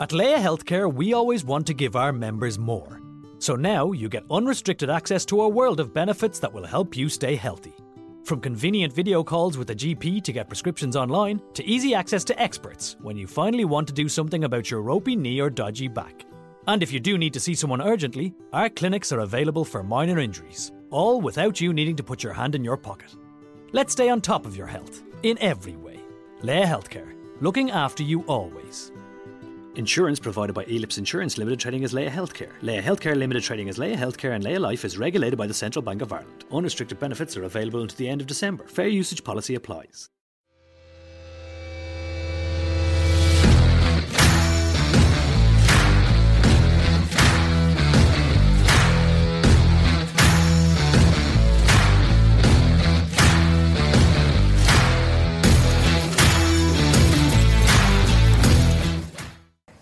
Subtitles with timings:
[0.00, 3.02] At Laya Healthcare, we always want to give our members more.
[3.38, 7.10] So now you get unrestricted access to a world of benefits that will help you
[7.10, 7.74] stay healthy.
[8.24, 12.40] From convenient video calls with a GP to get prescriptions online, to easy access to
[12.40, 16.24] experts when you finally want to do something about your ropey knee or dodgy back.
[16.66, 20.18] And if you do need to see someone urgently, our clinics are available for minor
[20.18, 23.14] injuries, all without you needing to put your hand in your pocket.
[23.72, 26.00] Let's stay on top of your health in every way.
[26.40, 28.92] Laya Healthcare, looking after you always.
[29.80, 32.52] Insurance provided by Elips Insurance Limited trading as Laya Healthcare.
[32.60, 35.82] Laya Healthcare Limited trading as Laya Healthcare and Laya Life is regulated by the Central
[35.82, 36.44] Bank of Ireland.
[36.52, 38.66] Unrestricted benefits are available until the end of December.
[38.68, 40.10] Fair usage policy applies.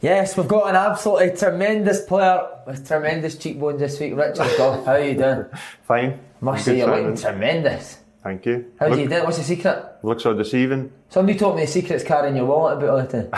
[0.00, 4.14] Yes, we've got an absolutely tremendous player with tremendous cheekbones this week.
[4.14, 5.46] Richard Gough, how are you doing?
[5.82, 6.20] Fine.
[6.40, 7.98] Must say you're looking tremendous.
[8.22, 8.70] Thank you.
[8.78, 9.24] How do Look- you do it?
[9.24, 9.84] What's the secret?
[10.04, 10.92] Looks so deceiving.
[11.08, 13.30] Somebody told me the secret's carrying your wallet about all the time.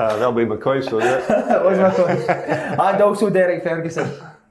[0.00, 1.02] Uh, that'll be McCoist, so it?
[1.28, 2.20] that was my point.
[2.30, 4.08] and also Derek Ferguson.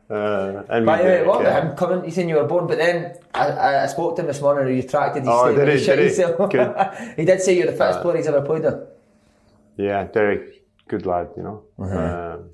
[0.07, 1.57] Uh, and By the way, what yeah.
[1.57, 2.03] about him coming?
[2.03, 4.75] He's saying you were born, but then I, I, spoke to him this morning and
[4.75, 5.83] he retracted his Oh, did he?
[5.83, 6.05] Did he?
[7.15, 8.75] He did say you're the fittest Uh, player he's ever played with.
[9.79, 11.63] Yeah, Derek, good lad, you know.
[11.79, 12.35] Uh-huh.
[12.35, 12.49] Um,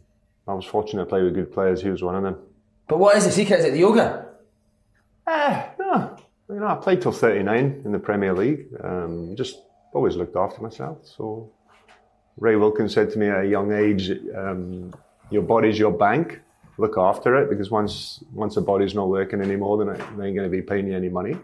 [0.47, 1.81] I was fortunate to play with good players.
[1.81, 2.38] He was one of them.
[2.88, 3.62] But what is the secret?
[3.62, 4.28] Is it the yoga?
[5.25, 6.18] Ah, no.
[6.50, 8.68] You know, I played till 39 in the Premier League.
[8.84, 11.00] Um, just always looked after myself.
[11.03, 11.52] So
[12.38, 14.94] Ray Wilkins said to me at a young age, um,
[15.31, 16.41] your body's your bank.
[16.78, 20.35] Look after it because once once the body's not working anymore, then it they ain't
[20.35, 21.38] going to be paying you any money.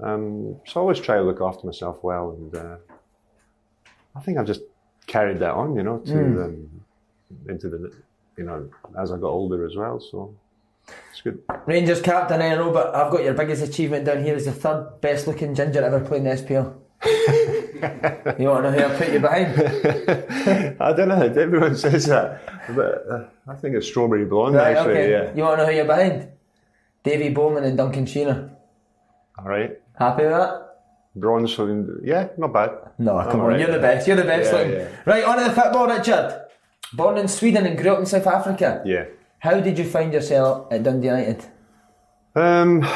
[0.00, 2.76] Um, so I always try to look after myself well, and uh,
[4.14, 4.62] I think I've just
[5.10, 6.44] carried that on, you know, to Mm.
[6.44, 6.54] um,
[7.48, 7.92] into the
[8.38, 10.00] you know as I got older as well.
[10.00, 10.34] So
[11.12, 11.38] it's good.
[11.66, 15.00] Rangers captain, I know, but I've got your biggest achievement down here as the third
[15.00, 16.74] best looking ginger ever playing the SPL.
[18.40, 19.48] you want to know who I put you behind?
[20.80, 21.22] I don't know.
[21.22, 22.42] Everyone says that,
[22.76, 24.54] but uh, I think it's strawberry blonde.
[24.56, 25.10] Right, actually, okay.
[25.10, 25.34] yeah.
[25.34, 26.28] You want to know who you're behind?
[27.02, 28.50] Davy Bowman and Duncan Shearer.
[29.38, 29.78] All right.
[29.98, 30.69] Happy with that?
[31.16, 31.58] Bronze,
[32.02, 32.70] yeah, not bad.
[32.98, 33.60] No, I'm come on, right.
[33.60, 34.06] you're the best.
[34.06, 34.88] You're the best Yeah, yeah.
[35.04, 36.46] Right, on to the football, Richard.
[36.92, 38.82] Born in Sweden and grew up in South Africa.
[38.84, 39.06] Yeah.
[39.38, 41.44] How did you find yourself at Dundee United?
[42.34, 42.86] Um,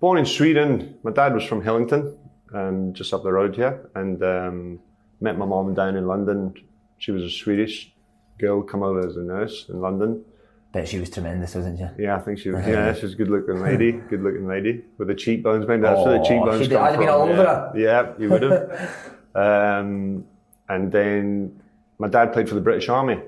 [0.00, 0.98] born in Sweden.
[1.02, 2.16] My dad was from Hillington,
[2.54, 4.80] um, just up the road here, and um,
[5.20, 6.54] met my mom down in London.
[6.98, 7.92] She was a Swedish
[8.38, 10.24] girl, come over as a nurse in London.
[10.72, 12.02] Bet she was tremendous, wasn't she?
[12.02, 12.66] Yeah, I think she was.
[12.66, 13.92] Yeah, she's a good-looking lady.
[13.92, 15.66] Good-looking lady with the cheekbones.
[15.68, 17.00] Maybe that's where the Oh, cheekbones come I'd have from.
[17.00, 17.32] been all yeah.
[17.34, 17.72] over her.
[17.76, 19.14] Yeah, you would have.
[19.34, 20.24] um,
[20.70, 21.60] and then
[21.98, 23.20] my dad played for the British Army,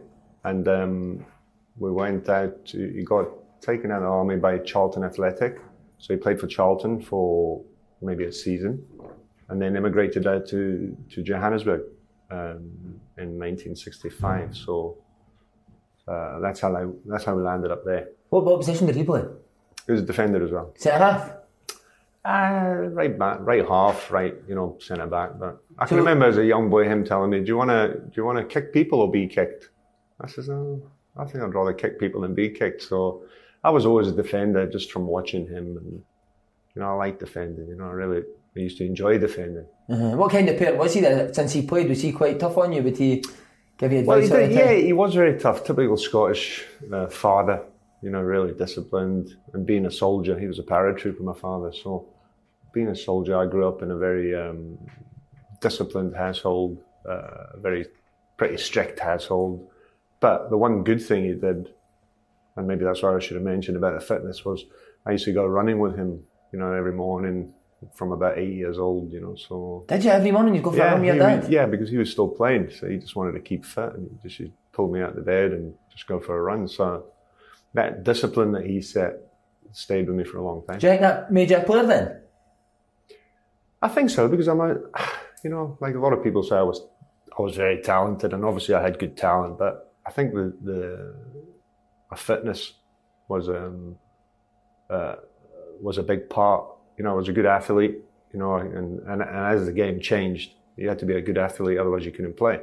[0.44, 1.26] and um,
[1.78, 2.64] we went out.
[2.66, 3.28] To, he got
[3.60, 5.60] taken out of the army by Charlton Athletic,
[5.98, 7.62] so he played for Charlton for
[8.00, 8.82] maybe a season,
[9.50, 11.82] and then immigrated out to to Johannesburg
[12.30, 12.70] um,
[13.18, 14.56] in 1965.
[14.56, 14.96] So.
[16.06, 18.08] Uh, that's how I, that's how we landed up there.
[18.30, 19.22] What, what position did he play?
[19.86, 20.72] He was a defender as well.
[20.76, 21.32] Centre half?
[22.26, 25.38] Uh, right back, right half, right, you know, centre back.
[25.38, 27.70] But I can So- remember as a young boy him telling me, "Do you want
[27.70, 29.68] to, do you want to kick people or be kicked?"
[30.20, 30.80] I says, oh,
[31.16, 33.24] "I think I'd rather kick people than be kicked." So
[33.62, 36.02] I was always a defender just from watching him, and
[36.74, 37.68] you know, I like defending.
[37.68, 38.22] You know, I really
[38.56, 39.66] I used to enjoy defending.
[39.90, 40.16] Uh-huh.
[40.16, 41.90] What kind of player was he that since he played?
[41.90, 42.82] Was he quite tough on you?
[42.82, 43.22] Would he
[43.88, 45.64] give you Well, he did, yeah, he was very tough.
[45.64, 47.62] Typical Scottish uh, father,
[48.02, 49.36] you know, really disciplined.
[49.52, 51.72] And being a soldier, he was a paratrooper, my father.
[51.72, 52.08] So,
[52.72, 54.78] being a soldier, I grew up in a very um,
[55.60, 57.86] disciplined household, uh, very
[58.36, 59.68] pretty strict household.
[60.20, 61.72] But the one good thing he did,
[62.56, 64.64] and maybe that's why I should have mentioned about the fitness, was
[65.06, 67.52] I used to go running with him, you know, every morning
[67.94, 69.34] from about eight years old, you know.
[69.36, 71.48] So Did you every morning you go for a run with your dad?
[71.50, 74.28] yeah, because he was still playing, so he just wanted to keep fit, and he
[74.28, 76.66] just he'd pull me out of bed and just go for a run.
[76.68, 77.06] So
[77.74, 79.14] that discipline that he set
[79.72, 80.78] stayed with me for a long time.
[80.78, 82.20] Do you think that made you a player then?
[83.82, 84.76] I think so because I'm a,
[85.44, 86.80] you know, like a lot of people say I was,
[87.38, 91.14] I was very talented, and obviously I had good talent, but I think the the
[92.10, 92.74] my fitness
[93.28, 93.96] was um
[94.90, 95.16] uh,
[95.80, 96.66] was a big part.
[96.96, 97.98] You know, I was a good athlete.
[98.32, 101.38] You know, and, and and as the game changed, you had to be a good
[101.38, 102.60] athlete, otherwise you couldn't play.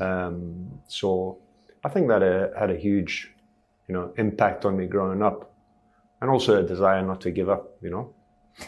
[0.00, 1.38] Um, so
[1.84, 3.32] I think that uh, had a huge,
[3.88, 5.52] you know, impact on me growing up,
[6.20, 7.76] and also a desire not to give up.
[7.82, 8.14] You know.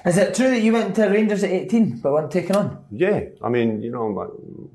[0.06, 2.84] Is it true that you went to Rangers at 18 but weren't taken on?
[2.90, 4.26] Yeah, I mean, you know, my,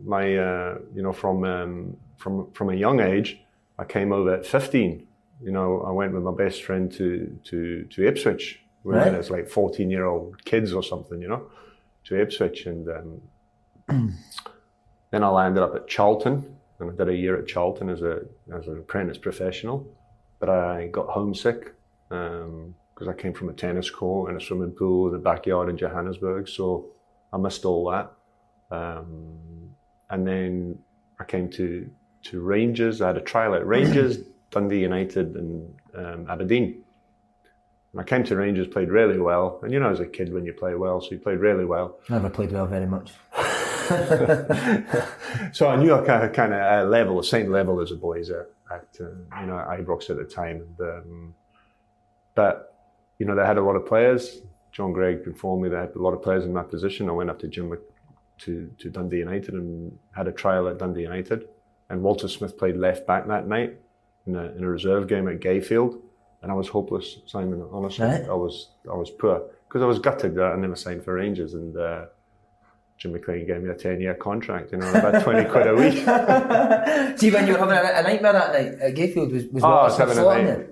[0.04, 3.42] my uh, you know, from um, from from a young age,
[3.78, 5.08] I came over at 15.
[5.42, 8.64] You know, I went with my best friend to to to Ipswich.
[8.84, 9.06] We Right.
[9.06, 11.44] went as like 14 year old kids or something, you know,
[12.06, 13.22] to Ipswich, and um,
[15.12, 18.22] then I landed up at Charlton, and I did a year at Charlton as a
[18.54, 19.86] as an apprentice professional.
[20.40, 21.74] But I got homesick
[22.08, 25.78] because I came from a tennis court and a swimming pool in the backyard in
[25.78, 26.88] Johannesburg, so
[27.34, 28.12] I missed all that.
[28.72, 29.38] Um,
[30.10, 30.80] and then
[31.20, 31.90] I came to
[32.24, 33.02] to Rangers.
[33.02, 34.20] I had a trial at Rangers,
[34.52, 36.84] Dundee United, and um, Aberdeen.
[37.98, 40.54] I came to Rangers, played really well, and you know, as a kid when you
[40.54, 41.98] play well, so you played really well.
[42.08, 43.12] Never played well very much.
[45.54, 47.96] So I knew I kind of, kind of uh, level, the same level as the
[47.96, 50.58] boys at, at uh, you know at Ibrox at the time.
[50.78, 51.36] And, um,
[52.36, 52.76] but
[53.18, 54.42] you know they had a lot of players.
[54.72, 57.10] John Greig informed me they had a lot of players in my position.
[57.10, 57.80] I went up to Jim Mc-
[58.40, 61.48] to to Dundee United and had a trial at Dundee United.
[61.90, 63.78] And Walter Smith played left back that night
[64.28, 66.00] in a, in a reserve game at Gayfield,
[66.42, 67.18] and I was hopeless.
[67.26, 68.26] Simon, honestly, Right.
[68.30, 71.54] I was I was poor because I was gutted that I never signed for Rangers
[71.54, 71.76] and.
[71.78, 72.06] Uh,
[72.98, 75.94] Jim McLean gave me a 10 year contract, you know, about 20 quid a week.
[77.18, 79.68] See, when you were having a, a nightmare that night at Gayfield, was, was Oh,
[79.68, 80.68] I what was having a slaughtering night-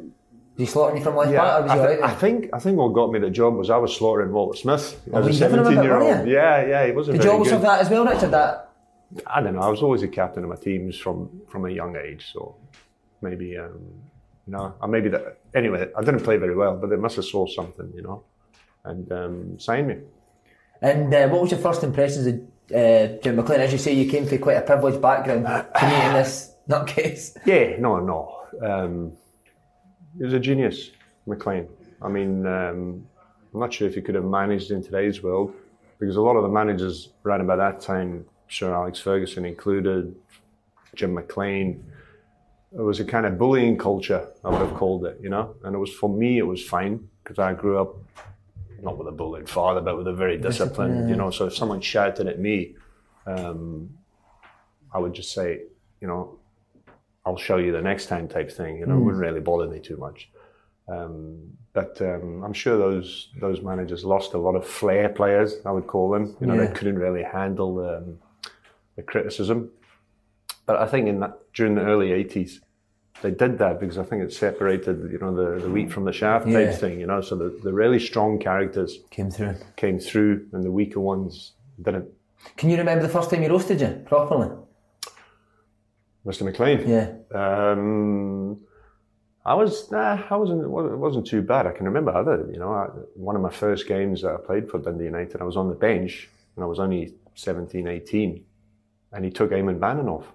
[0.58, 0.66] you?
[0.66, 2.60] Slaughtering you from left Yeah, back or was I, he thi- alright I think I
[2.60, 5.32] think what got me the job was I was slaughtering Walter Smith Oh, as a
[5.32, 6.28] you giving him a bit, 17 year old.
[6.28, 7.54] Yeah, yeah, he wasn't Did you always good.
[7.54, 8.32] have that as well, Richard?
[8.32, 8.72] That
[9.26, 9.62] I don't know.
[9.62, 12.56] I was always a captain of my teams from from a young age, so
[13.22, 13.80] maybe um,
[14.48, 15.40] you know, or maybe that.
[15.54, 18.24] Anyway, I didn't play very well, but they must have saw something, you know,
[18.86, 19.98] and um, signed me.
[20.82, 22.36] And uh, what was your first impressions of
[22.76, 23.60] uh, Jim McLean?
[23.60, 27.38] As you say, you came from quite a privileged background to meeting this nutcase.
[27.46, 28.38] Yeah, no, no.
[28.66, 29.14] Um,
[30.18, 30.92] he was a genius,
[31.26, 31.68] McLean.
[32.02, 33.06] I mean, um,
[33.54, 35.54] I'm not sure if he could have managed in today's world
[36.00, 40.16] because a lot of the managers around about that time, Sir Alex Ferguson included,
[40.96, 41.84] Jim McLean,
[42.74, 45.56] it was a kind of bullying culture, I would have called it, you know.
[45.64, 47.96] And it was for me, it was fine because I grew up
[48.82, 51.32] not with a bullied father, but with a very disciplined, you know.
[51.32, 52.76] So if someone shouted at me,
[53.26, 53.90] um,
[54.94, 55.62] I would just say,
[56.02, 56.40] you know,
[57.26, 58.78] I'll show you the next time type thing.
[58.78, 60.30] You know, it wouldn't really bother me too much.
[60.88, 61.40] Um,
[61.74, 65.56] but um, I'm sure those those managers lost a lot of flair players.
[65.66, 66.38] I would call them.
[66.40, 66.68] You know, Yeah.
[66.68, 68.20] they couldn't really handle um,
[68.96, 69.72] the criticism.
[70.68, 72.60] But I think in that during the early '80s,
[73.24, 76.12] they did that because I think it separated, you know, the, the wheat from the
[76.12, 76.66] chaff Yeah.
[76.66, 77.00] type thing.
[77.00, 79.56] You know, so the, the really strong characters Came through.
[79.76, 82.08] came through, and the weaker ones didn't.
[82.58, 84.50] Can you remember the first time you roasted you properly?
[86.26, 86.44] Mr.
[86.44, 86.88] McLean.
[86.88, 87.08] Yeah.
[87.34, 88.60] Um,
[89.46, 90.62] I was nah, I wasn't.
[90.64, 91.66] It wasn't- it wasn't too bad.
[91.66, 92.48] I can remember other.
[92.52, 95.46] You know, I, one of my first games that I played for Dundee United, I
[95.46, 98.44] was on the bench and I was only 17, 18,
[99.14, 100.26] and he took Eamon Bannon off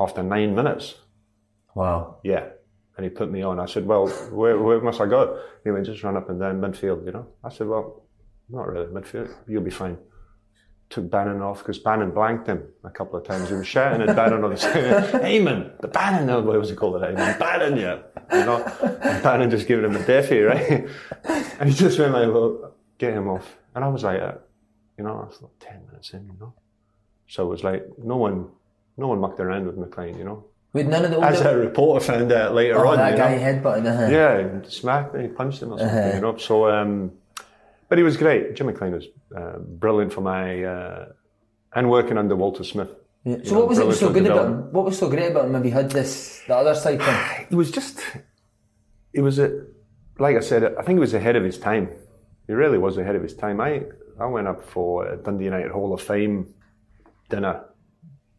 [0.00, 0.94] after nine minutes.
[1.74, 2.18] Wow.
[2.24, 2.48] Yeah,
[2.96, 3.60] and he put me on.
[3.60, 6.60] I said, "Well, where, where must I go?" He went, "Just run up and down
[6.60, 7.26] midfield." You know.
[7.44, 8.06] I said, "Well,
[8.48, 9.32] not really midfield.
[9.46, 9.98] You'll be fine."
[10.88, 13.48] Took Bannon off because Bannon blanked him a couple of times.
[13.48, 14.74] He was shouting at Bannon on the side,
[15.22, 17.14] Eamon, the Bannon, no, what was he called it?
[17.14, 17.98] Eamon, Bannon, yeah.
[18.32, 18.64] You know,
[19.00, 20.88] and Bannon just giving him a deafie, right?
[21.60, 23.56] And he just went like, well, get him off.
[23.76, 24.32] And I was like, uh,
[24.98, 26.54] you know, I like 10 minutes in, you know.
[27.28, 28.48] So it was like, no one,
[29.00, 30.44] no one mucked around with McLean, you know.
[30.72, 31.28] With none of the older...
[31.28, 33.42] As a reporter found out later oh, on, that you guy know.
[33.42, 33.86] headbutted.
[33.86, 34.12] Uh-huh.
[34.12, 36.36] Yeah, and smacked me, punched him or something, you know.
[36.36, 37.12] So, um,
[37.88, 38.54] but he was great.
[38.54, 41.06] Jim McLean was uh, brilliant for my, uh,
[41.74, 42.90] and working under Walter Smith.
[43.24, 43.38] Yeah.
[43.42, 44.72] So know, what was it brilliant so good about him?
[44.72, 45.52] What was so great about him?
[45.52, 47.46] Maybe had this the other side thing.
[47.50, 48.00] It was just,
[49.12, 49.66] it was a,
[50.18, 51.88] like I said, I think he was ahead of his time.
[52.46, 53.60] He really was ahead of his time.
[53.60, 53.82] I,
[54.20, 56.54] I went up for a Dundee United Hall of Fame
[57.28, 57.64] dinner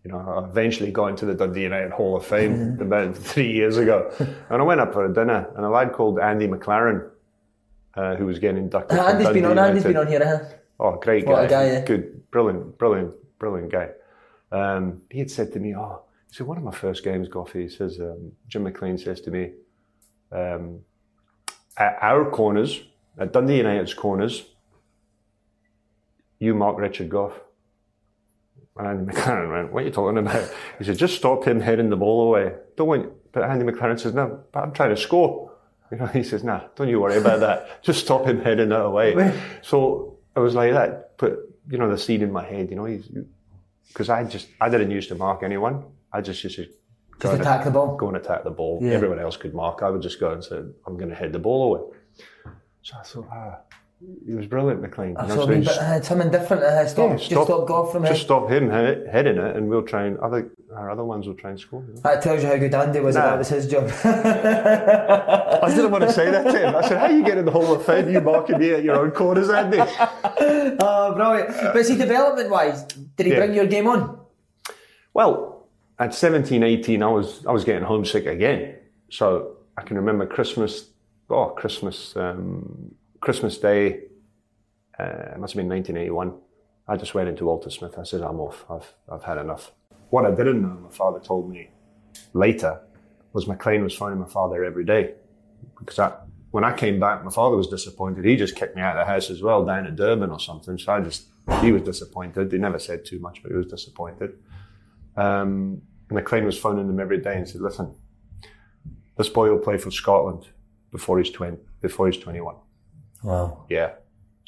[0.04, 3.78] you know, I eventually got into the Dundee United Hall of Fame about three years
[3.78, 4.12] ago.
[4.50, 7.10] And I went up for a dinner, and a lad called Andy McLaren,
[7.96, 8.98] uh, who was getting inducted.
[8.98, 9.60] Uh, Andy's been on.
[9.60, 10.26] Andy's been on here.
[10.26, 10.56] Huh?
[10.80, 11.44] Oh, great What guy.
[11.44, 11.86] a guy, yeah.
[11.86, 13.90] Good, brilliant, brilliant, brilliant guy.
[14.52, 17.62] Um, he had said to me, oh, he said, one of my first games, Goffy,
[17.64, 19.52] he says, um, Jim McLean says to me,
[20.32, 20.80] um,
[21.78, 22.82] at our corners,
[23.20, 24.44] at Dundee United's corners,
[26.40, 27.40] you mark Richard Gough.
[28.78, 30.50] And Andy McLaren went, what are you talking about?
[30.78, 32.54] He said, just stop him heading the ball away.
[32.78, 35.52] Don't want, but Andy McLaren says, no, but I'm trying to score.
[35.92, 37.84] You know, he says, nah, don't you worry about that.
[37.84, 39.38] Just stop him heading it away.
[39.62, 41.38] so I was like that, put,
[41.70, 43.10] you know, the seed in my head, you know, he's,
[43.90, 45.84] because I just, I didn't used to mark anyone.
[46.14, 46.66] I just used to
[47.20, 47.98] go Just and attack the ball.
[47.98, 48.80] Go and attack the ball.
[48.82, 48.92] Yeah.
[48.92, 49.84] Everyone else could mark.
[49.84, 50.56] I would just go and say,
[50.88, 51.98] I'm going to head the ball away.
[52.84, 53.58] So I thought, ah,
[54.26, 55.10] he was brilliant, McLean.
[55.10, 56.64] You know, So a so wee he's- bit, uh, something different.
[56.64, 58.26] Uh, stop, yeah, just stop golf from Just it.
[58.26, 61.60] stop him heading it, and we'll try and other our other ones will try and
[61.60, 61.84] score.
[61.88, 62.02] You know?
[62.02, 63.16] That tells you how good Andy was.
[63.16, 63.32] and Nah.
[63.32, 63.90] That was his job.
[64.04, 66.76] I didn't want to say that to him.
[66.76, 68.10] I said, "How you get in the Hall of Fame?
[68.10, 71.50] You marking me at your own corners, Andy?" oh, brilliant!
[71.74, 72.84] But see, development-wise,
[73.18, 73.40] did he Yeah.
[73.40, 74.20] bring your game on?
[75.14, 75.68] Well,
[76.00, 78.76] at 17, 18, I was I was getting homesick again.
[79.10, 80.88] So I can remember Christmas.
[81.30, 84.02] Oh, Christmas, um, Christmas Day.
[85.00, 86.34] Uh, it must have been 1981.
[86.88, 87.98] I just went into Walter Smith.
[87.98, 88.66] I said, "I'm off.
[88.70, 89.72] I've I've had enough."
[90.10, 91.70] What I didn't know, my father told me
[92.34, 92.82] later,
[93.32, 95.14] was McLean was phoning my father every day
[95.80, 96.12] because I,
[96.50, 98.26] when I came back, my father was disappointed.
[98.26, 100.78] He just kicked me out of the house as well down at Durban or something.
[100.78, 101.28] So I just
[101.62, 102.52] he was disappointed.
[102.52, 104.34] He never said too much, but he was disappointed.
[105.16, 107.96] Um, McLean was phoning him every day and said, "Listen,
[109.16, 110.48] this boy will play for Scotland
[110.92, 111.58] before he's twenty.
[111.82, 112.56] Before he's twenty-one."
[113.24, 113.66] Wow.
[113.70, 113.92] Yeah.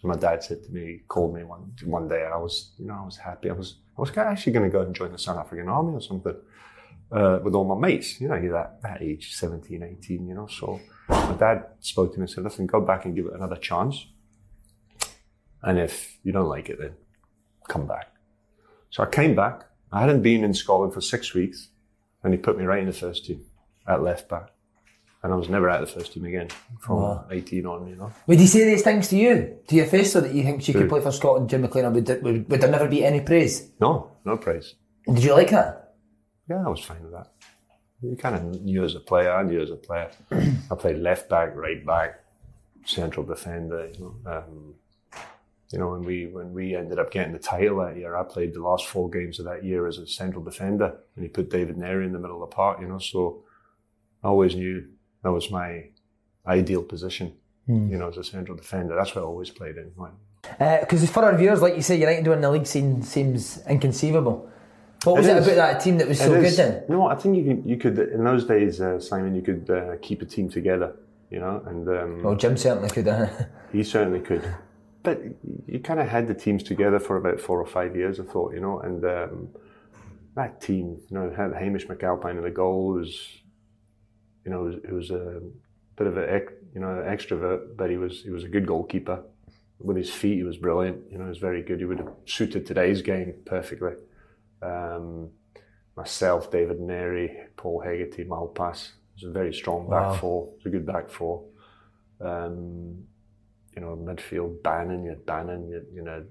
[0.03, 2.96] My dad said to me, called me one one day, and I was, you know,
[3.01, 3.50] I was happy.
[3.50, 6.01] I was, I was actually going to go and join the South African Army or
[6.01, 6.36] something
[7.10, 8.20] uh, with all my mates.
[8.20, 12.20] You know, you're that that age, 17, 18, You know, so my dad spoke to
[12.20, 14.08] me and said, "Listen, go back and give it another chance,
[15.62, 16.96] and if you don't like it, then
[17.70, 18.13] come back."
[18.89, 19.70] So I came back.
[19.92, 21.70] I hadn't been in Scotland for six weeks,
[22.24, 23.46] and he put me right in the first team
[23.88, 24.52] at left back.
[25.24, 26.50] And I was never out of the first team again
[26.82, 28.12] from 18 on, you know.
[28.27, 30.74] Would he say these things to you, to your face, so that you think you
[30.74, 31.94] could play for Scotland, Jim McLean?
[31.94, 33.70] Would, there- would, would there never be any praise?
[33.80, 34.75] No, no praise.
[35.08, 35.94] And did you like that?
[36.50, 37.32] Yeah, I was fine with that.
[38.01, 40.12] You kind of knew as a player, I knew as a player.
[40.32, 42.20] I played left back, right back,
[42.86, 43.88] central defender.
[43.94, 44.74] You know, um,
[45.72, 48.53] you know when we when we ended up getting the title that year, I played
[48.56, 51.77] the last four games of that year as a central defender, and he put David
[51.77, 52.82] Narey in the middle of the park.
[52.82, 53.46] You know, so
[54.22, 54.86] I always knew
[55.24, 55.86] that was my
[56.46, 57.34] ideal position.
[57.65, 59.94] You know, as a central defender, that's what I always played in.
[60.82, 64.50] Because for our viewers, like you say, United doing the league scene seems inconceivable.
[65.06, 66.84] What was It it, about that team that was so good then?
[66.88, 67.18] You know what?
[67.18, 70.22] I think you could, you could in those days, uh, Simon, you could uh, keep
[70.22, 70.96] a team together.
[71.30, 73.08] You know, and um, Well, Jim certainly could.
[73.08, 73.27] Uh,
[73.72, 74.44] he certainly could.
[75.01, 75.22] But
[75.68, 78.53] you kind of had the teams together for about four or five years, I thought.
[78.53, 79.50] You know, and um,
[80.36, 82.94] that team, you know, had Hamish McAlpine in the goal.
[82.94, 83.27] Was,
[84.45, 85.41] you know, it was, it was a
[85.95, 89.23] bit of an you know an extrovert, but he was he was a good goalkeeper.
[89.79, 91.12] With his feet, he was brilliant.
[91.12, 91.79] You know, he was very good.
[91.79, 93.93] He would have suited today's game perfectly.
[94.62, 95.29] Um,
[95.97, 98.91] myself, David Narey, Paul Hegarty, Malpass.
[99.17, 100.15] It was a very strong back Wow.
[100.15, 100.47] four.
[100.47, 101.43] It was a good back four.
[102.21, 103.03] Um,
[103.75, 106.23] you know, midfield, Bannon, you had Bannon, you, you know,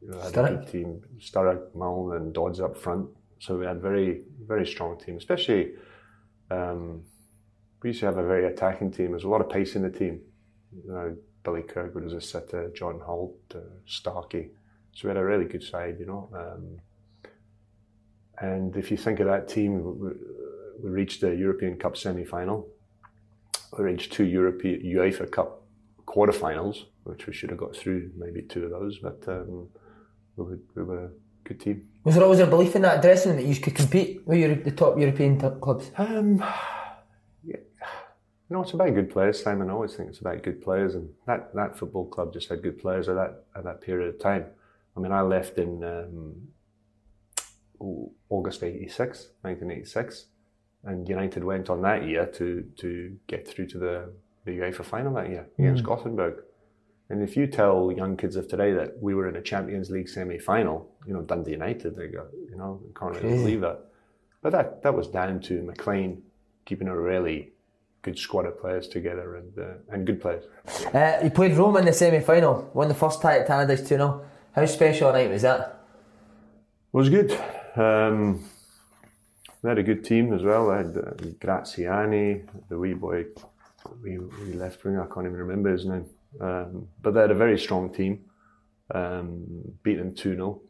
[0.00, 1.02] you know, had a good team.
[1.18, 3.08] Sturrock, Milne, and Dodds up front.
[3.40, 5.72] So we had very, very strong team, especially.
[6.50, 7.02] Um,
[7.84, 9.10] we used to have a very attacking team.
[9.10, 10.22] There's a lot of pace in the team.
[10.74, 14.48] You know, Billy Kirkwood was a sitter, John Holt, uh, Starkey.
[14.94, 16.30] So we had a really good side, you know.
[16.34, 16.80] Um,
[18.38, 20.08] and if you think of that team, we,
[20.82, 22.66] we reached the European Cup semi-final.
[23.76, 25.62] We reached two European UEFA Cup
[26.06, 28.98] quarterfinals, which we should have got through maybe two of those.
[28.98, 29.68] But um,
[30.36, 31.10] we, were, we were a
[31.44, 31.86] good team.
[32.02, 34.70] was there always a belief in that dressing that you could compete with Euro- the
[34.70, 35.90] top European top clubs?
[35.98, 36.42] Um.
[38.50, 39.70] No, it's about good players, Simon.
[39.70, 42.78] I always think it's about good players, and that, that football club just had good
[42.78, 44.46] players at that at that period of time.
[44.96, 46.48] I mean, I left in um,
[48.28, 50.26] August 86, 1986,
[50.84, 54.12] and United went on that year to to get through to the,
[54.44, 56.42] the UEFA final that year against Gothenburg.
[57.08, 60.08] And if you tell young kids of today that we were in a Champions League
[60.08, 63.84] semi-final, you know, Dundee United, they go, you know, can't really believe that.
[64.42, 66.22] But that that was down to McLean
[66.66, 67.53] keeping a really
[68.04, 70.44] good squad of players together and uh, and good players.
[70.94, 73.96] Uh, you played Rome in the semi final, won the first tie at Tannadice 2
[73.96, 74.24] 0.
[74.52, 75.60] How special a night was that?
[76.92, 77.32] It was good.
[77.74, 78.44] Um,
[79.62, 80.68] they had a good team as well.
[80.68, 83.24] They had uh, Graziani, the wee boy,
[84.02, 85.02] wee, wee left winger.
[85.02, 86.06] I can't even remember his name.
[86.40, 88.26] Um, but they had a very strong team.
[88.94, 89.46] Um,
[89.82, 90.60] beat them two 0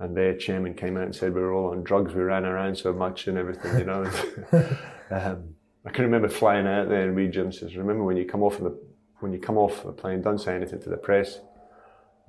[0.00, 2.14] and their chairman came out and said we were all on drugs.
[2.14, 4.08] We ran around so much and everything, you know.
[5.10, 5.54] um,
[5.88, 8.58] I can remember flying out there and Reid Jim says, "Remember when you come off
[8.58, 8.78] the
[9.20, 11.40] when you come off the plane, don't say anything to the press."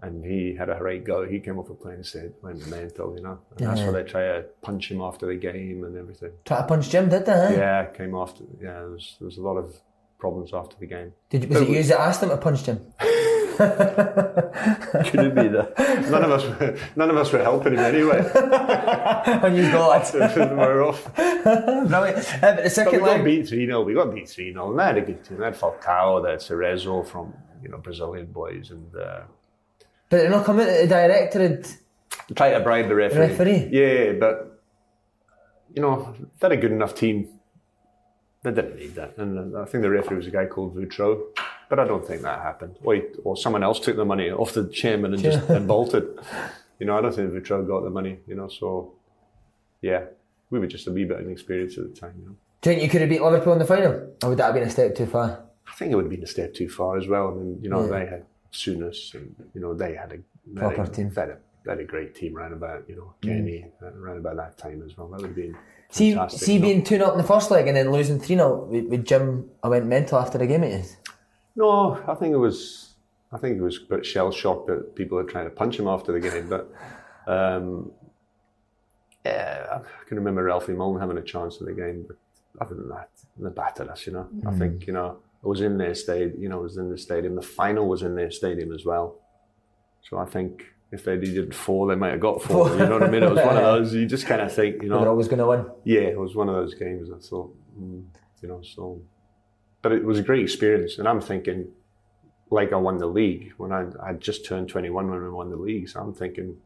[0.01, 1.27] And he had a great go.
[1.27, 3.39] He came off the plane and said, "Went mental," you know.
[3.57, 6.31] And that's why they try to punch him after the game and everything.
[6.45, 7.33] Try to punch Jim, did they?
[7.33, 7.51] eh?
[7.57, 8.45] Yeah, came after.
[8.61, 9.75] Yeah, there was, there was a lot of
[10.17, 11.11] problems after the game.
[11.29, 12.79] Did you, was it you that asked him to punch Jim?
[13.59, 15.73] Could it be that
[16.09, 18.21] none of us were, none of us were helping him anyway.
[19.41, 21.13] When you got we're off.
[21.13, 21.91] Brilliant.
[21.91, 23.83] Uh, but the But we second got beat 3 0.
[23.83, 24.69] We got beat 3 0.
[24.69, 25.39] And they had a good team.
[25.39, 29.21] They had Falcao, they had Cerezo from you know Brazilian boys, and uh,
[30.09, 31.77] But they're not coming to the director and
[32.37, 33.27] try to bribe the referee.
[33.27, 33.69] Referee?
[33.73, 34.61] Yeah, but
[35.75, 37.27] you know they had a good enough team.
[38.43, 41.19] They didn't need that, and uh, I think the referee was a guy called Vautrot.
[41.69, 42.75] But I don't think that happened.
[42.83, 46.07] Or, he- or someone else took the money off the chairman and just and bolted.
[46.79, 48.19] You know, I don't think Vautrot got the money.
[48.27, 48.93] You know, so
[49.81, 50.05] yeah,
[50.49, 52.13] we were just a wee bit inexperienced at the time.
[52.19, 52.35] You know.
[52.61, 53.93] Do you think you could have beat Liverpool in the final?
[54.23, 55.43] Or would that have been a step too far?
[55.67, 57.29] I think it would have been a step too far as well.
[57.29, 57.91] I mean, you know, Yeah.
[57.99, 61.11] they had Souness and, you know, they had a they Proper team.
[61.13, 64.17] They had, a, they had a great team around about, you know, Kenny, uh, around
[64.17, 65.07] about that time as well.
[65.09, 65.55] That would have been
[65.91, 68.85] See, see being 2 0 in the first leg and then losing 3 0 with,
[68.87, 70.97] with Jim, I went mental after the game it is.
[71.55, 72.93] No, I think it was,
[73.31, 75.87] I think it was a bit shell shocked that people were trying to punch him
[75.87, 76.47] after the game.
[76.49, 76.71] But,
[77.27, 77.91] um,
[79.25, 82.05] yeah, I can remember Ralphie Milne having a chance in the game.
[82.07, 82.17] But
[82.61, 84.27] other than that, they battered us, you know.
[84.47, 86.97] I think, you know, I was in their stadium, you know, I was in the
[86.97, 87.35] stadium.
[87.35, 89.19] The final was in their stadium as well.
[90.01, 92.69] So I think if they needed four, they might have got four.
[92.71, 93.23] You know what I mean?
[93.23, 94.99] It was one of those, you just kind of think, you know.
[94.99, 95.65] They're always going to win.
[95.83, 97.09] Yeah, it was one of those games.
[97.11, 98.03] I thought, mm,
[98.41, 99.01] you know, so.
[99.81, 101.69] But it was a great experience, and I'm thinking,
[102.49, 105.55] like I won the league when I I just turned 21 when I won the
[105.55, 105.87] league.
[105.89, 106.57] So I'm thinking,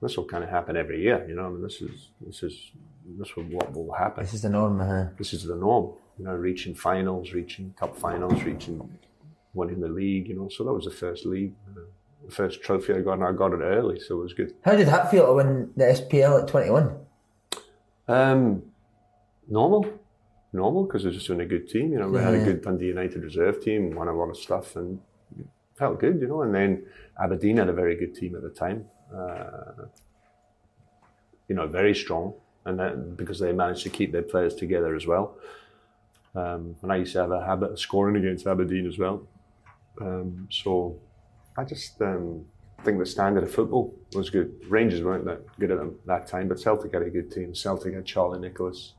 [0.00, 1.24] this will kind of happen every year.
[1.28, 2.70] You know, I mean, this is this is
[3.18, 4.22] this is what will happen.
[4.24, 4.80] This is the norm.
[4.80, 5.92] Uh, This is the norm.
[6.18, 8.76] You know, reaching finals, reaching cup finals, reaching
[9.54, 10.28] winning the league.
[10.28, 11.80] You know, so that was the first league, uh,
[12.26, 14.54] the first trophy I got, and I got it early, so it was good.
[14.62, 16.94] how did that feel to win the SPL at 21?
[18.06, 18.62] Um,
[19.48, 19.86] normal,
[20.52, 21.92] normal because we're just doing a good team.
[21.92, 24.76] You know, we had a good Dundee United reserve team, won a lot of stuff,
[24.76, 25.00] and
[25.76, 26.20] felt good.
[26.20, 26.84] You know, and then
[27.22, 28.86] Aberdeen had a very good team at the time.
[29.14, 29.86] Uh,
[31.48, 32.34] you know, very strong,
[32.64, 35.36] and that, because they managed to keep their players together as well.
[36.34, 39.26] Um, and I used to have a habit of scoring against Aberdeen as well.
[40.00, 40.96] Um, so
[41.56, 42.44] I just um,
[42.84, 44.54] think the standard of football was good.
[44.68, 47.54] Rangers weren't that good at them that time, but Celtic had a good team.
[47.54, 48.94] Celtic had Charlie Nicholas,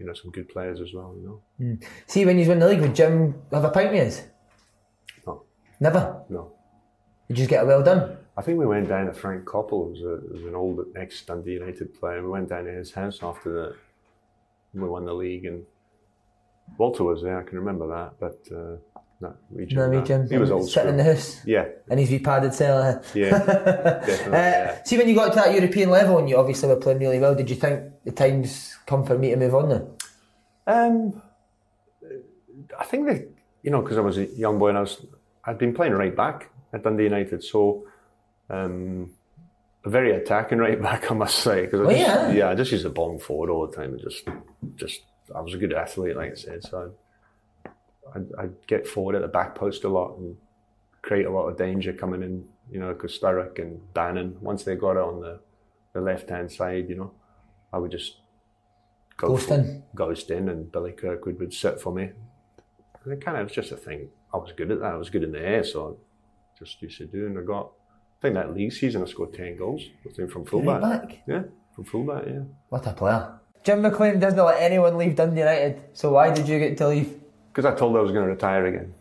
[0.00, 1.14] you know, some good players as well.
[1.16, 4.22] You know, See, when you win the league, would Jim have a pint with us?
[5.26, 5.44] no,
[5.78, 6.22] Never.
[6.30, 6.52] no.
[7.28, 8.16] Did you just get it well done?
[8.36, 10.80] I think we went down to Frank Kopel, who was, a, who was an old
[10.96, 12.22] ex Dundee United player.
[12.22, 13.76] We went down to his house after the
[14.72, 15.64] we won the league, and
[16.78, 17.38] Walter was there.
[17.38, 18.76] I can remember that, but uh,
[19.20, 20.28] no, we No, Jim.
[20.28, 21.40] He was old Sitting in the house.
[21.44, 22.78] Yeah, In his wee padded cell.
[22.78, 23.02] uh.
[23.14, 24.26] yeah, definitely.
[24.32, 24.82] Uh, yeah.
[24.84, 27.34] See, when you got to that European level and you obviously were playing really well,
[27.34, 29.86] did you think the time's come for me to move on then?
[30.66, 31.22] Um,
[32.78, 33.28] I think that
[33.62, 35.04] you know because I was a young boy and I was
[35.44, 37.86] I'd been playing right back at Dundee United, so
[38.48, 39.10] um,
[39.84, 41.62] a very attacking right back, I must say.
[41.62, 42.30] Because Oh, yeah?
[42.32, 44.28] yeah, I just used the ball forward all the time and just
[44.76, 45.00] just
[45.34, 46.62] I was a good athlete, like I said.
[46.64, 46.92] So
[48.14, 50.36] I'd, I'd get forward at the back post a lot and
[51.02, 52.44] create a lot of danger coming in.
[52.70, 55.40] You know, because Sturrock and Bannon, once they got it on the,
[55.92, 57.12] the left hand side, you know,
[57.72, 58.18] I would just
[59.16, 59.82] go Ghost for- in.
[59.94, 62.10] ghost in, and Billy Kirkwood would sit for me.
[63.04, 64.08] And it kind of was just a thing.
[64.32, 64.92] I was good at that.
[64.92, 67.26] I was good in the air, so I just used to do.
[67.26, 67.72] And I got,
[68.18, 69.82] I think that league season, I scored ten goals.
[70.08, 70.80] I think from fullback.
[70.80, 71.18] back?
[71.26, 71.42] Yeah,
[71.74, 72.26] from fullback.
[72.26, 72.42] Yeah.
[72.68, 73.32] What a player.
[73.64, 77.20] Jim McLean doesn't let anyone leave Dundee United, so why did you get to leave?
[77.52, 78.94] Because I told him I was going to retire again.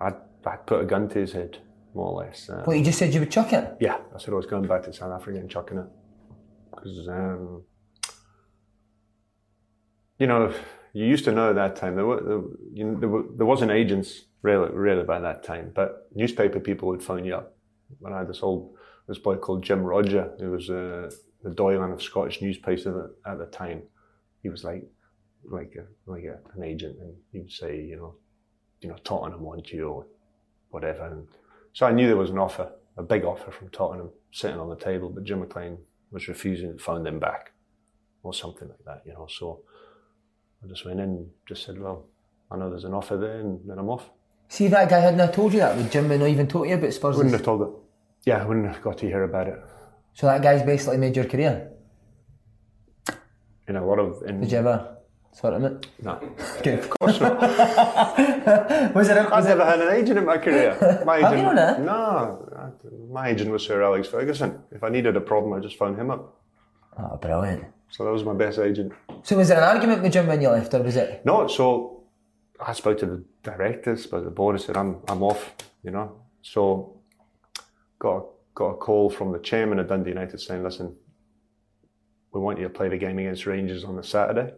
[0.00, 0.12] I
[0.46, 1.58] I put a gun to his head,
[1.94, 2.48] more or less.
[2.48, 3.76] Uh, Well, you just said you would chuck it.
[3.78, 5.86] Yeah, I said I was going back to South Africa and chucking it.
[6.70, 7.62] Because, um,
[10.18, 10.52] you know,
[10.94, 12.40] you used to know at that time, there, were, there,
[12.72, 16.88] you know, there, were, there wasn't agents really, really by that time, but newspaper people
[16.88, 17.54] would phone you up.
[17.98, 18.74] When I had this old,
[19.08, 21.10] this boy called Jim Rodger, who was uh,
[21.42, 23.82] the doyen of Scottish newspaper at the time,
[24.42, 24.84] he was like,
[25.44, 28.14] like a, like a, an agent, and he would say, you know,
[28.80, 30.06] you know, Tottenham want you or
[30.70, 31.06] whatever.
[31.06, 31.26] And
[31.72, 34.76] so I knew there was an offer, a big offer from Tottenham sitting on the
[34.76, 35.78] table, but Jim McLean
[36.10, 37.52] was refusing to phone them back.
[38.22, 39.26] or something like that, you know.
[39.28, 39.62] So
[40.62, 42.06] I just went in, just said, well,
[42.50, 44.10] I know there's an offer there, and then I'm off.
[44.48, 46.92] See that guy hadn't have told you that, would Jim not even told you about
[46.92, 47.16] Spurs?
[47.16, 47.68] Wouldn't have told it.
[48.24, 49.58] Yeah, I wouldn't have got to hear about it.
[50.12, 51.70] So that guy's basically made your career.
[53.68, 54.96] In a lot of in Did you ever
[55.32, 55.86] sort him out?
[56.02, 56.20] no.
[56.58, 56.74] Okay.
[56.78, 57.40] Of course not.
[58.94, 59.16] Was it?
[59.16, 61.02] I've never had an agent in my career.
[61.06, 61.78] My Have agent, you not?
[61.78, 61.82] Eh?
[61.82, 62.70] No,
[63.10, 64.62] my agent was Sir Alex Ferguson.
[64.70, 66.36] If I needed a problem, I just phoned him up.
[66.98, 67.64] oh, brilliant.
[67.90, 68.92] So that was my best agent.
[69.24, 71.24] So was there an argument with Jim when you left, or was it?
[71.26, 72.04] No, so
[72.64, 76.20] I spoke to the directors, but the board, and said, I'm, I'm off, you know.
[76.42, 77.00] So
[77.98, 78.22] got a,
[78.54, 80.94] got a call from the chairman of Dundee United saying, listen,
[82.32, 84.52] we want you to play the game against Rangers on the Saturday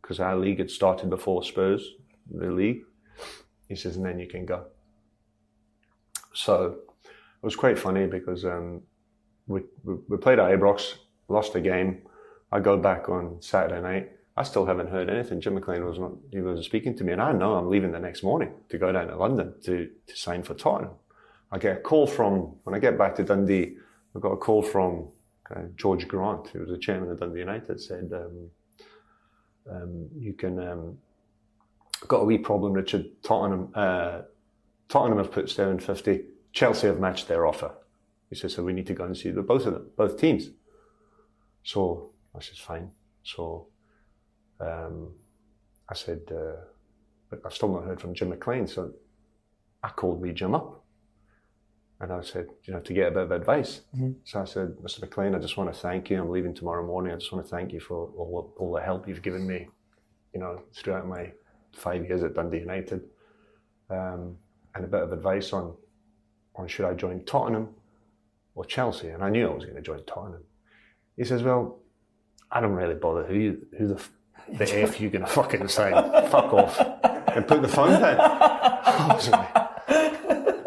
[0.00, 1.94] because our league had started before Spurs,
[2.30, 2.82] the league.
[3.68, 4.66] He says, and then you can go.
[6.32, 8.82] So it was quite funny because um,
[9.46, 10.94] we, we, played at Ibrox,
[11.28, 12.02] lost the game.
[12.52, 14.12] I go back on Saturday night.
[14.36, 15.40] I still haven't heard anything.
[15.40, 18.00] Jim McLean was not, he was speaking to me and I know I'm leaving the
[18.00, 20.92] next morning to go down to London to, to sign for Tottenham.
[21.52, 23.76] I get a call from, when I get back to Dundee,
[24.16, 25.08] I got a call from
[25.54, 28.50] uh, George Grant, who was the chairman of Dundee United, said, um,
[29.68, 30.98] um, you can, um,
[32.06, 33.22] got a wee problem, Richard.
[33.22, 34.22] Tottenham, uh,
[34.88, 36.24] Tottenham have put 750.
[36.52, 37.72] Chelsea have matched their offer.
[38.28, 40.50] He says, so we need to go and see the, both of them, both teams.
[41.64, 42.90] So I said, fine.
[43.22, 43.68] So
[44.60, 45.12] um,
[45.88, 48.66] I said, uh, I've still not heard from Jim McLean.
[48.66, 48.92] So
[49.82, 50.79] I called wee Jim up.
[52.00, 53.82] And I said, you know, to get a bit of advice.
[54.24, 55.02] So I said, Mr.
[55.02, 56.18] McLean, I just want to thank you.
[56.20, 57.12] I'm leaving tomorrow morning.
[57.12, 59.68] I just want to thank you for all, all the help you've given me,
[60.32, 61.30] you know, throughout my
[61.74, 63.02] five years at Dundee United.
[63.90, 64.36] Um,
[64.74, 65.74] and a bit of advice on,
[66.56, 67.68] on should I join Tottenham
[68.54, 69.08] or Chelsea?
[69.08, 70.44] And I knew I was going to join Tottenham.
[71.18, 71.80] He says, well,
[72.50, 74.12] I don't really bother who you, who the, f-
[74.56, 75.92] the F you going to fucking sign.
[76.30, 76.80] Fuck off.
[77.34, 78.16] And put the phone down.
[78.20, 79.56] I was like,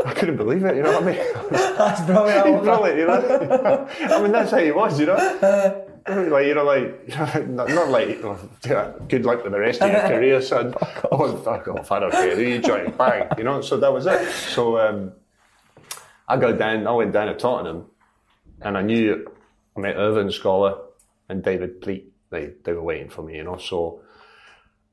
[0.05, 1.51] I couldn't believe it, you know what I mean?
[1.51, 2.47] That's brilliant.
[2.47, 3.88] He's brilliant, you know.
[4.15, 5.86] I mean, that's how he was, you know.
[6.07, 7.07] Like you know, like
[7.49, 8.38] not, not like oh,
[9.09, 10.75] good luck with the rest of your career, son.
[11.12, 11.91] Oh, fuck off!
[11.91, 12.36] I don't care.
[12.36, 12.91] Who you join?
[12.91, 13.62] Bang, you know.
[13.62, 14.29] So that was it.
[14.31, 15.13] So um,
[16.27, 16.88] I go down.
[16.88, 17.86] I went down to Tottenham,
[18.62, 19.29] and I knew
[19.75, 20.77] I met Irvin Scholar
[21.29, 22.12] and David Pleat.
[22.29, 23.57] They they were waiting for me, you know.
[23.57, 24.01] So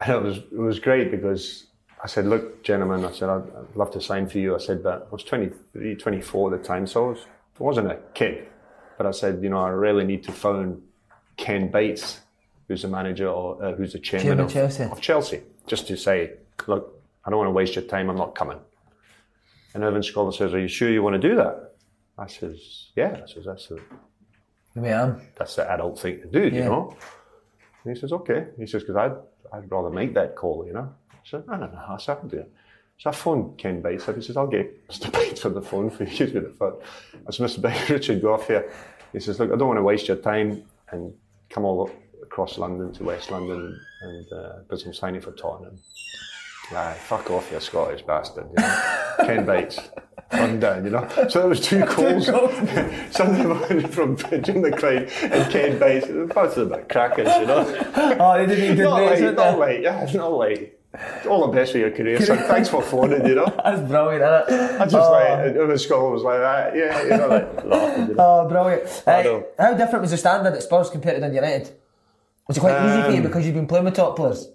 [0.01, 1.67] and it was it was great because
[2.03, 4.55] I said, look, gentlemen, I said, I'd, I'd love to sign for you.
[4.55, 7.27] I said, but I was 23, 24 at the time, so I, was,
[7.59, 8.49] I wasn't a kid.
[8.97, 10.83] But I said, you know, I really need to phone
[11.37, 12.21] Ken Bates,
[12.69, 14.85] who's the manager or uh, who's the chairman, of, Chelsea.
[14.85, 16.33] of Chelsea, just to say,
[16.67, 18.09] look, I don't want to waste your time.
[18.09, 18.59] I'm not coming.
[19.75, 21.75] And Irvin Scholar says, are you sure you want to do that?
[22.19, 23.21] I says, yeah.
[23.23, 23.81] I says, that's the,
[24.77, 25.21] I am.
[25.37, 26.97] that's the adult thing to do, you know.
[27.85, 28.47] And he says, okay.
[28.59, 29.13] He says, because I'd,
[29.53, 30.93] I'd rather make that call, you know.
[31.25, 32.53] I said, no, no, no, I said, I can do it.
[32.99, 34.17] So I phoned Ken Bates up.
[34.17, 35.11] He says, I'll get Mr.
[35.11, 36.11] Bates on the phone for you.
[36.11, 36.77] He's me the phone.
[37.27, 37.63] I said, Mr.
[37.63, 38.71] Bates, Richard, go off here.
[39.13, 41.13] He says, look, I don't want to waste your time and
[41.49, 45.79] come all up across London to West London and uh, because I'm signing for Tottenham.
[46.73, 48.47] Aye, fuck off, you Scottish bastard.
[48.51, 49.15] You know?
[49.27, 49.79] Ken Bates.
[50.33, 51.09] Run down, you know.
[51.29, 52.29] So there was two calls.
[52.29, 56.07] Morning from Jim McLean and Ken Bates.
[56.07, 57.93] Both of them are crackers, you know.
[58.21, 59.83] Oh, they didn't even not late, didn't late.
[59.83, 60.80] Yeah, not late.
[61.29, 62.39] All the best for your career, son.
[62.39, 63.47] Thanks for phoning, you know.
[63.65, 64.81] That's brilliant, isn't it?
[64.81, 66.75] I just like, it was school was like that.
[66.77, 68.43] Yeah, you know, like laughing, you know.
[68.45, 69.03] Oh, brilliant.
[69.07, 71.73] Uh, how different was the standard at Spurs compared to Dundee United?
[72.49, 74.49] Was it quite easy for you Um, because you've been playing with top players?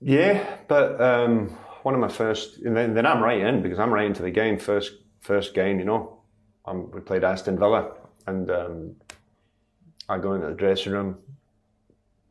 [0.00, 1.48] Yeah, but um,
[1.82, 4.30] one of my first, and then, then I'm right in because I'm right into the
[4.30, 4.58] game.
[4.58, 6.18] First, first game, you know,
[6.64, 7.92] um, we played Aston Villa,
[8.26, 8.96] and um,
[10.08, 11.18] I go into the dressing room,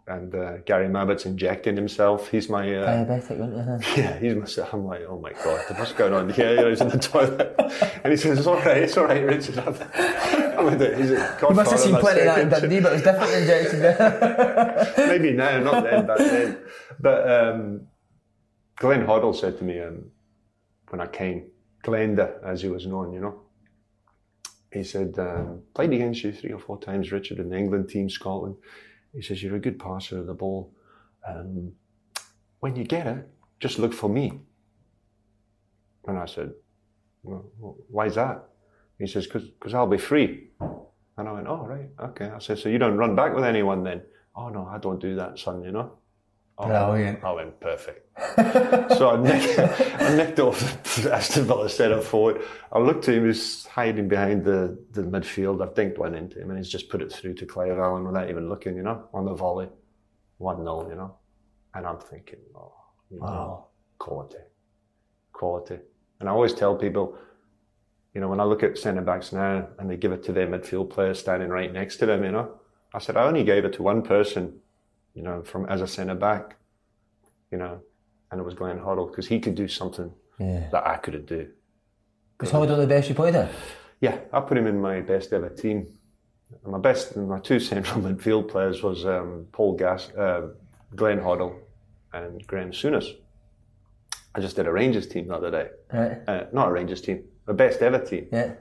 [0.08, 2.30] and uh, Gary Mabbutt's injecting himself.
[2.30, 3.98] He's my uh, Diabetic, wasn't it?
[3.98, 4.68] yeah, he's my.
[4.72, 6.52] I'm like, oh my god, what's going on here?
[6.52, 7.56] You know, he's in the toilet,
[8.04, 9.76] and he says, "It's all right, it's all right, Richard." I'm,
[10.60, 12.96] I'm like, he's a You must have seen plenty of that in Dundee, but it
[12.96, 14.94] was different in there.
[14.98, 16.58] Maybe now, not then, back then.
[17.00, 17.88] But um,
[18.78, 20.12] Glenn Hoddle said to me um,
[20.90, 21.48] when I came,
[21.84, 23.42] Glenda, as he was known, you know,
[24.72, 28.10] he said, um, played against you three or four times, Richard, in the England team,
[28.10, 28.56] Scotland.
[29.16, 30.74] He says, you're a good passer of the ball.
[31.28, 31.72] Um,
[32.60, 33.28] when you get it,
[33.60, 34.40] just look for me.
[36.08, 36.52] And I said,
[37.24, 37.46] well,
[37.90, 38.44] why's that?
[39.00, 40.50] He says, because I'll be free.
[41.18, 42.26] And I went, oh, right, okay.
[42.26, 44.02] I said, so you don't run back with anyone then?
[44.36, 45.94] Oh, no, I don't do that, son, you know.
[46.58, 47.22] Oh, Brilliant.
[47.24, 48.08] I went perfect.
[48.98, 49.60] so I nicked,
[50.02, 52.42] I nicked off Aston Villa centre forward.
[52.72, 55.62] I looked to him, he was hiding behind the, the midfield.
[55.62, 58.30] I dinked one into him and he's just put it through to Clive Allen without
[58.30, 59.68] even looking, you know, on the volley.
[60.38, 61.16] 1 0, you know.
[61.74, 62.74] And I'm thinking, oh,
[63.12, 63.66] you know, Wow.
[64.00, 64.38] quality.
[65.34, 65.80] Quality.
[66.22, 67.18] And I always tell people,
[68.14, 70.48] you know, when I look at centre backs now and they give it to their
[70.48, 72.62] midfield player standing right next to them, you know,
[72.94, 74.60] I said, I only gave it to one person,
[75.16, 76.58] you know, from as a centre back,
[77.52, 77.80] you know,
[78.32, 80.68] and it was Glenn Hoddle because he could do something Yeah.
[80.72, 81.48] that I couldn't do.
[82.40, 83.48] Was Hoddle the best you played in?
[84.02, 85.88] Yeah, I put him in my best ever team.
[86.64, 90.50] And my best, my two central midfield players was um, Paul Gas, uh,
[90.96, 91.56] Glenn Hoddle,
[92.14, 93.08] and Graham Souness.
[94.36, 95.70] I just did a Rangers team the other day.
[95.94, 96.18] Right.
[96.28, 98.28] Uh, not a Rangers team, a best ever team.
[98.34, 98.54] Yeah.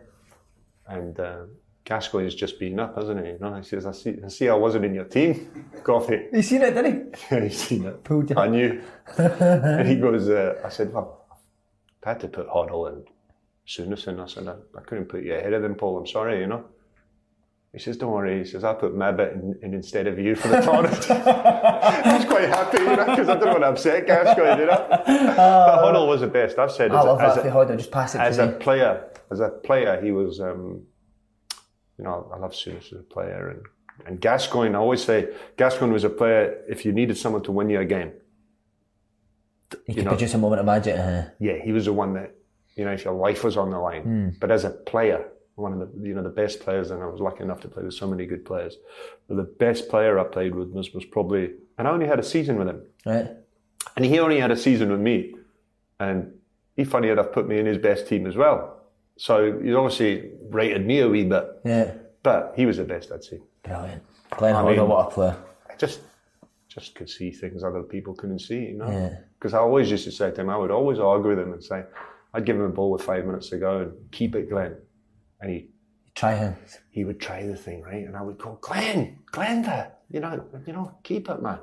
[0.86, 1.42] And uh,
[1.84, 3.32] Gascoigne's just been up, hasn't he?
[3.32, 5.66] You know, he says, I see, I see I wasn't in your team.
[5.84, 6.28] Coffee.
[6.32, 7.40] You seen it, didn't he?
[7.40, 8.02] He's seen it.
[8.02, 8.36] Pulled you.
[8.36, 8.82] I knew.
[9.18, 11.26] and he goes, uh, I said, well,
[12.02, 13.06] I had to put Hoddle and
[13.66, 14.18] Souness in.
[14.18, 15.98] I said, I, I couldn't put you ahead of them, Paul.
[15.98, 16.64] I'm sorry, you know.
[17.74, 18.38] He says, don't worry.
[18.38, 20.94] He says, I put Mabbutt in, in instead of you for the tournament.
[20.96, 24.86] He's quite happy, you know, because I didn't want to upset Gascoigne, you know.
[24.88, 26.56] but Hoddle was the best.
[26.58, 27.76] I've said I as, love as, that for a, Hoddle.
[27.76, 28.58] Just pass it as a me.
[28.58, 30.82] player, as a player, he was, um,
[31.98, 33.48] you know, I love Souness as a player.
[33.50, 33.62] And,
[34.07, 37.70] and Gascoigne, I always say, Gascoigne was a player, if you needed someone to win
[37.70, 38.12] you a game,
[39.87, 40.98] You could know- produce a moment of magic.
[40.98, 42.35] Uh, yeah, he was the one that,
[42.76, 44.37] you know, if your life was on the line.
[44.40, 47.20] But as a player, one of the, you know, the best players, and I was
[47.20, 48.76] lucky enough to play with so many good players.
[49.28, 52.24] But the best player I played with was, was probably, and I only had a
[52.24, 52.83] season with him.
[53.07, 53.28] right.
[53.96, 55.35] And he only had a season with me.
[56.00, 56.33] And
[56.74, 58.73] he, funny enough, put me in his best team as well.
[59.16, 61.92] So he obviously rated me a wee bit, Yeah.
[62.22, 63.42] but he was the best I'd seen.
[63.62, 64.03] Brilliant.
[64.31, 65.37] Glenn I Hoddle, mean- what a player.
[65.70, 66.00] I just
[66.68, 68.90] just could see things other people couldn't see, you know.
[68.90, 69.18] Yeah.
[69.38, 71.62] Because I always used to say to him, I would always argue with him and
[71.62, 71.85] say,
[72.33, 74.77] I'd give him a ball with five minutes to go and keep it, Glenn.
[75.40, 75.68] And he
[76.16, 76.57] Try him.
[76.90, 78.05] he would try the thing, right?
[78.05, 81.61] And I would go, Glenn, there, you know, you know, keep it, man.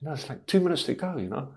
[0.00, 1.48] You know, it's like two minutes to go, you know.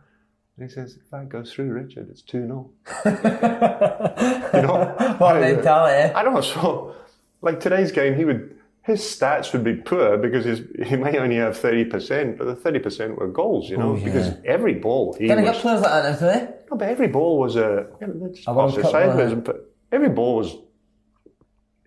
[0.60, 2.70] And he says, if that goes through, Richard, it's 2 0.
[3.06, 4.94] you know?
[5.18, 6.14] What a mentality?
[6.14, 6.42] I don't know.
[6.42, 6.96] So,
[7.42, 11.38] like today's game, he would his stats would be poor because his, he might only
[11.38, 13.70] have thirty percent, but the thirty percent were goals.
[13.70, 14.04] You know, Oh, yeah.
[14.04, 16.54] because every ball he Can I get players like that now, today?
[16.70, 17.88] no, but every ball was a.
[18.02, 19.54] You know, A World Cup, sideways, uh,
[19.94, 20.58] every ball was.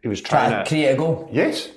[0.03, 0.69] He was Try trying to to.
[0.69, 1.29] create a goal.
[1.31, 1.69] Yes,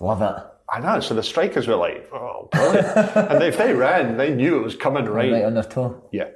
[0.00, 0.34] Love it.
[0.70, 1.00] I know.
[1.00, 2.86] So the strikers were like, "Oh, brilliant!"
[3.16, 5.32] and if they ran, they knew it was coming right.
[5.32, 6.02] Right on their toe.
[6.12, 6.28] Yeah,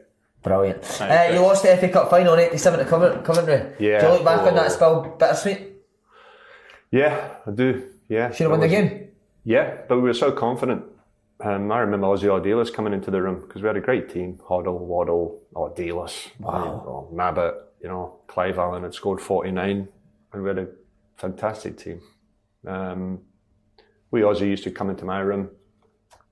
[0.47, 1.01] Brilliant.
[1.01, 3.73] Uh, you lost the FA Cup final in 87 to Covent- Coventry.
[3.81, 4.01] Yeah.
[4.01, 4.55] Do you look back on Oh.
[4.55, 5.73] that spell bittersweet?
[6.93, 7.83] yeah, I do.
[8.09, 9.09] Yeah, Should have won the game.
[9.43, 10.85] Yeah, but we were so confident.
[11.41, 14.39] Um, I remember Ossie Ardiles coming into the room because we had a great team.
[14.49, 17.09] Hoddle, Waddle, Ardiles, wow.
[17.13, 19.89] Mabbutt, you know, Clive Allen had scored 49
[20.33, 20.69] and we had a
[21.17, 22.01] fantastic team.
[22.67, 23.19] Um,
[24.13, 25.51] we Ossie used to come into my room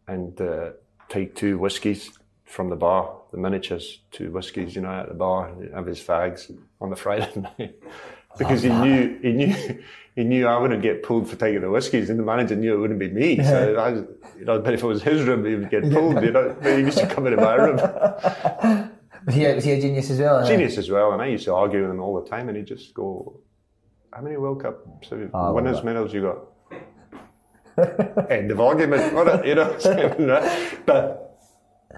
[0.07, 0.71] and uh,
[1.09, 2.17] take two whiskies
[2.55, 6.57] from the bar, the miniatures, two whiskies, you know, at the bar, have his fags
[6.81, 7.75] on the Friday night.
[8.39, 9.83] Because he knew, he knew,
[10.15, 12.79] he knew I wouldn't get pulled for taking the whiskies, and the manager knew it
[12.79, 13.43] wouldn't be me.
[13.43, 14.05] So I, was,
[14.39, 16.23] you know, but if it was his room, he would get pulled.
[16.23, 18.91] You know, but he used to come into my room.
[19.27, 20.41] Was he, was he a genius as well?
[20.41, 20.49] eh?
[20.49, 22.67] Genius as well, and I used to argue with him all the time, and he'd
[22.67, 23.41] just go,
[24.13, 26.21] "How many World Cup love winners medals you
[27.79, 29.15] got?" End of argument,
[29.47, 29.79] you know.
[30.85, 31.24] but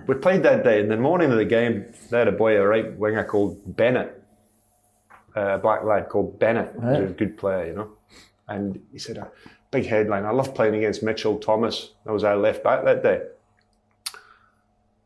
[0.06, 2.66] we played that day, In the morning of the game, they had a boy, a
[2.66, 4.22] right winger called Bennett,
[5.36, 7.90] uh, a black lad called Bennett, who was a good player, you know.
[8.48, 9.30] And he said, a
[9.70, 10.24] big headline.
[10.24, 11.92] I love playing against Mitchell Thomas.
[12.04, 13.22] That was our left back that day.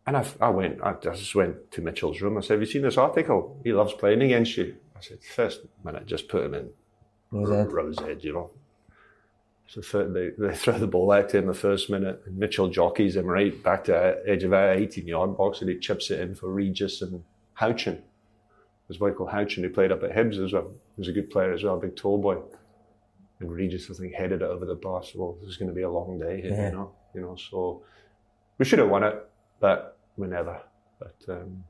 [0.07, 2.37] And I, I went, I just went to Mitchell's room.
[2.37, 3.59] I said, Have you seen this article?
[3.65, 4.77] He loves playing against you.
[4.97, 6.71] I said, First minute, just put him in
[7.31, 7.73] Rose Ed.
[7.73, 8.51] Rose Edge, you know.
[9.73, 13.17] So they, they throw the ball out to him the first minute, and Mitchell jockeys
[13.17, 16.21] him right back to the edge of our 18 yard box, and he chips it
[16.21, 17.23] in for Regis and
[17.59, 18.03] Houchen.
[18.89, 20.73] There's a boy called Houchen who played up at Hibs as well.
[20.97, 22.39] He was a good player as well, a big tall boy.
[23.39, 25.03] And Regis, I think, headed it over the bar.
[25.05, 26.71] So, well, this is going to be a long day here, Yeah.
[26.71, 26.93] you know.
[27.15, 27.83] You know, so
[28.59, 29.15] we should have won it,
[29.61, 30.61] but we never.
[30.99, 31.65] But um,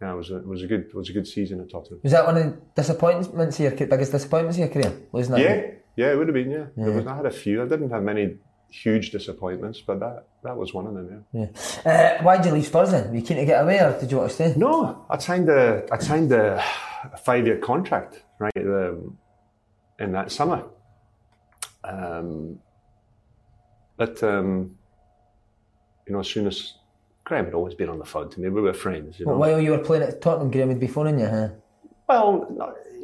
[0.00, 2.00] yeah, it was a, it was a good it was a good season at Tottenham.
[2.02, 4.96] Was that one of the disappointments of your biggest disappointments of your career?
[5.12, 5.74] Losing that Yeah, game?
[6.00, 6.50] Yeah, it would have been.
[6.50, 7.62] Yeah, There was, I had a few.
[7.62, 8.36] I didn't have many
[8.70, 11.24] huge disappointments, but that that was one of them.
[11.32, 11.48] Yeah.
[11.90, 13.10] Uh, why did you leave Spurs then?
[13.10, 14.54] Were you keen to get away or did you want to stay?
[14.56, 16.64] No, I signed a I signed a,
[17.28, 19.18] five year contract right um,
[19.98, 20.64] in that summer.
[21.84, 22.58] Um,
[23.96, 24.76] but um,
[26.06, 26.74] you know, as soon as
[27.24, 28.48] Graham had always been on the phone to me.
[28.48, 29.36] We were friends, you know.
[29.36, 31.48] While you were playing at Tottenham, Graham would be phoning you, huh?
[32.08, 32.30] Well,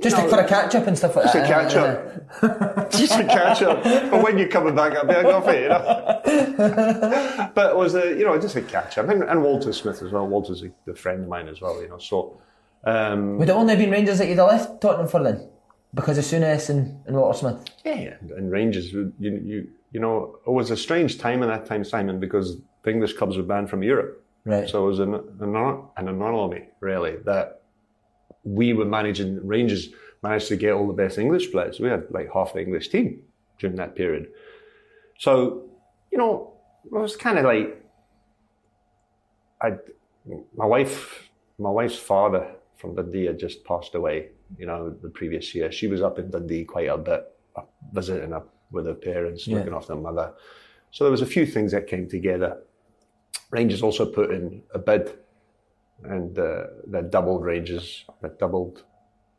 [0.02, 1.48] Just know, for a catch up and stuff like just a that.
[1.48, 3.82] catch uh, up, just a catch up.
[3.82, 7.50] But when you're coming back, I'll be like, off it, you know.
[7.54, 10.12] but it was a, you know, just a catch up, and, and Walter Smith as
[10.12, 10.26] well.
[10.26, 11.98] Walter's a, a friend of mine as well, you know.
[11.98, 12.40] So,
[12.84, 15.48] um, Would it only have been Rangers that you'd have left Tottenham for then?
[15.94, 17.64] Because of Souness and, and Walter Smith?
[17.84, 21.64] yeah, and, and Rangers, you, you, you know, it was a strange time in that
[21.64, 24.22] time, Simon, because the English clubs were banned from Europe.
[24.44, 24.68] Right.
[24.68, 25.56] So it was an, an,
[25.96, 27.62] an anomaly, really, that
[28.46, 29.88] we were managing, Rangers
[30.22, 31.80] managed to get all the best English players.
[31.80, 33.22] We had like half the English team
[33.58, 34.28] during that period.
[35.18, 35.64] So,
[36.12, 36.52] you know,
[36.84, 37.82] it was kind of like,
[39.60, 39.72] I,
[40.56, 41.28] my wife,
[41.58, 44.28] my wife's father from Dundee had just passed away,
[44.58, 45.72] you know, the previous year.
[45.72, 49.58] She was up in Dundee quite a bit, uh, visiting up with her parents, Yeah.
[49.58, 50.34] looking after her mother.
[50.92, 52.62] So there was a few things that came together.
[53.50, 55.12] Rangers also put in a bid,
[56.04, 58.84] and uh, that doubled Rangers, that doubled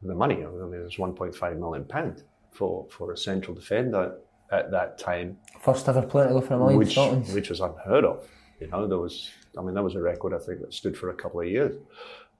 [0.01, 0.35] the money.
[0.35, 4.17] I mean, it was 1.5 million pound for for a central defender
[4.51, 7.27] at that time, First ever player to go for a million which Scotland.
[7.33, 8.27] which was unheard of.
[8.59, 11.09] You know, there was, I mean, that was a record I think that stood for
[11.09, 11.75] a couple of years.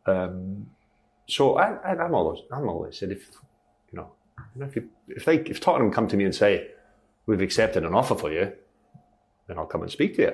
[0.06, 0.68] Um,
[1.28, 3.30] so I, I, I'm always, I'm always said if,
[3.92, 4.12] you know,
[4.56, 6.70] you know, if you, if they, if Tottenham come to me and say,
[7.26, 8.54] we've accepted an offer for you,
[9.48, 10.34] then I'll come and speak to you.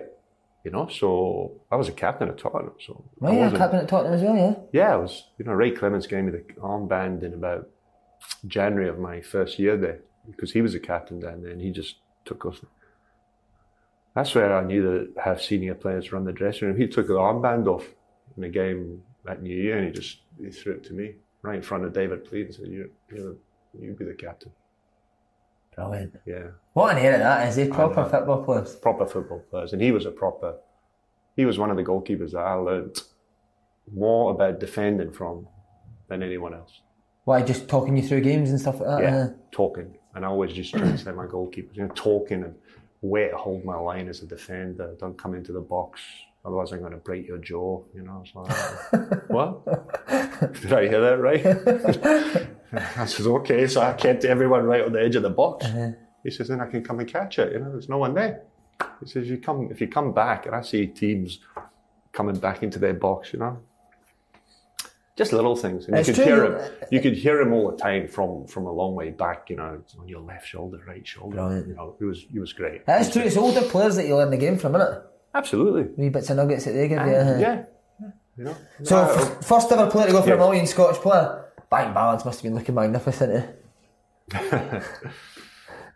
[0.63, 2.71] You know, so I was a captain at Tottenham.
[2.80, 4.56] So I Right, yeah, captain at Tottenham as well, yeah.
[4.71, 7.69] yeah, I was, you know, Ray Clemence gave me the armband in about
[8.47, 9.99] January of my first year there
[10.30, 12.62] because he was a captain then and he just took us.
[14.15, 16.78] That's where I knew that how senior players run the dressing room.
[16.78, 17.86] He took the armband off
[18.38, 21.56] in the game that New Year and he just he threw it to me right
[21.56, 23.38] in front of David Pleat and said, you, you,
[23.78, 24.52] you be the captain.
[25.75, 26.15] Brilliant.
[26.25, 26.47] Yeah.
[26.73, 27.67] What an era that is, eh?
[27.69, 28.75] Proper football players.
[28.75, 30.55] proper football players, and he was a proper.
[31.36, 33.03] He was one of the goalkeepers that I learnt
[33.93, 35.47] more about defending from
[36.07, 36.81] than anyone else.
[37.25, 39.01] Why, just talking you through games and stuff like that?
[39.01, 42.43] Yeah, uh, talking, and I always just try to say my goalkeepers, you know, talking
[42.43, 42.55] and
[43.01, 44.95] where to hold my line as a defender.
[44.99, 46.01] Don't come into the box,
[46.45, 47.81] otherwise I'm going to break your jaw.
[47.95, 49.65] You know, it's like, what?
[50.62, 52.49] Did I hear that right?
[52.97, 55.65] I says, okay, so I kept everyone right on the edge of the box.
[56.23, 57.53] He says, then I can come and catch it.
[57.53, 58.43] You know, there's no one there.
[58.99, 61.39] He says, you come if you come back, and I see teams
[62.12, 63.31] coming back into their box.
[63.33, 63.59] You know,
[65.15, 66.71] just little things, and It's you could hear you- him.
[66.91, 69.49] You could hear him all the time from from a long way back.
[69.49, 71.36] You know, on your left shoulder, right shoulder.
[71.36, 71.67] Brilliant.
[71.67, 72.86] You know, he was he was great.
[72.86, 75.01] That's true, it's older players that you learn the game from, isn't it?
[75.36, 75.83] Absolutely.
[75.97, 77.12] Wee bits of nuggets that they give you.
[77.12, 77.63] Yeah.
[78.03, 78.07] uh.
[78.38, 78.55] You know.
[78.83, 80.36] So, Uh, f- first ever player to go for Yeah.
[80.36, 81.42] a million Scottish player.
[81.73, 83.55] Bang Balance must have been looking magnificent.
[84.31, 84.39] Eh?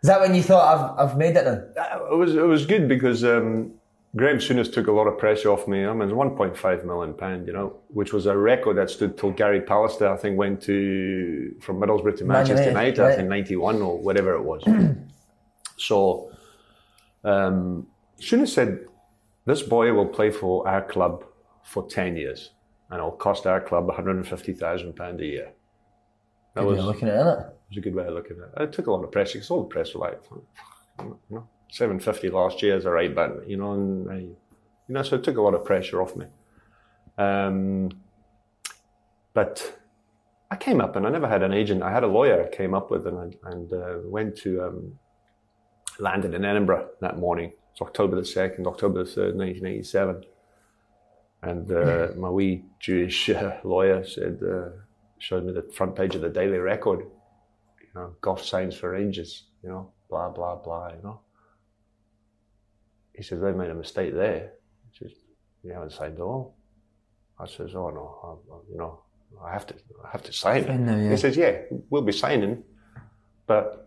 [0.02, 1.72] Is that when you thought I've, I've made it then?
[1.76, 3.72] it was it was good because um,
[4.16, 5.84] Graham Souness took a lot of pressure off me.
[5.84, 9.18] I mean, it was 1.5 million pound, you know, which was a record that stood
[9.18, 13.28] till Gary Pallister, I think, went to from Middlesbrough to Manchester United, United, I think
[13.28, 14.62] 91 or whatever it was.
[15.76, 16.32] so,
[17.24, 17.86] um,
[18.20, 18.86] Souness said,
[19.46, 21.24] "This boy will play for our club
[21.64, 22.50] for 10 years,
[22.90, 25.52] and it'll cost our club 150,000 pound a year."
[26.54, 28.38] That Good way was of looking at it, It was a good way of looking
[28.38, 28.68] at it.
[28.68, 30.20] It took a lot of pressure because all the press were like,
[31.00, 34.36] you know, 750 last year is a right button, you know, and I, you
[34.88, 36.26] know, so it took a lot of pressure off me.
[37.18, 37.90] Um,
[39.34, 39.78] but
[40.50, 41.82] I came up and I never had an agent.
[41.82, 44.98] I had a lawyer I came up with and, I, and uh, went to, um,
[45.98, 47.52] landed in Edinburgh that morning.
[47.72, 50.24] It's October the 2nd, October the 3rd, 1987.
[51.42, 54.70] And uh, my wee Jewish uh, lawyer said, uh,
[55.18, 59.46] showed me the front page of the Daily Record you know, Gough signs for Rangers,
[59.62, 61.20] you know, blah, blah, blah, you know.
[63.14, 64.52] He says, they made a mistake there.
[64.92, 65.16] He says,
[65.64, 66.56] you haven't signed it all.
[67.38, 68.18] I says, oh no,
[68.50, 69.02] I, I- you know,
[69.44, 70.78] I have to, I have to sign it.
[70.80, 71.10] now, yeah.
[71.10, 72.62] He says, yeah, we'll be signing,
[73.46, 73.86] but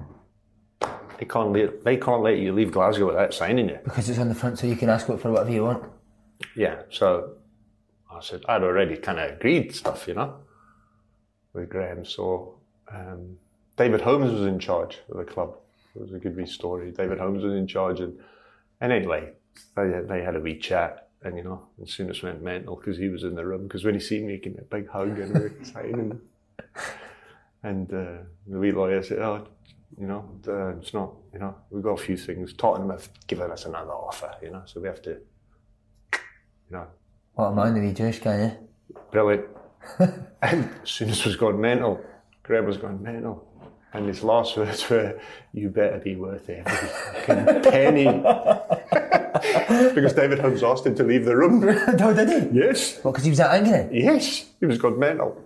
[1.18, 3.84] they can't let, they can't let you leave Glasgow without signing it.
[3.84, 5.84] Because it's on the front so you can ask for whatever you want.
[6.56, 7.34] Yeah, so
[8.12, 10.38] I said, I'd already kind of agreed stuff, you know,
[11.54, 12.06] with Graham.
[12.06, 12.56] So
[12.94, 13.38] um,
[13.78, 15.56] David Holmes was in charge of the club.
[15.96, 16.92] It was a good wee story.
[16.92, 18.00] David Holmes was in charge.
[18.00, 18.18] And,
[18.80, 19.32] and anyway,
[19.76, 21.10] they, they had a wee chat.
[21.24, 23.64] And, you know, Souness went mental because he was in the room.
[23.64, 26.20] Because when he seen me, he gave me a big hug and we were excited.
[27.64, 29.48] And uh, the wee lawyer said, oh,
[30.00, 32.54] you know, uh, it's not, you know, we've got a few things.
[32.54, 36.88] Tottenham have given us another offer, you know, so we have to, you know,
[37.34, 38.54] What a man, the wee Jewish guy, eh?
[39.12, 39.46] brilliant.
[40.42, 42.04] and Souness was gone mental,
[42.44, 43.48] Graham was gone mental.
[43.94, 45.20] And his last words were,
[45.54, 46.64] you better be worth every
[47.26, 48.06] fucking penny.
[49.94, 51.60] because David Holmes asked him to leave the room.
[52.00, 52.60] no, did he?
[52.60, 54.00] yes, What, because he was that angry?
[54.02, 55.38] yes, he was gone mental.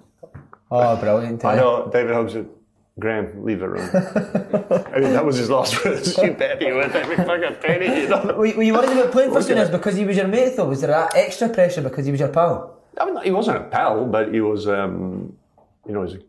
[0.70, 1.44] Oh, brilliant.
[1.44, 2.48] I know David Holmes said,
[3.00, 3.90] Graham, leave the room.
[4.94, 6.16] I mean, that was his last words.
[6.18, 8.24] You bet he was every fucking penny, you know.
[8.28, 9.72] Were, were you worried about playing for Look at Souness it.
[9.74, 10.68] because he was your mate though?
[10.70, 12.75] Was there that extra pressure because he was your pal?
[13.00, 15.36] I mean, he wasn't a pal, but he was, um,
[15.88, 16.24] you know, he, was a, he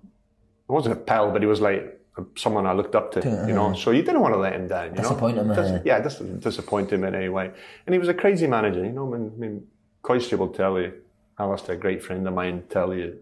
[0.69, 1.93] wasn't a pal, but he was like
[2.35, 3.75] someone I looked up to, you know.
[3.75, 5.43] So you didn't want to let him down, you Disappoint know.
[5.43, 5.83] him, Dis- uh.
[5.85, 7.51] yeah, dis- disappoint him in any way.
[7.87, 9.07] And he was a crazy manager, you know.
[9.15, 9.67] I mean, I mean
[10.03, 10.93] Coisty will tell you,
[11.39, 13.19] Alistair, a great friend of mine, tell you,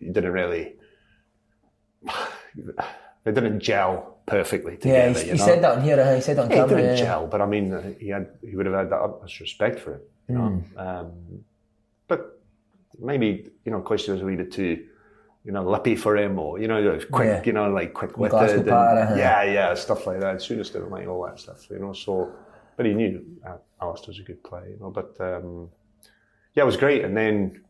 [0.00, 0.74] he didn't really,
[3.24, 5.10] they didn't gel perfectly together.
[5.10, 6.00] Yeah, he, you he said that on here.
[6.00, 7.04] uh, He said that on Yeah, he didn't yeah.
[7.04, 9.94] gel, but I mean, uh, he had he would have had that utmost respect for
[9.94, 10.08] it.
[10.28, 10.78] You know, Hmm.
[10.78, 11.12] um,
[12.08, 12.40] but
[12.98, 13.80] maybe you know,
[14.22, 14.86] a wee bit too,
[15.44, 17.42] you know, lippy for him, or you know, quick, Yeah.
[17.44, 18.66] you know, like quick witted
[19.16, 20.36] yeah, yeah, stuff like that.
[20.36, 21.92] Souness didn't like all that stuff, you know.
[21.92, 22.32] So,
[22.76, 24.90] but he knew uh, Alistair was a good player, you know.
[24.90, 25.68] But um,
[26.54, 27.60] yeah, it was great, and then.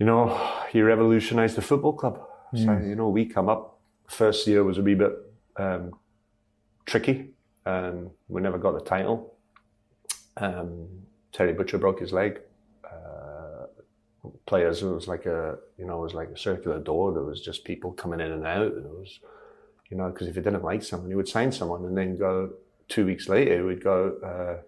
[0.00, 0.26] You know,
[0.70, 2.16] he revolutionised the football club.
[2.56, 2.88] So, Hmm.
[2.88, 3.78] you know, we come up.
[4.08, 5.12] First year was a wee bit
[5.56, 5.92] um,
[6.84, 7.30] tricky.
[7.64, 9.36] Um, we never got the title.
[10.36, 10.88] Um,
[11.32, 12.40] Terry Butcher broke his leg.
[14.46, 17.12] Players, it was like a you know, it was like a circular door.
[17.12, 18.66] There was just people coming in and out.
[18.66, 19.20] It was,
[19.90, 22.50] you know, because if you didn't like someone, you would sign someone and then go
[22.88, 24.16] two weeks later, we'd go.
[24.22, 24.62] Uh,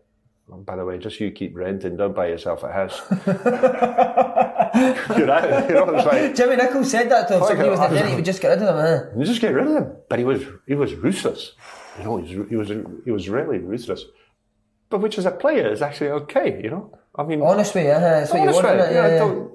[0.53, 1.97] "Oh, by the way, just you keep renting.
[1.97, 3.01] Don't buy yourself a house.
[5.17, 7.45] you know, you know, it's like Jimmy Nichols said that to him.
[7.45, 8.85] Somebody was there, he would just get rid of them.
[8.85, 9.11] Eh?
[9.13, 9.97] and just get rid of him.
[10.09, 11.53] But he was he was ruthless.
[11.99, 12.69] You know, he was he was
[13.05, 14.05] he was really ruthless.
[14.89, 16.61] But which as a player is actually okay.
[16.63, 18.79] You know, I mean, Honestly, uh, that's what you honest want.
[18.79, 18.95] way, isn't it?
[18.95, 19.19] you Yeah, yeah.
[19.19, 19.53] don't-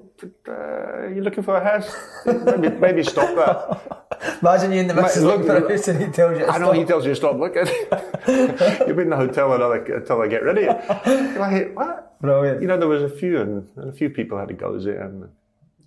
[0.48, 1.90] uh, you looking for a house?
[2.26, 4.38] maybe, maybe stop that.
[4.42, 6.52] Imagine you in the missus Look- looking for a house and he tells you to
[6.52, 6.76] I know stop.
[6.76, 7.66] he tells you to stop looking.
[8.86, 10.62] You've been in the hotel until I, until I get ready.
[10.62, 10.74] you.
[11.06, 12.20] You're like, what?
[12.20, 12.62] Brilliant.
[12.62, 14.86] You know, there was a few, and, and a few people had to go it,
[14.86, 15.22] and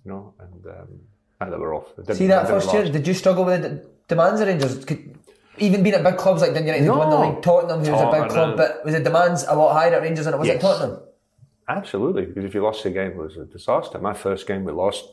[0.04, 0.88] you know, and um,
[1.40, 1.86] and they were off.
[1.96, 2.84] They See that first year?
[2.90, 4.84] Did you struggle with the demands of Rangers?
[4.84, 5.16] Could,
[5.58, 6.98] even being at big clubs like Dundee United, No.
[6.98, 9.72] won the league, Tottenham, who was a big club, but was the demands a lot
[9.72, 11.00] higher at Rangers than it was at Tottenham?
[11.68, 13.98] Absolutely, because if you lost the game, it was a disaster.
[13.98, 15.04] My first game, we lost.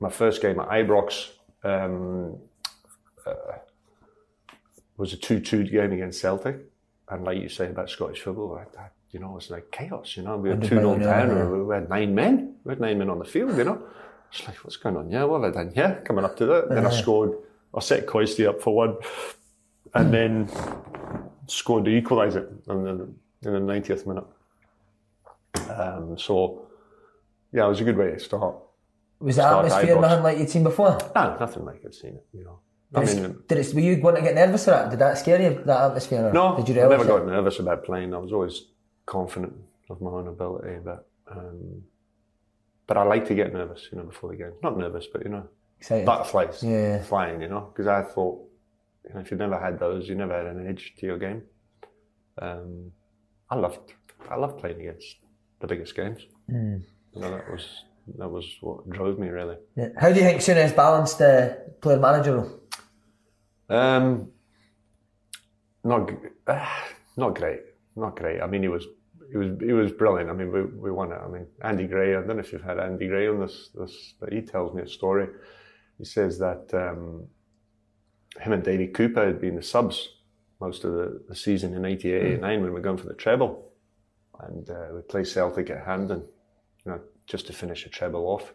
[0.00, 1.30] My first game at Ibrox
[1.62, 2.36] um,
[3.26, 3.32] uh,
[4.96, 6.56] was a 2 2 game against Celtic.
[7.08, 10.16] And like you say about Scottish football, like that, you know, it's like chaos.
[10.16, 12.56] You know, we were 2 0 down, we had nine men.
[12.64, 13.82] We had nine men on the field, you know.
[14.30, 15.10] It's like, what's going on?
[15.10, 15.72] Yeah, what have I done?
[15.76, 16.68] Yeah, coming up to that.
[16.68, 17.34] Then I scored,
[17.74, 18.96] I set Coisty up for one,
[19.94, 20.50] and then
[21.46, 22.90] scored to equalise it in the,
[23.48, 24.24] in the 90th minute.
[25.70, 26.66] Um, so,
[27.52, 28.56] yeah, it was a good way to start.
[29.20, 30.98] Was the Start atmosphere nothing like you'd seen before?
[31.14, 32.58] No, nothing like I'd seen it, you know.
[32.94, 34.90] I Did, mean, it, did it, were you going to get nervous at that?
[34.90, 36.28] Did that scare you, that atmosphere?
[36.28, 37.06] or no, Did you I never it?
[37.08, 38.14] got nervous about playing.
[38.14, 38.66] I was always
[39.06, 39.54] confident
[39.90, 41.82] of my own ability, but um,
[42.86, 44.52] but I like to get nervous, you know, before the game.
[44.62, 45.48] Not nervous, but you know,
[45.80, 46.04] Excited.
[46.06, 47.02] butterflies Yeah.
[47.02, 48.46] flying, you know, because I thought,
[49.08, 51.42] you know, if you've never had those, you never had an edge to your game.
[52.40, 52.92] Um,
[53.50, 53.94] I loved,
[54.30, 55.16] I loved playing against
[55.66, 56.26] the biggest games.
[57.14, 57.66] You know, that was
[58.18, 59.56] that was what drove me really.
[59.76, 59.88] Yeah.
[59.98, 62.60] How do you think Souness balanced the player manager role?
[63.68, 64.30] Um,
[65.82, 66.10] not
[66.46, 67.60] ah, not great,
[67.96, 68.40] not great.
[68.40, 68.86] I mean, he was
[69.30, 70.30] he was he was brilliant.
[70.30, 71.20] I mean, we, we won it.
[71.24, 72.14] I mean, Andy Gray.
[72.14, 74.82] I don't know if you've had Andy Gray on this this, but he tells me
[74.82, 75.28] a story.
[75.98, 77.28] He says that um,
[78.40, 80.08] him and Davy Cooper had been the subs
[80.60, 83.72] most of the, the season in 88, 89 when we were going for the treble,
[84.40, 86.24] and uh, we play Celtic at Hampden,
[86.84, 88.52] you know, just to finish the treble off.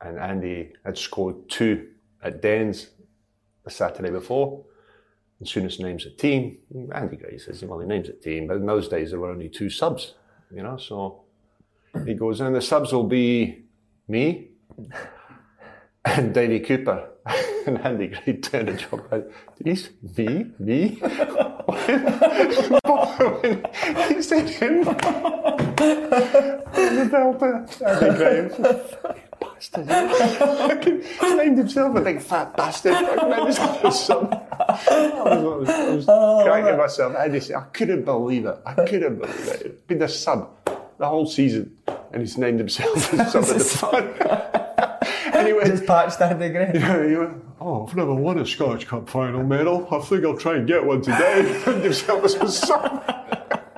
[0.00, 1.88] And Andy had scored two
[2.22, 2.90] at Dens
[3.64, 4.64] the Saturday before.
[5.42, 6.56] Souness names a team,
[6.94, 9.50] Andy Gray says, well, he names a team, but in those days there were only
[9.50, 10.14] two subs,
[10.50, 11.24] you know, so
[12.06, 13.64] he goes, and the subs will be
[14.08, 14.48] me
[16.04, 17.10] and Davy Cooper.
[17.66, 19.30] and Andy Gray turned to job like,
[19.62, 20.46] He's me?
[20.58, 21.00] Me?
[24.08, 24.84] He said him.
[26.74, 27.66] the Delta.
[27.86, 28.48] Andy Gray.
[29.40, 29.86] Bastard.
[29.88, 32.94] Fucking named himself a big fat bastard.
[32.94, 34.28] Fucking named a son.
[34.50, 36.04] I was, I was,
[36.44, 37.16] cracking myself.
[37.16, 38.58] I, just, I couldn't believe it.
[38.66, 39.62] I couldn't believe it.
[39.62, 40.50] He'd been the sub
[40.98, 41.76] the whole season,
[42.12, 44.63] and he's named himself as sub at the front.
[45.34, 46.70] Anyway, Just patched Andy Gray.
[46.74, 49.86] yeah, he went, oh, I've never won a Scottish Cup final medal.
[49.90, 51.62] I think I'll try and get one today.
[51.66, 53.04] Named himself as a sub.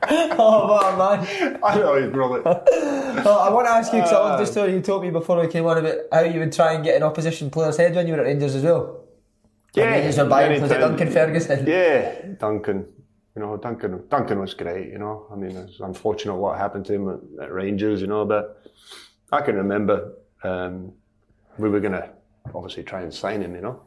[0.09, 1.59] oh, what a man.
[1.62, 2.44] I know he's brilliant.
[2.44, 5.40] Well, I want to ask you, because I love the story you told me before
[5.40, 8.07] we came on about how you would try and get an opposition player's head when
[8.07, 9.04] you were at Rangers as well.
[9.74, 10.78] Yeah, Rangers were buying, was it.
[10.78, 11.66] Duncan Ferguson?
[11.66, 12.86] Yeah, Duncan.
[13.34, 14.88] You know, Duncan Duncan was great.
[14.88, 18.00] You know, I mean, it's unfortunate what happened to him at, at Rangers.
[18.00, 18.62] You know, but
[19.30, 20.92] I can remember um,
[21.59, 22.09] we were going to
[22.54, 23.54] obviously try and sign him.
[23.54, 23.80] You know,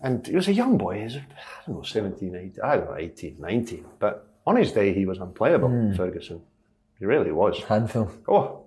[0.00, 0.98] and he was a young boy.
[0.98, 1.20] He was, I
[1.66, 3.84] don't know, 17, 18, I don't know, 18, 19.
[3.98, 5.94] But on his day, he was unplayable, hmm.
[5.94, 6.40] Ferguson.
[6.98, 7.62] He really was.
[7.64, 8.10] Handful.
[8.28, 8.66] Oh,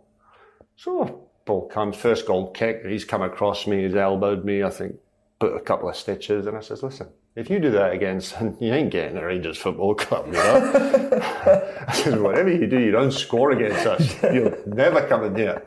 [0.75, 4.95] so ball comes, first goal kick, he's come across me, he's elbowed me, I think,
[5.39, 8.55] put a couple of stitches, and I says, listen, if you do that again, son,
[8.61, 10.71] you ain't getting a Rangers Football Club, you know?
[11.87, 14.23] I says, whatever you do, you don't score against us.
[14.33, 15.63] You'll never come in here.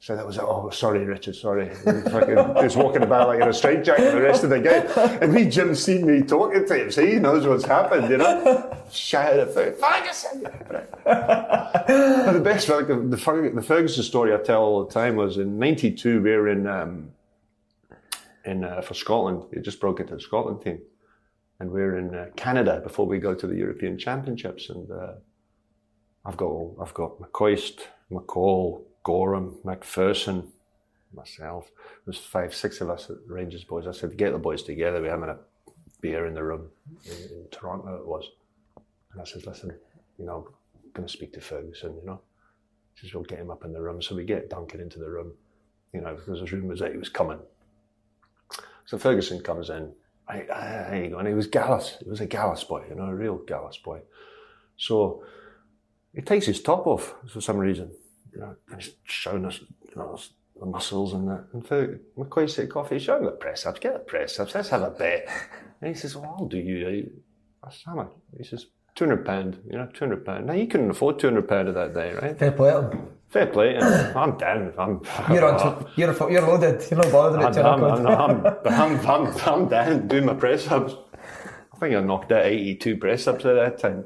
[0.00, 1.74] So that was, oh, sorry, Richard, sorry.
[1.74, 4.86] Fucking, was walking about like in a straitjacket the rest of the game.
[5.20, 8.76] And me, Jim, seen me talking to him, so he knows what's happened, you know?
[8.92, 10.46] Shouted at Ferguson!
[11.04, 15.58] But the best, like, the, the, Ferguson story I tell all the time was in
[15.58, 16.22] '92.
[16.22, 17.10] We were in um,
[18.44, 19.44] in uh, for Scotland.
[19.50, 20.80] We just broke into the Scotland team,
[21.58, 24.70] and we were in uh, Canada before we go to the European Championships.
[24.70, 25.14] And uh,
[26.24, 27.80] I've got I've got McCoist,
[28.12, 30.48] McCall, Goram, McPherson,
[31.14, 31.70] myself.
[32.04, 33.86] There's five, six of us Rangers boys.
[33.86, 35.00] I said, get the boys together.
[35.00, 35.38] We're having a
[36.02, 36.68] beer in the room
[37.06, 37.96] in, in Toronto.
[37.96, 38.28] It was.
[39.12, 39.74] And I said, listen,
[40.18, 42.20] you know, I'm going to speak to Ferguson, you know.
[42.94, 44.02] He says, we'll get him up in the room.
[44.02, 45.32] So we get Duncan into the room,
[45.94, 47.38] you know, because there's rumours that he was coming.
[48.84, 49.90] So Ferguson comes in.
[50.28, 51.18] I, there uh, you go.
[51.18, 51.96] And he was Gallus.
[52.04, 54.00] He was a Gallus boy, you know, a real Gallus boy.
[54.76, 55.22] So
[56.14, 57.90] he takes his top off for some reason,
[58.32, 58.56] you know,
[59.04, 60.18] showing us, you know,
[60.58, 61.44] the muscles and that.
[61.52, 64.68] And Fer- McCoy said, coffee, show showing the press ups, get the press ups, let's
[64.70, 65.28] have a bet.
[65.80, 67.10] And he says, well, I'll do you.
[67.62, 68.12] I said, how much?
[68.36, 68.66] He says,
[68.96, 70.44] £200, you know, £200.
[70.44, 72.38] Now, you couldn't afford £200 of that day, right?
[72.38, 72.82] Fair play.
[73.28, 73.76] Fair play.
[73.76, 74.72] And I'm down.
[74.78, 75.02] I'm,
[75.34, 75.84] You're on.
[75.84, 76.82] T- you're you're loaded.
[76.90, 80.94] You're not bothered about I'm, I'm, I'm, I'm, I'm, I'm down doing my press ups.
[81.72, 84.04] I think I knocked out 82 press ups at that time.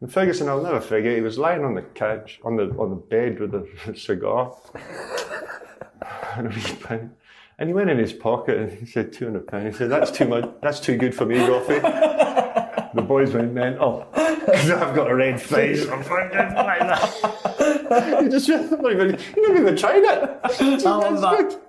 [0.00, 2.96] And Ferguson, I'll never forget, he was lying on the couch, on the on the
[2.96, 4.56] bed with a cigar.
[6.36, 7.12] and, a wee pen.
[7.58, 9.74] and he went in his pocket and he said, 200 pounds.
[9.74, 11.80] He said, that's too much, that's too good for me, Goffy.
[12.94, 14.06] the boys went mental.
[14.14, 15.86] Because I've got a red face.
[15.86, 18.22] I'm fucking like that.
[18.22, 20.40] you just, not even, he never even tried it.
[20.58, 21.60] Just, love that.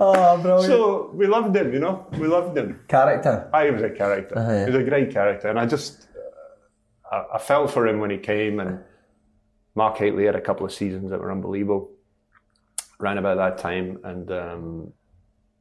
[0.00, 0.66] Oh, brilliant.
[0.66, 2.78] So we loved him, you know, we loved him.
[2.88, 3.48] Character.
[3.54, 4.38] I was a character.
[4.38, 4.66] Uh-huh.
[4.66, 6.08] He was a great character, and I just
[7.10, 8.60] I, I felt for him when he came.
[8.60, 8.80] And
[9.74, 11.90] Mark Hateley had a couple of seasons that were unbelievable.
[12.98, 14.92] Ran about that time, and um,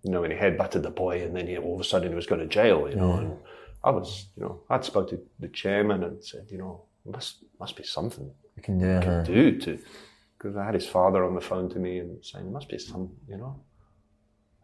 [0.03, 2.15] you know when he headbutted the boy, and then he, all of a sudden he
[2.15, 2.89] was going to jail.
[2.89, 3.37] You know, and
[3.81, 7.75] I was, you know, I'd spoke to the chairman and said, you know, must must
[7.75, 9.79] be something You can do can do to
[10.37, 13.09] because I had his father on the phone to me and saying must be some
[13.27, 13.59] you know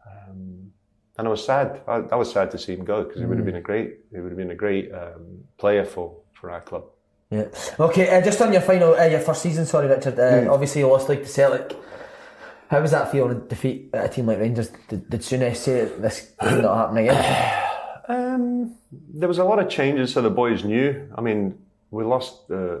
[0.06, 0.70] um,
[1.18, 3.38] and I was sad I, I was sad to see him go because he would
[3.38, 6.60] have been a great he would have been a great um, player for for our
[6.60, 6.84] club
[7.30, 7.48] Yeah.
[7.80, 10.16] Okay, uh, just on your final, uh, your first season, sorry, Richard.
[10.18, 10.50] Uh, Hmm.
[10.54, 11.76] Obviously, you lost like to Celtic.
[12.70, 14.70] How was that feel to defeat a team like Rangers?
[14.88, 17.18] Did, did Souness say this could not happen again?
[18.08, 21.58] um, there was a lot of changes so the boys knew I mean
[21.90, 22.78] we lost uh,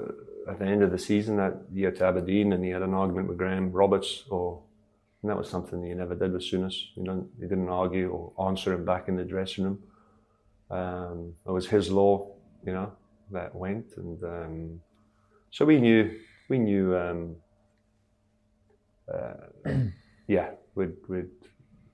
[0.48, 3.28] at the end of the season that year to Aberdeen and he had an argument
[3.28, 4.62] with Graham Roberts or
[5.22, 8.48] and that was something you never did with Souness you don't you didn't argue or
[8.48, 9.78] answer him back in the dressing room
[10.70, 12.12] um, it was his law
[12.64, 12.92] you know
[13.30, 14.80] that went and um,
[15.50, 16.18] so we knew
[16.48, 17.36] we knew um,
[19.12, 19.70] uh,
[20.28, 21.30] yeah we'd, we'd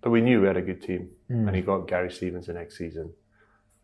[0.03, 1.09] but we knew we had a good team.
[1.47, 3.13] And he got Gary Stevens the next season.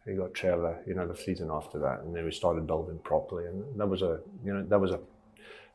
[0.04, 3.44] He got Trevor, you know, the season after that, and then we started building properly,
[3.44, 5.00] and that was a, you know, that was a,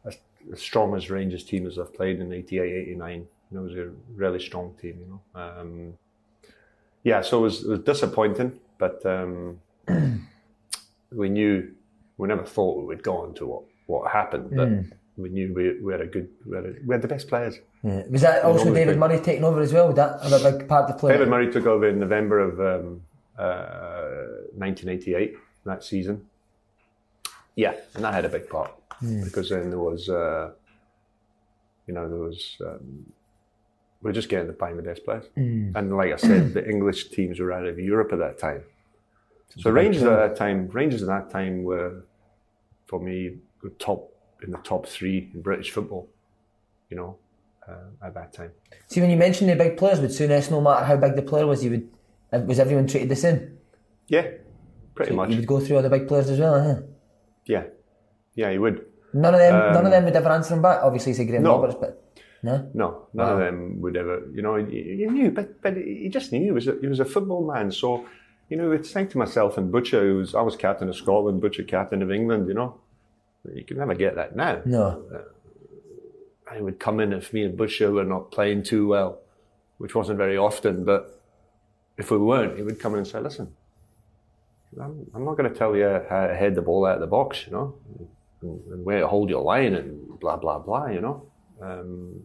[0.06, 0.14] a,
[0.52, 3.20] as strong as Rangers team as I've played in 88, 89.
[3.20, 5.40] You know, it was a really strong team, you know.
[5.40, 5.94] Um,
[7.04, 9.60] yeah, so it was, it was disappointing, but um,
[11.16, 11.72] we knew,
[12.18, 14.70] we never thought we would go on to what, what happened, but
[15.18, 17.56] we knew we, we had a good, we had, a, we had the best players.
[17.84, 18.04] Yeah.
[18.10, 19.88] Was that also David been- Murray taking over as well?
[19.88, 21.14] Would that have a big part to play?
[21.14, 23.02] David Murray took over in November of um,
[23.38, 25.36] uh, 1988,
[25.66, 26.26] that season.
[27.56, 30.52] Yeah, and that had a big part because then there was, uh,
[31.88, 33.06] you know, there was, um,
[34.02, 35.26] we are just getting the best players.
[35.36, 38.64] And like I said, the English teams were out of Europe at that time.
[39.58, 42.06] So Rangers at that time, Rangers at that time were,
[42.88, 44.10] for me, the top
[44.44, 46.10] in the top three in British football.
[46.90, 47.18] You know,
[47.68, 48.52] uh, at that time.
[48.88, 51.48] See, when you mentioned the big players, would Souness, no matter how big the player
[51.48, 51.90] was, you would
[52.32, 53.58] uh, was everyone treated the same?
[54.08, 54.28] Yeah,
[54.96, 55.30] pretty much.
[55.30, 56.82] You would go through all the big players as well, huh?
[57.46, 57.64] Yeah,
[58.36, 58.86] yeah, he would.
[59.14, 60.80] None of them, none of them would ever answer him back.
[60.82, 61.56] Obviously, he's a Graham Um, No.
[61.62, 62.04] Roberts, but
[62.42, 62.70] no.
[62.74, 64.24] No, none of them would ever.
[64.34, 67.00] You know, you, you knew, but but he just knew he was a, he was
[67.00, 67.72] a football man.
[67.72, 68.06] So
[68.50, 71.42] you know, it's saying to myself and Butcher, who was I was captain of Scotland,
[71.42, 72.48] Butcher captain of England.
[72.48, 72.80] You know,
[73.54, 74.62] you can never get that now.
[74.66, 75.04] No.
[76.50, 79.20] I would come in if me and Butcher were not playing too well,
[79.78, 81.20] which wasn't very often, but
[81.98, 83.56] if we weren't, he would come in and say, listen,
[84.80, 87.08] I'm, I'm not going to tell you how to head the ball out of the
[87.08, 87.76] box, you know,
[88.42, 91.26] and, and where to hold your line and blah, blah, blah, you know.
[91.62, 92.24] Um,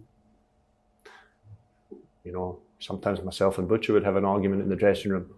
[2.25, 5.31] you know, sometimes myself and Butcher would have an argument in the dressing room.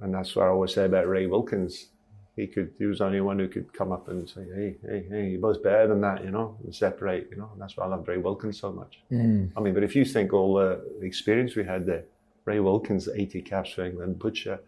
[0.00, 1.88] And that's what I always say about Ray Wilkins.
[2.34, 5.04] He could, he was the only one who could come up and say, hey, hey,
[5.08, 7.50] hey, you're both better than that, you know, and separate, you know.
[7.52, 9.00] And that's why I love Ray Wilkins so much.
[9.12, 9.52] Mm.
[9.56, 12.04] I mean, but if you think all the experience we had there,
[12.44, 14.60] Ray Wilkins, 80 caps for England, Butcher,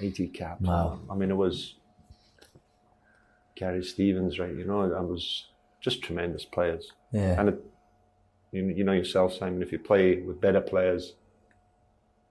[0.00, 0.62] 80 caps.
[0.62, 1.00] Wow.
[1.10, 1.76] I mean, it was
[3.56, 4.54] Gary Stevens, right?
[4.54, 5.46] You know, I was
[5.80, 6.92] just tremendous players.
[7.12, 7.40] Yeah.
[7.40, 7.64] And it,
[8.52, 11.14] you, you know yourself, Simon, if you play with better players,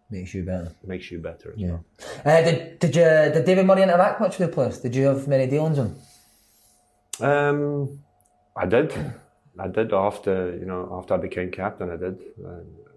[0.09, 0.71] Makes you better.
[0.85, 1.69] makes you better as Yeah.
[1.71, 1.85] well.
[2.25, 4.79] Uh, did, did, you, did David Murray interact much with the players?
[4.79, 5.87] Did you have many dealings with
[7.19, 7.25] him?
[7.27, 7.99] Um,
[8.55, 8.93] I did.
[9.57, 11.89] I did after you know after I became captain.
[11.89, 12.17] I did.
[12.43, 12.49] Uh,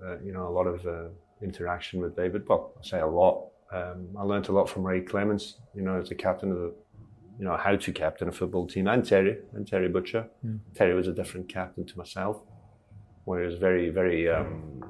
[0.07, 1.09] uh, you know a lot of uh,
[1.43, 2.47] interaction with David.
[2.49, 3.47] Well, I say a lot.
[3.73, 5.59] Um, I learned a lot from Ray Clemence.
[5.75, 6.75] You know, as the captain of the,
[7.39, 10.27] you know, how to captain a football team, and Terry and Terry Butcher.
[10.75, 12.41] Terry was a different captain to myself,
[13.25, 14.83] where he was very, very, um,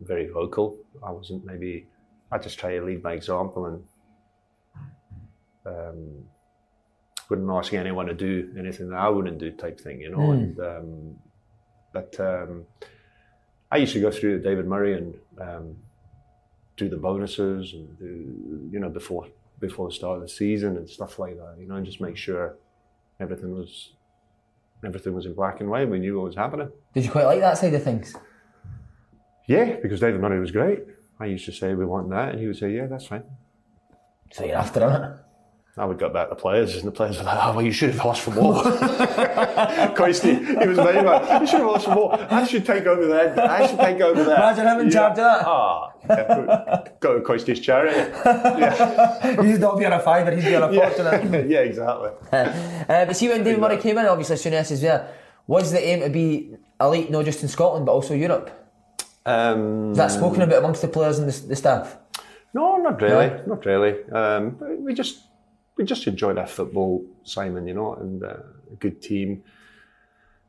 [0.00, 0.76] very vocal.
[1.02, 1.86] I wasn't maybe.
[2.32, 3.84] I just try to lead by example and.
[5.66, 6.24] Um,
[7.30, 10.30] wouldn't ask anyone to do anything that I wouldn't do type thing, you know.
[10.32, 11.16] And um,
[11.92, 12.64] but um,
[13.70, 15.76] I used to go through David Murray and um,
[16.76, 19.26] do the bonuses and do, you know before
[19.60, 22.16] before the start of the season and stuff like that, you know, and just make
[22.16, 22.56] sure
[23.20, 23.92] everything was
[24.84, 25.88] everything was in black and white.
[25.88, 26.70] We knew what was happening.
[26.92, 28.14] Did you quite like that side of things?
[29.46, 30.80] Yeah, because David Murray was great.
[31.20, 33.24] I used to say we want that, and he would say, "Yeah, that's fine."
[34.32, 35.20] So you're after it.
[35.76, 37.72] I would go back to the players, and the players were like, "Oh, well, you
[37.72, 38.62] should have asked for more."
[39.96, 41.40] Christy, he was very much.
[41.40, 42.32] You should have asked for more.
[42.32, 43.38] I should take over that.
[43.38, 44.38] I should take over that.
[44.38, 45.44] Imagine having in charge of that.
[45.46, 47.98] Ah, yeah, go to Christy's charity.
[49.42, 51.06] He's not being a fiver, he's being a fortune.
[51.50, 52.10] yeah, exactly.
[52.32, 55.12] Uh, but see, when David Murray came in, obviously Souness is there.
[55.46, 58.63] Was the aim to be elite, not just in Scotland, but also Europe?
[59.26, 61.96] Um, Is that spoken about amongst the players and the, the staff?
[62.52, 64.04] No, not really, not really.
[64.12, 65.20] Um, but we just
[65.76, 67.66] we just enjoyed our football, Simon.
[67.66, 68.36] You know, and uh,
[68.72, 69.42] a good team.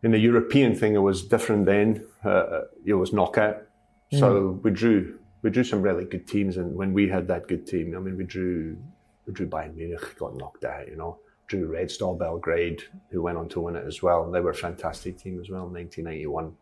[0.03, 2.05] In the European thing, it was different then.
[2.23, 3.63] Uh, it was knockout,
[4.11, 6.57] so we drew we drew some really good teams.
[6.57, 8.77] And when we had that good team, I mean, we drew
[9.25, 10.87] we drew Bayern Munich, got knocked out.
[10.87, 14.29] You know, drew Red Star Belgrade, who went on to win it as well.
[14.29, 16.53] They were a fantastic team as well in 1981.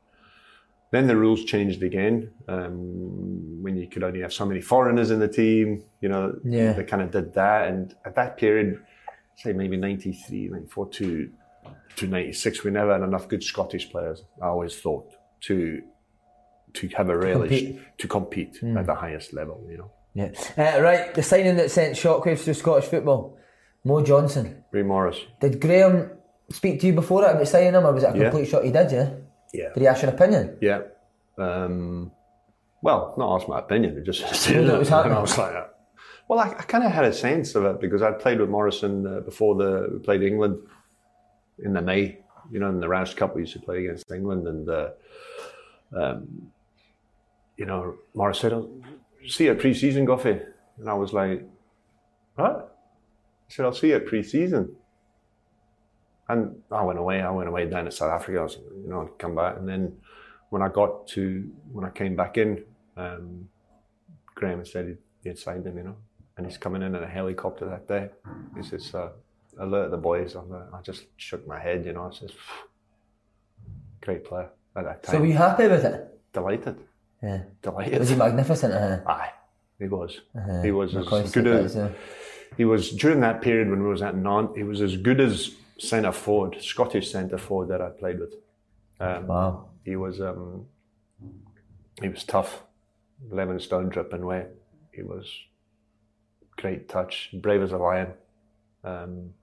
[0.93, 5.19] Then the rules changed again um, when you could only have so many foreigners in
[5.19, 5.83] the team.
[6.01, 6.73] You know, Yeah.
[6.73, 7.67] they kind of did that.
[7.69, 8.79] And at that period,
[9.35, 11.29] say maybe 93, 94 to,
[11.95, 15.09] to 96, we never had enough good Scottish players, I always thought,
[15.47, 15.81] to
[16.73, 17.79] to have a really compete.
[17.99, 19.91] to compete at the highest level, you know.
[20.15, 20.31] Yeah.
[20.57, 23.37] Uh, right, the signing that sent shockwaves through Scottish football,
[23.83, 24.63] Mo Johnston.
[24.71, 25.19] Ray Morris.
[25.39, 26.09] Did Graham
[26.49, 28.23] speak to you before that about signing him, or was it a Yeah.
[28.29, 29.09] complete shot he did, yeah?
[29.53, 29.69] Yeah.
[29.73, 30.57] Did he ask your opinion?
[30.61, 30.81] Yeah.
[31.37, 32.11] Um,
[32.81, 33.97] well, not ask my opinion.
[33.97, 35.17] It just knew it was and happening.
[35.17, 35.67] I was like, uh,
[36.27, 39.05] well, I, I kind of had a sense of it because I'd played with Morrison
[39.05, 40.57] uh, before the we played England
[41.59, 42.19] in the May.
[42.51, 44.89] You know, in the Rous Cup, we used to play against England, and uh,
[45.95, 46.51] um,
[47.55, 48.69] you know, Morris said, "I'll
[49.27, 50.45] "See you at pre-season, Goffey,"
[50.77, 51.47] and I was like,
[52.35, 52.75] "What?"
[53.47, 54.75] He said, "I'll see you at pre-season."
[56.29, 57.21] And I went away.
[57.21, 58.39] I went away down to South Africa.
[58.39, 59.97] I was, you know, I'd come back, and then
[60.49, 62.63] when I got to when I came back in,
[62.95, 63.49] um,
[64.35, 65.95] Graham said he'd, he had signed him, you know,
[66.37, 68.09] and he's coming in in a helicopter that day.
[68.55, 69.09] He says, uh,
[69.59, 72.09] "Alert the boys." I'm I just shook my head, you know.
[72.11, 72.31] I says,
[74.01, 76.09] "Great player at that time." So were you happy with it?
[76.33, 76.77] delighted,
[77.21, 77.43] Yeah.
[77.61, 77.99] delighted.
[77.99, 78.73] Was he magnificent?
[78.73, 79.31] Uh, Aye,
[79.77, 80.21] he was.
[80.63, 81.89] He was as good as yeah.
[82.57, 84.55] he was during that period when we was at Nantes.
[84.57, 88.33] He was as good as centre forward, Scottish centre forward that I played with.
[88.99, 89.69] Um, Wow.
[89.83, 90.65] He was um,
[92.01, 92.63] he was tough,
[93.29, 94.51] lemon stone dripping wet.
[94.91, 95.27] He was
[96.57, 98.13] great touch, brave as a lion.
[98.83, 99.33] Um,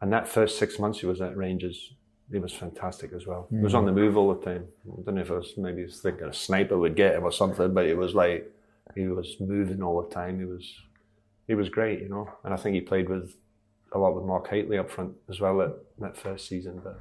[0.00, 1.92] and that first six months he was at Rangers,
[2.30, 3.46] he was fantastic as well.
[3.50, 4.66] He was on the move all the time.
[4.86, 7.24] I don't know if it was maybe he was thinking a sniper would get him
[7.24, 8.50] or something, but it was like
[8.94, 10.38] he was moving all the time.
[10.38, 10.74] He was
[11.46, 12.28] he was great, you know.
[12.44, 13.36] And I think he played with
[13.92, 16.80] a lot with Mark Hateley up front as well at that first season.
[16.82, 17.00] But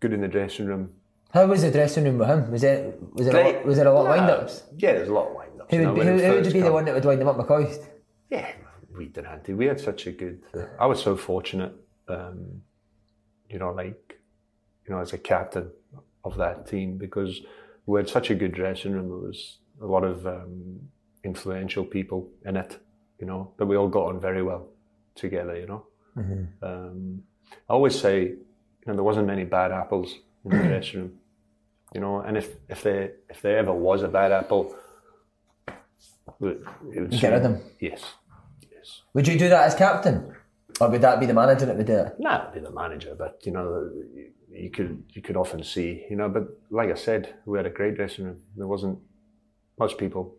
[0.00, 0.92] good in the dressing room.
[1.32, 2.50] How was the dressing room with him?
[2.50, 4.62] Was it was it a lot, was there a lot of wind ups?
[4.76, 5.74] Yeah, there's a lot of wind ups.
[5.74, 7.88] Who would, be, who, who would be the one that would wind him up McCoist?
[8.30, 8.48] Yeah,
[8.96, 9.54] we didn't have to.
[9.54, 10.42] We had such a good.
[10.54, 11.72] Uh, I was so fortunate,
[12.08, 12.62] um,
[13.48, 14.16] you know, like,
[14.86, 15.70] you know, as a captain
[16.24, 17.40] of that team because
[17.86, 19.08] we had such a good dressing room.
[19.08, 20.80] There was a lot of um,
[21.24, 22.78] influential people in it,
[23.18, 24.68] you know, that we all got on very well
[25.14, 25.86] together, you know.
[26.62, 27.22] Um,
[27.68, 31.12] I always say, you know, there wasn't many bad apples in the dressing room,
[31.94, 34.74] you know, and if, if there if there ever was a bad apple,
[36.40, 36.58] it
[37.00, 37.60] would Get rid of them.
[37.80, 38.02] Yes,
[38.72, 39.02] yes.
[39.14, 40.34] Would you do that as captain,
[40.80, 42.14] or would that be the manager that would do it?
[42.18, 46.14] Nah, be the manager, but you know, you- you could you could often see, you
[46.14, 46.28] know.
[46.28, 48.40] But like I said, we had a great dressing room.
[48.56, 49.00] There wasn't
[49.80, 50.36] most people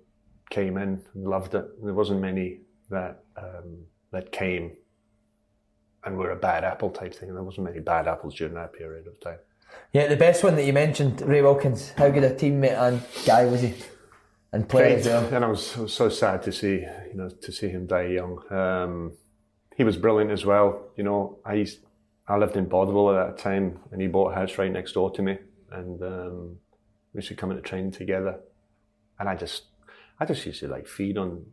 [0.50, 1.66] came in and loved it.
[1.84, 3.86] There wasn't many that um,
[4.16, 4.72] that came
[6.04, 7.30] and were a bad apple type thing.
[7.30, 9.40] And there wasn't many bad apples during that period of time.
[9.92, 11.92] Yeah, the best one that you mentioned, Ray Wilkins.
[11.98, 13.74] How good a teammate and guy was he,
[14.52, 15.26] and player as well.
[15.34, 16.76] And I was, I was so sad to see,
[17.12, 18.40] you know, to see him die young.
[18.52, 19.14] Um,
[19.76, 20.92] he was brilliant as well.
[20.96, 21.80] You know, I used,
[22.28, 25.12] I lived in Bothwell at that time, and he bought a house right next door
[25.12, 25.38] to me,
[25.72, 26.58] and um,
[27.14, 28.40] we used to come into training together.
[29.20, 29.64] And I just,
[30.20, 31.46] I just used to like feed on,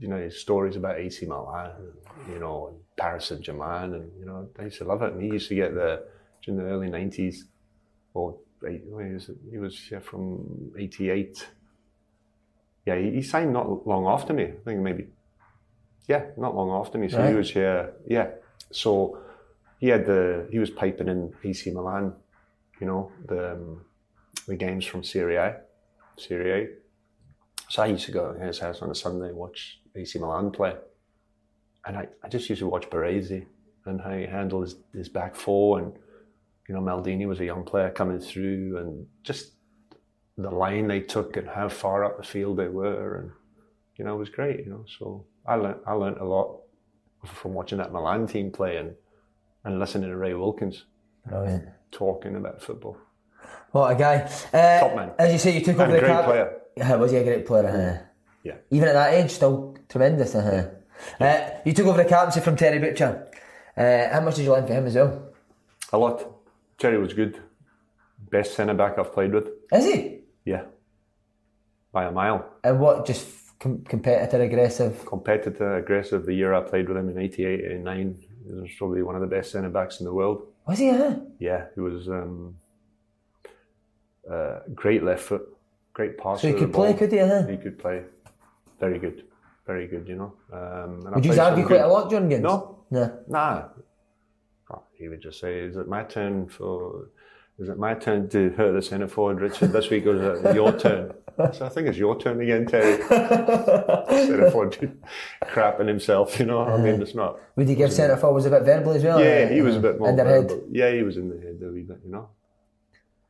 [0.00, 1.70] you know, his stories about AC Milan,
[2.28, 5.12] you know, and Paris Saint Germain, and you know, I used to love it.
[5.12, 6.04] And he used to get the
[6.42, 7.46] during the early nineties,
[8.14, 11.46] or he was, he was yeah, from eighty eight
[12.86, 14.44] yeah, he, he signed not long after me.
[14.44, 15.06] I think maybe,
[16.08, 17.08] yeah, not long after me.
[17.08, 17.92] So he was here.
[18.06, 18.28] Yeah,
[18.70, 19.18] so
[19.78, 22.14] he had the he was piping in AC Milan,
[22.80, 23.84] you know, the um,
[24.48, 25.60] the games from Serie A,
[26.16, 26.68] Serie A.
[27.68, 30.50] So I used to go to his house on a Sunday and watch AC Milan
[30.50, 30.74] play,
[31.86, 33.46] and I, I just used to watch Baresi
[33.86, 35.92] and how he handled his, his back four, and
[36.68, 39.52] you know Maldini was a young player coming through, and just
[40.38, 43.30] the line they took and how far up the field they were, and
[43.96, 44.60] you know, it was great.
[44.64, 46.60] You know, so I learned I learned a lot
[47.26, 48.94] from watching that Milan team play and
[49.64, 50.84] and listening to Ray Wilkins
[51.26, 51.68] Brilliant.
[51.92, 52.96] talking about football.
[53.72, 54.16] What a guy.
[54.52, 55.12] Uh, Top man.
[55.18, 56.24] As you say, you took over And the great cap.
[56.24, 56.58] player.
[56.76, 57.68] Yeah, was he a great player?
[57.68, 58.04] Uh-huh.
[58.44, 60.34] Yeah, Even at that age, still tremendous.
[60.34, 60.64] Uh-huh.
[61.24, 63.28] Uh, you took over the captaincy from Terry Butcher.
[63.76, 65.28] Uh, how much did you learn from him as well?
[65.92, 66.26] a lot.
[66.78, 67.38] Terry was good.
[68.30, 69.48] Best centre back I've played with.
[69.72, 70.20] Is he?
[70.44, 70.62] Yeah,
[71.92, 72.46] by a mile.
[72.64, 73.26] And what, just
[73.60, 75.04] com- competitor, aggressive?
[75.04, 76.24] Competitor, aggressive.
[76.24, 79.26] The year I played with him in '88, '89, he was probably one of the
[79.26, 80.46] best centre backs in the world.
[80.66, 80.88] Was he?
[80.90, 81.16] Uh-huh.
[81.38, 82.56] Yeah, he was um,
[84.30, 85.46] uh, great left foot,
[85.92, 86.40] great passer.
[86.40, 86.98] So he could play, ball.
[86.98, 87.20] could he?
[87.20, 87.46] Uh-huh.
[87.46, 88.02] He could play.
[88.80, 89.24] Very good.
[89.66, 90.32] Very good, you know.
[90.52, 92.42] Um, Would you argue quite good- a lot during games?
[92.42, 92.84] No.
[92.90, 93.18] No.
[93.28, 93.64] Nah.
[94.70, 97.08] Oh, he would just say, "Is it my turn for?
[97.58, 99.72] Is it my turn to hurt the centre forward, Richard?
[99.72, 101.12] This week or is it your turn?"
[101.54, 102.98] So I think it's your turn again, Terry.
[103.04, 104.72] centre forward
[105.44, 106.60] crapping himself, you know.
[106.60, 107.38] I mean, it's not.
[107.56, 109.18] Would you give centre forward was a bit verbal as well?
[109.18, 110.10] Yeah, Uh, he was a bit more.
[110.10, 110.52] In their head.
[110.70, 112.28] Yeah, he was in the head a wee bit, you know.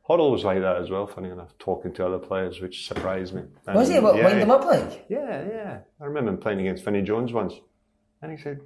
[0.07, 3.43] Hoddle was like that as well, funny enough, talking to other players, which surprised me.
[3.67, 3.95] Was he?
[3.95, 5.05] And, What, yeah, wind them up like?
[5.07, 5.79] Yeah, yeah.
[6.01, 7.53] I remember him playing against Vinnie Jones once.
[8.21, 8.59] And he said,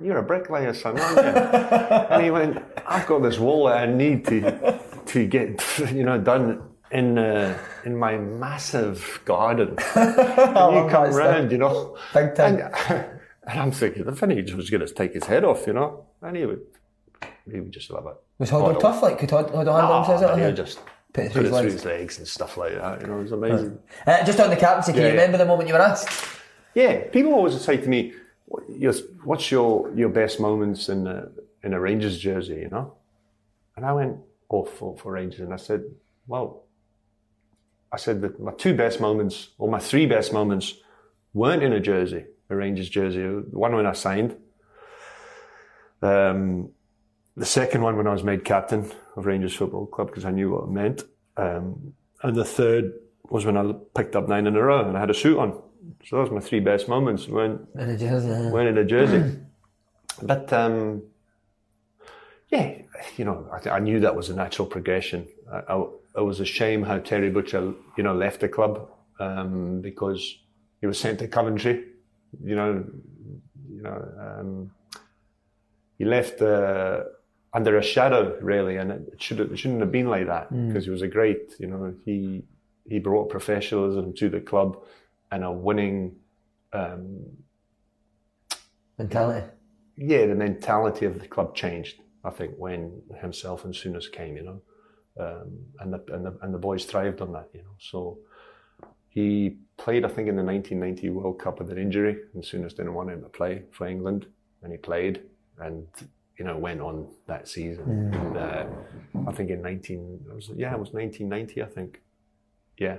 [0.00, 1.22] You're a bricklayer, son, aren't you?
[2.12, 5.60] and he went, I've got this wall that I need to to get,
[5.92, 9.76] you know, done in uh, in my massive garden.
[9.94, 11.96] Can you come round, you know?
[12.14, 12.60] Big time.
[12.60, 13.04] And,
[13.48, 16.06] and I'm thinking, the Vinnie was going to take his head off, you know?
[16.20, 16.60] And he would,
[17.50, 18.14] he would just love it.
[18.38, 19.02] Was Hoddle tough?
[19.02, 20.22] Like, could Hoddle, handle Oh, himself?
[20.32, 20.46] Uh-huh.
[20.48, 20.78] he just
[21.12, 21.72] Put it put through it his through legs.
[21.74, 23.00] his legs and stuff like that.
[23.02, 23.78] You know, it was amazing.
[24.06, 25.20] Uh, just on the captaincy, can Yeah, you yeah.
[25.20, 26.08] remember the moment you were asked?
[26.74, 28.14] Yeah, people always say to me,
[29.24, 31.28] "What's your your best moments in a
[31.62, 32.94] in a Rangers jersey?" You know,
[33.76, 34.16] and I went,
[34.50, 35.82] "Oh, for for Rangers," and I said,
[36.26, 36.62] "Well,
[37.92, 40.74] I said that my two best moments, or my three best moments,
[41.34, 43.22] weren't in a jersey, a Rangers jersey.
[43.50, 44.34] One when I signed,
[46.00, 46.70] um,
[47.36, 50.50] the second one when I was made captain of Rangers Football Club because I knew
[50.50, 51.02] what it meant,
[51.36, 52.92] um, and the third
[53.28, 55.60] was when I picked up nine in a row and I had a suit on.
[56.04, 58.50] So those were my three best moments when In a jersey, uh-huh.
[58.50, 59.38] wearing a jersey.
[60.22, 61.02] but um,
[62.48, 62.76] yeah,
[63.16, 65.26] you know, I, I knew that was a natural progression.
[65.50, 65.84] I, I,
[66.16, 70.38] it was a shame how Terry Butcher, you know, left the club um, because
[70.80, 71.84] he was sent to Coventry.
[72.44, 72.84] You know,
[73.70, 74.70] you know, um,
[75.96, 77.04] he left uh,
[77.54, 80.90] under a shadow really, and it should it shouldn't have been like that because he
[80.90, 81.54] was a great.
[81.58, 82.44] You know, he
[82.88, 84.82] he brought professionalism to the club
[85.30, 86.16] and a winning
[86.72, 87.24] um,
[88.98, 89.46] mentality.
[89.96, 92.00] yeah, the mentality of the club changed.
[92.24, 94.62] I think when himself and Souness came, you know,
[95.20, 97.48] um, and the and the and the boys thrived on that.
[97.52, 98.18] You know, so
[99.08, 102.94] he played, I think, in the 1990 World Cup with an injury, and Souness didn't
[102.94, 104.26] want him to play for England,
[104.62, 105.22] and he played,
[105.58, 105.86] and
[106.42, 108.12] you know went on that season.
[108.12, 108.66] And, uh,
[109.28, 112.00] I think in 19, it was, yeah, it was 1990, I think.
[112.76, 112.96] Yeah.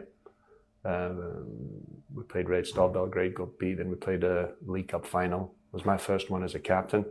[0.85, 1.49] Um,
[2.15, 5.53] we played Red Star Belgrade, got beat, and we played a League Cup final.
[5.67, 7.03] It was my first one as a captain.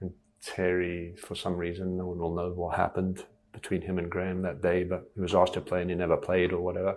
[0.00, 0.12] And
[0.42, 4.62] Terry, for some reason, no one will know what happened between him and Graham that
[4.62, 6.96] day, but he was asked to play and he never played or whatever.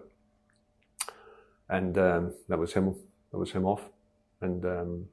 [1.68, 2.96] And um, that was him.
[3.34, 3.90] That was him off.
[4.40, 5.06] And um,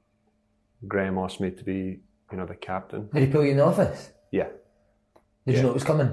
[0.86, 1.98] Graham asked me to be,
[2.30, 3.08] you know, the captain.
[3.12, 4.10] Did he pull you in the office?
[4.30, 4.48] Yeah,
[5.46, 6.10] Did you know it was coming?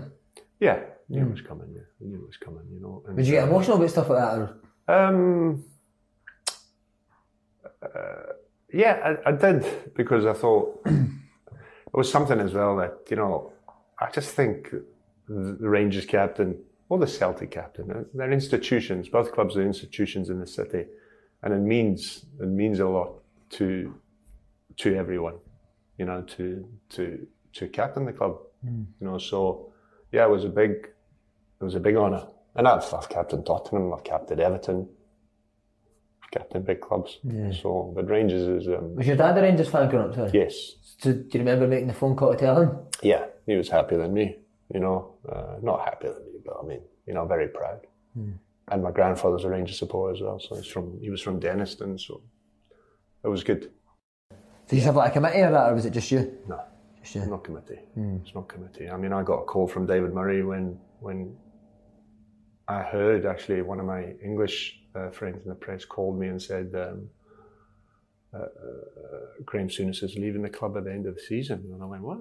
[0.59, 1.67] yeah, knew it was coming.
[1.73, 2.63] Yeah, I knew it was coming.
[2.71, 3.03] You know.
[3.07, 4.37] And, Did you get uh, emotional about stuff like that?
[4.87, 5.07] Or?
[5.07, 5.65] Um,
[7.81, 8.33] uh,
[8.73, 13.51] yeah, I, I did because I thought it was something as well that you know.
[13.97, 14.73] I just think
[15.29, 19.09] the Rangers captain or the Celtic captain, uh, they're institutions.
[19.09, 20.85] Both clubs are institutions in the city,
[21.43, 23.95] and it means it means a lot to
[24.77, 25.35] to everyone.
[25.97, 28.37] You know, to to to captain the club.
[28.63, 29.71] You know, so
[30.11, 30.71] yeah, it was a big
[31.61, 32.27] it was a big honour.
[32.55, 34.87] And I've, I've captained Tottenham, I've captained Everton,
[36.23, 37.19] I've captained big clubs.
[37.23, 37.51] Yeah.
[37.51, 40.15] So, but Rangers is, um, Was your dad a Rangers fan growing up?
[40.15, 40.31] Sorry.
[40.33, 42.77] yes, So, do you remember making the phone call to tell him?
[43.03, 44.37] yeah, he was happier than me,
[44.73, 47.81] you know, uh, not happier than me, but I mean, you know, very proud.
[48.69, 51.99] And my grandfather's a Rangers supporter as well, so he's from, he was from Dennistoun,
[51.99, 52.21] so
[53.23, 53.69] it was good.
[54.67, 56.37] Did you have like a committee or that, or was it just you?
[56.47, 56.59] No,
[57.01, 57.25] Just you.
[57.27, 57.79] not committee.
[57.95, 58.89] It's not committee.
[58.89, 61.35] I mean, I got a call from David Murray when when
[62.67, 66.41] I heard actually one of my English uh, friends in the press called me and
[66.41, 67.09] said um,
[68.33, 68.47] uh, uh,
[69.45, 72.01] Graham Souness is leaving the club at the end of the season, and I went,
[72.01, 72.19] what?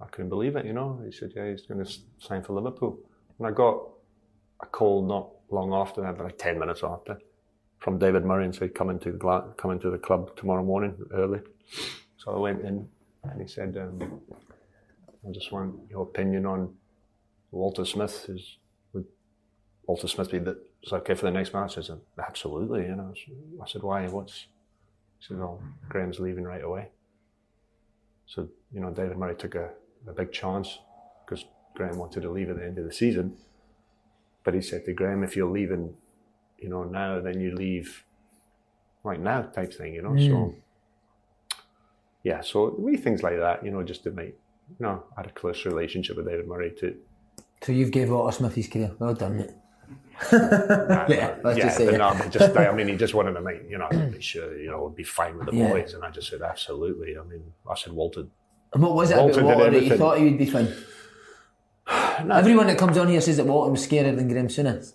[0.00, 0.64] I couldn't believe it.
[0.66, 2.98] You know, he said, yeah, he's going to sign for Liverpool,
[3.38, 3.88] and I got
[4.60, 7.20] a call not long after that, like ten minutes after,
[7.78, 11.40] from David Murray and said, come into the come into the club tomorrow morning early.
[12.16, 12.88] So I went in,
[13.24, 14.20] and he said, um,
[15.26, 16.74] I just want your opinion on
[17.50, 18.26] Walter Smith.
[18.28, 18.56] Is
[18.92, 19.04] would
[19.86, 21.78] Walter Smith be is okay for the next match?
[21.78, 22.82] I said, absolutely.
[22.86, 23.14] You know,
[23.62, 24.06] I said, why?
[24.08, 24.46] What's?
[25.18, 26.88] He said, well, Graham's leaving right away.
[28.26, 29.70] So you know, David Murray took a,
[30.06, 30.78] a big chance
[31.24, 33.36] because Graham wanted to leave at the end of the season.
[34.44, 35.94] But he said to Graham, if you're leaving,
[36.58, 38.04] you know, now, then you leave
[39.02, 39.94] right now, type thing.
[39.94, 40.54] You know, so mm.
[42.22, 44.34] yeah, so we things like that, you know, just to make,
[44.78, 46.96] you know, I had a close relationship with David Murray too.
[47.62, 48.92] So you've gave Walter Smith his career.
[48.98, 49.50] Well done, mate.
[50.32, 53.62] yeah, let's yeah, just say no, but just, I mean, he just wanted to make,
[53.70, 55.68] you know, make sure, you know, it'd be fine with the Yeah.
[55.68, 57.16] boys, and I just said absolutely.
[57.16, 58.26] I mean, I said Walter.
[58.72, 60.74] And what was it Walter about Walter that you thought he would be fine?
[62.30, 64.94] Everyone that comes on here says that Walter was scarier than Graham Souness.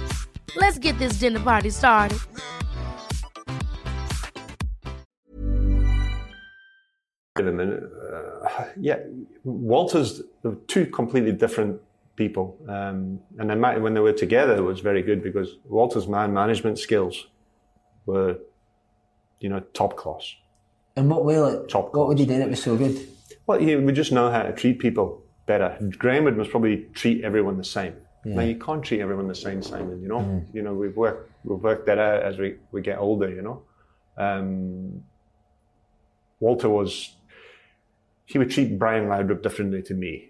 [0.55, 2.19] Let's get this dinner party started.
[7.39, 7.83] in a minute,
[8.13, 8.99] uh, yeah,
[9.43, 10.21] Walter's
[10.67, 11.81] two completely different
[12.15, 16.07] people, um, and they might, when they were together, it was very good because Walter's
[16.07, 17.27] man management skills
[18.05, 18.37] were,
[19.39, 20.35] you know, top class.
[20.97, 23.07] In what way, like, Top what would he do that was so good?
[23.47, 25.77] Well, he would just know how to treat people better.
[25.97, 27.95] Graham would must probably treat everyone the same.
[28.23, 30.01] Now you can't treat everyone the same, Simon.
[30.01, 33.29] You know, you know we've worked we've worked that out as we, we get older.
[33.29, 33.63] You know,
[34.17, 35.03] um,
[36.39, 37.15] Walter was
[38.25, 40.29] he would treat Brian Laudrup differently to me.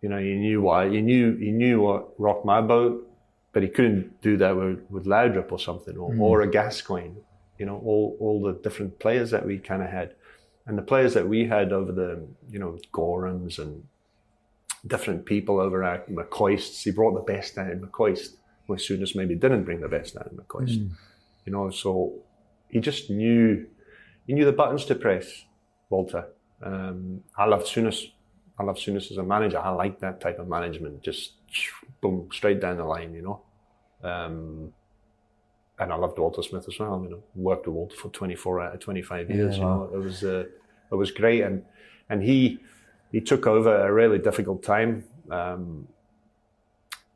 [0.00, 0.88] You know, he knew why.
[0.88, 3.08] He knew he knew what rocked my boat,
[3.52, 7.14] but he couldn't do that with, with Laudrup or something, or, or a Gascoigne.
[7.58, 10.14] You know, all all the different players that we kind of had,
[10.66, 13.84] and the players that we had over the you know Gorams and
[14.86, 16.82] different people over at McCoist's.
[16.82, 20.28] He brought the best out in McCoist, where Souness maybe didn't bring the best out
[20.30, 20.90] in McCoist.
[21.44, 22.14] You know, so
[22.68, 23.66] he just knew
[24.26, 25.44] he knew the buttons to press,
[25.90, 26.26] Walter.
[26.62, 28.10] Um, I loved Souness.
[28.58, 29.58] I love Souness as a manager.
[29.58, 31.32] I like that type of management, just
[32.00, 33.40] boom, straight down the line, you know.
[34.08, 34.72] Um,
[35.78, 36.94] and I loved Walter Smith as well.
[36.94, 39.56] I mean, I worked with Walter for 24 out of 25 years.
[39.56, 40.44] you know, it was uh,
[40.90, 41.64] it was great, and
[42.08, 42.60] and he
[43.12, 45.04] he took over a really difficult time.
[45.30, 45.86] Um,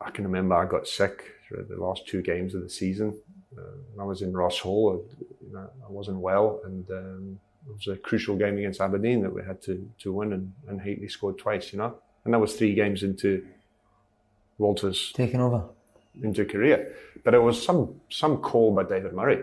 [0.01, 3.18] I can remember I got sick for the last two games of the season.
[3.57, 5.03] Uh, I was in Ross Hall.
[5.47, 9.32] You know, I wasn't well, and um, it was a crucial game against Aberdeen that
[9.32, 11.72] we had to to win, and, and Hateley scored twice.
[11.72, 11.94] You know,
[12.24, 13.47] and that was three games into
[14.59, 15.64] Walter's Taking over.
[16.22, 16.94] into career.
[17.24, 19.40] But it was some some call by David Murray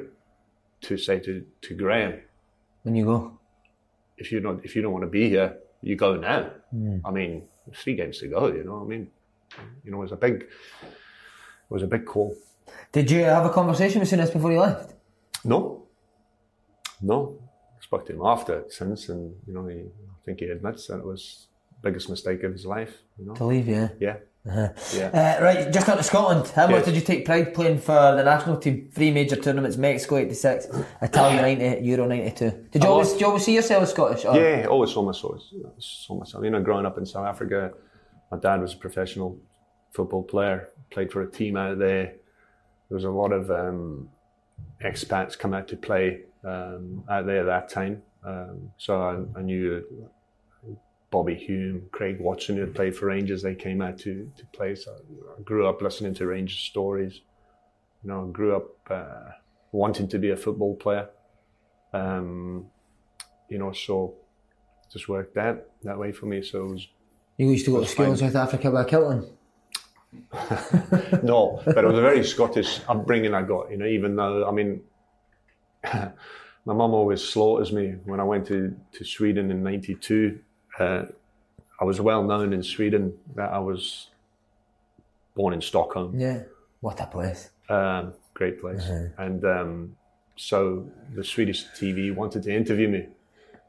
[0.82, 2.20] to say to, to Graham,
[2.84, 3.39] When you go.
[4.18, 6.49] if you don't if you don't want to be here, you go now.
[6.71, 6.97] Hmm.
[7.05, 7.43] I mean,
[7.81, 8.47] three games to go.
[8.47, 9.07] You know, I mean,
[9.84, 12.36] you know, it was a big it was a big call.
[12.91, 14.93] Did you have a conversation with Souness before you left?
[15.43, 15.84] No,
[17.01, 17.38] no.
[17.77, 20.99] I spoke to him after since, and you know, he, I think he admits that
[20.99, 21.47] it was
[21.81, 22.93] biggest mistake of his life.
[23.19, 23.89] You know, To leave, yeah.
[23.99, 25.38] yeah, yeah.
[25.39, 26.48] Uh, right, just out to Scotland.
[26.50, 28.89] How much did you take pride playing for the national team?
[28.94, 30.68] Three major tournaments: Mexico '86,
[31.02, 32.68] Italia '90, Euro '92.
[32.72, 34.26] Did you I always, did you always see yourself as Scottish?
[34.26, 34.36] Or?
[34.36, 35.41] Yeah, always saw myself,
[35.80, 36.44] saw myself.
[36.44, 37.72] You know, growing up in South Africa,
[38.32, 39.39] my dad was a professional
[39.91, 42.16] football player, played for a team out there.
[42.89, 44.10] There was a lot of um,
[44.84, 48.02] expats come out to play um, out there at that time.
[48.26, 49.84] Um, so I, I knew
[51.14, 53.43] Bobby Hume, Craig Watson, who had played for Rangers.
[53.43, 54.74] They came out to, to play.
[54.74, 54.95] So
[55.38, 57.22] I grew up listening to Rangers stories.
[58.03, 59.30] You know, grew up uh,
[59.72, 61.07] wanting to be a football player.
[61.93, 62.66] Um,
[63.47, 64.16] you know, so
[64.91, 66.41] just worked out that way for me.
[66.41, 66.88] So it was
[67.38, 68.18] You used to go to school in.
[68.18, 69.28] South Africa by Kilton.
[71.22, 73.70] no, but it was a very Scottish upbringing I got.
[73.70, 74.82] You know, even though I mean,
[75.84, 80.39] my mum always slaughters me when I went to to Sweden in '92.
[80.80, 81.03] Uh,
[81.80, 84.07] I was well known in Sweden that I was
[85.36, 86.19] born in Stockholm.
[86.19, 86.43] Yeah.
[86.82, 87.49] What a place.
[87.69, 88.84] Um, great place.
[89.17, 89.95] And um,
[90.36, 93.07] so the Swedish TV wanted to interview me.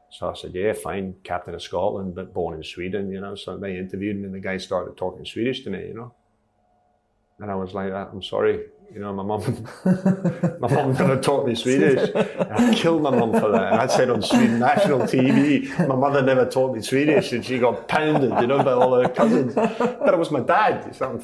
[0.09, 3.35] So I said, yeah, fine, captain of Scotland, but born in Sweden, you know.
[3.35, 6.13] So they interviewed me and the guy started talking Swedish to me, you know.
[7.39, 8.65] And I was like, "Ah, I'm sorry,
[8.95, 9.67] you know, my mum,
[10.59, 12.11] my mum never taught me Swedish.
[12.15, 13.73] And I killed my mum for that.
[13.73, 17.59] And I said on Sweden national TV, my mother never taught me Swedish and she
[17.59, 19.53] got pounded, you know, by all her cousins.
[19.55, 20.87] But it was my dad.
[20.87, 21.21] It's not,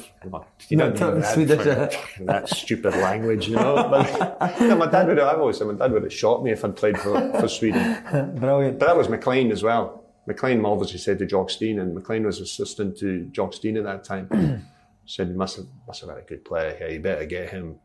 [0.68, 1.88] you Not don't taught me that Swedish, uh.
[1.88, 3.74] fucking that stupid language, you know.
[3.76, 6.50] But no, my dad would have, I've always said my dad would have shot me
[6.50, 8.36] if I'd played for, for Sweden.
[8.36, 8.78] Brilliant.
[8.78, 10.04] But that was McLean as well.
[10.26, 14.04] McLean obviously said to Jock Stein, and McLean was assistant to Jock Stein at that
[14.04, 14.68] time.
[15.06, 16.88] Said he must have must have had a good player here.
[16.88, 17.76] You better get him.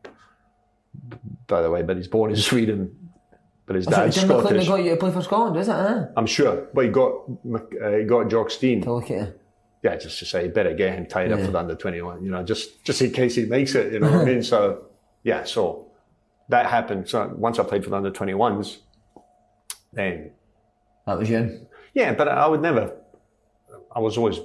[1.46, 3.10] By the way, but he's born in Sweden,
[3.66, 4.66] but his dad's Jim Scottish.
[4.68, 6.08] got you to play for Scotland, is it?
[6.16, 7.12] I'm sure, but he got
[7.54, 8.82] uh, he got Jock Stein.
[8.82, 9.36] To look at.
[9.82, 12.24] Yeah, just to say, you better get him tied up for the under 21.
[12.24, 13.92] You know, just just in case he makes it.
[13.92, 14.42] You know what I mean?
[14.52, 14.86] So
[15.22, 15.90] yeah, so
[16.48, 17.08] that happened.
[17.08, 18.78] So once I played for the under 21s,
[19.92, 20.32] then
[21.06, 21.66] That was you.
[21.94, 22.92] Yeah, but I would never.
[23.94, 24.40] I was always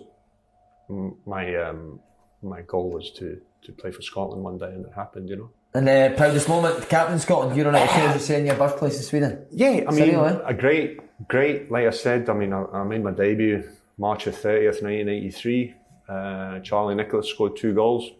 [1.25, 1.99] my um,
[2.43, 5.29] my goal was to to play for Scotland one day, and it happened.
[5.29, 5.49] You know.
[5.73, 9.03] And the proudest moment, captain Scotland, Euro '92, as you say in your birthplace in
[9.03, 9.45] Sweden.
[9.51, 10.41] Yeah, I mean, Seriously?
[10.45, 11.71] a great, great.
[11.71, 13.63] Like I said, I mean, I, I made my debut
[13.97, 15.75] March of thirtieth, nineteen eighty three.
[16.07, 18.11] Uh, Charlie Nicholas scored two goals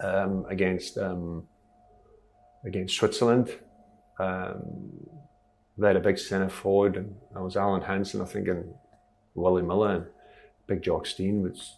[0.00, 1.46] um, against um,
[2.64, 3.56] against Switzerland.
[4.18, 5.06] Um,
[5.78, 8.74] they had a big centre forward, and I was Alan Hansen, I think, and
[9.34, 10.06] Willie Miller and
[10.66, 11.76] Big Jock Stein was,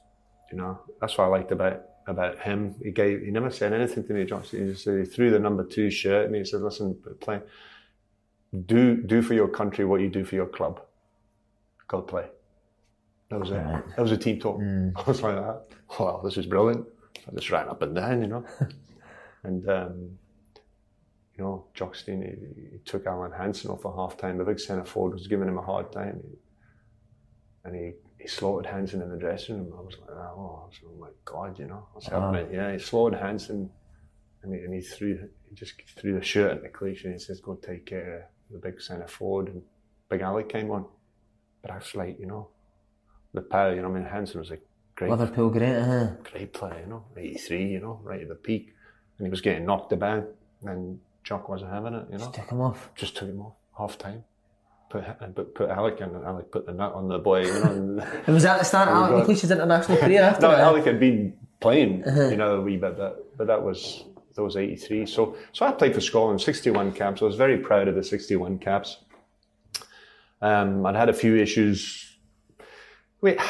[0.51, 2.75] you know, that's what I liked about about him.
[2.83, 5.39] He gave, he never said anything to me, Jock He just said, he threw the
[5.39, 6.39] number two shirt at me.
[6.39, 7.41] He said, "Listen, play,
[8.67, 10.81] do do for your country what you do for your club.
[11.87, 12.27] Go play."
[13.31, 13.63] That was it.
[13.97, 14.61] That was a team talk.
[14.97, 15.65] I was like, that.
[15.99, 16.87] "Wow, this is brilliant."
[17.31, 18.45] I just ran up and down, you know,
[19.43, 19.69] and.
[19.69, 20.19] Um,
[21.39, 24.39] you know, Jock Stein, he, he took Alan Hansen off at half time.
[24.39, 26.21] The big centre forward was giving him a hard time.
[27.65, 29.73] And he, he slaughtered Hansen in the dressing room.
[29.77, 32.33] I was like, oh, was oh my God, you know, what's uh-huh.
[32.33, 32.55] happening?
[32.55, 33.71] Yeah, he slaughtered Hansen
[34.43, 37.19] and he, and he threw he just threw the shirt at the cleat and he
[37.19, 39.49] says, go take care of the big centre forward.
[39.49, 39.63] And
[40.09, 40.87] Big Alec came on.
[41.63, 42.49] But I was like, you know,
[43.35, 44.59] the power, you know, I mean, Hansen was a
[44.97, 45.11] great player.
[45.11, 46.09] Liverpool, great, huh?
[46.23, 48.75] great player, you know, 83, you know, right at the peak.
[49.19, 50.29] And he was getting knocked about,
[50.63, 52.31] and Jock wasn't having it, you know.
[52.31, 52.91] Took him off.
[52.95, 54.25] Just took him off, half time.
[54.91, 58.01] Put, put, put Alec in, and Alec put the nut on the boy, you know.
[58.27, 59.27] And, was that the start of Alec.
[59.27, 60.61] McLeish's international career after no, that?
[60.61, 64.05] Alec had been playing, you know, a wee bit, but, but that was
[64.39, 65.05] that was 83.
[65.07, 67.21] So, so I played for Scotland, 61 caps.
[67.21, 68.99] I was very proud of the 61 caps.
[70.41, 72.17] Um, I'd had a few issues.
[73.21, 73.41] Wait,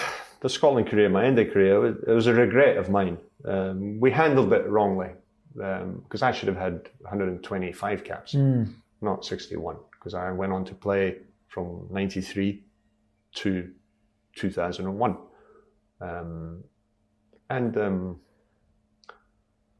[0.40, 3.18] the Scotland career, my ended career, it was, a regret of mine.
[3.44, 5.10] Um, we handled it wrongly
[5.54, 8.34] because I should have had 125 caps,
[9.02, 11.18] not 61, because I went on to play
[11.48, 12.64] from 93
[13.34, 13.70] to
[14.36, 15.16] 2001.
[16.00, 16.64] Um,
[17.50, 18.20] and um,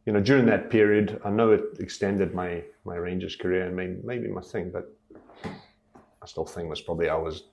[0.06, 3.98] you know, during that period, I know it extended my my Rangers career and maybe,
[4.02, 4.96] maybe my thing, but
[5.44, 7.44] I still think was probably I was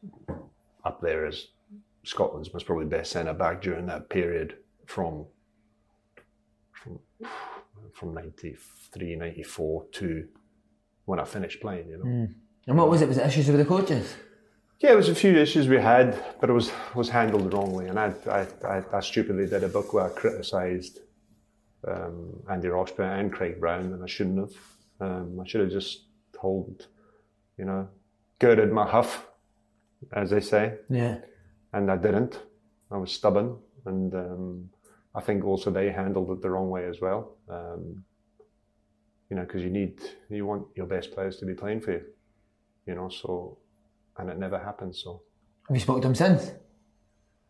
[0.86, 1.48] up there as
[2.04, 5.26] Scotland's most probably best centre back during that period from
[6.72, 7.00] from
[7.94, 10.28] from 93, 94 to
[11.06, 12.28] when I finished playing, you know.
[12.68, 13.08] And what was it?
[13.08, 14.16] Was it issues with the coaches?
[14.80, 17.72] Yeah, it was a few issues we had, but it was was handled the wrong
[17.72, 17.88] way.
[17.88, 21.00] And I I, I, I stupidly did a book where I criticised
[21.88, 24.54] um, Andy Roxburgh and Craig Brown, and I shouldn't have.
[25.00, 26.06] Um, I should have just
[26.40, 26.88] told,
[27.58, 27.88] you know,
[28.40, 29.28] girded my huff,
[30.14, 31.18] as they say, Yeah.
[31.74, 32.42] and I didn't.
[32.90, 34.70] I was stubborn, and um,
[35.14, 37.36] I think also they handled it the wrong way as well.
[37.50, 38.04] Um,
[39.30, 40.00] you know, because you need
[40.30, 42.02] you want your best players to be playing for you,
[42.86, 43.10] you know.
[43.10, 43.58] So,
[44.18, 44.96] and it never happened.
[44.96, 45.22] So,
[45.68, 46.52] Have you spoken to him since?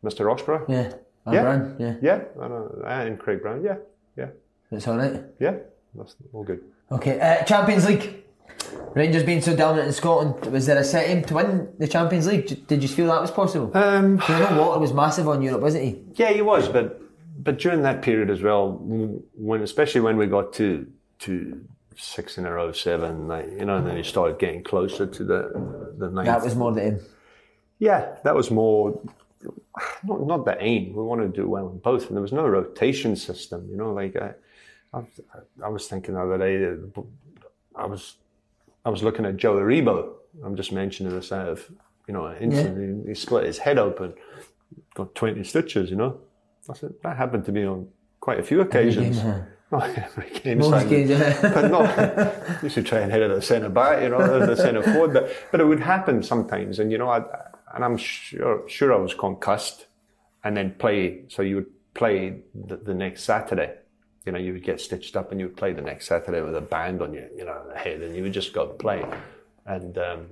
[0.03, 0.25] Mr.
[0.25, 0.93] Roxburgh, Yeah.
[1.25, 1.41] Van Yeah.
[1.41, 1.75] Brown?
[1.79, 1.95] Yeah.
[2.01, 3.77] yeah, I know, and Craig Brown, yeah,
[4.15, 4.27] yeah,
[4.71, 5.23] It's all right.
[5.39, 5.55] yeah,
[5.95, 6.61] that's all good.
[6.91, 7.19] Okay.
[7.19, 8.21] Uh, Champions League.
[8.93, 12.27] Rangers being so dominant in Scotland, was there a set aim to win the Champions
[12.27, 12.67] League?
[12.67, 13.75] Did- you feel that was possible?
[13.75, 16.03] Um, I know Walter was massive on Europe, wasn't he?
[16.13, 17.01] Yeah, he was, but
[17.43, 18.79] but during that period as well,
[19.35, 20.87] when especially when we got to
[21.19, 21.61] to
[21.97, 25.23] six in a row, seven, nine, you know, and then you started getting closer to
[25.23, 26.27] the the ninth.
[26.27, 26.99] That was more the aim.
[27.79, 28.99] yeah, that was more
[30.03, 30.93] not not the aim.
[30.93, 33.67] We wanted to do well in both, and there was no rotation system.
[33.69, 34.33] You know, like I,
[34.93, 35.03] I,
[35.63, 37.01] I was thinking the other day,
[37.75, 38.15] I was
[38.85, 40.13] I was looking at Joe Aribo.
[40.43, 41.69] I'm just mentioning this out of
[42.07, 43.07] you know instantly.
[43.07, 44.13] He split his head open,
[44.93, 45.89] got 20 stitches.
[45.89, 46.19] You know,
[46.69, 47.87] I said that happened to me on
[48.19, 49.21] quite a few occasions.
[49.71, 49.87] Game, huh?
[49.87, 51.39] Not every game, Most games, yeah.
[51.41, 52.35] but not.
[52.63, 55.13] You should try and hit it at the centre back, you know, the centre forward.
[55.13, 57.23] But but it would happen sometimes, and you know, I,
[57.73, 59.87] and I'm sure sure I was concussed,
[60.43, 61.23] and then play.
[61.27, 63.73] So you would play the, the next Saturday.
[64.25, 66.55] You know, you would get stitched up, and you would play the next Saturday with
[66.55, 69.05] a band on your, you know, head, and you would just go and play.
[69.65, 70.27] And um,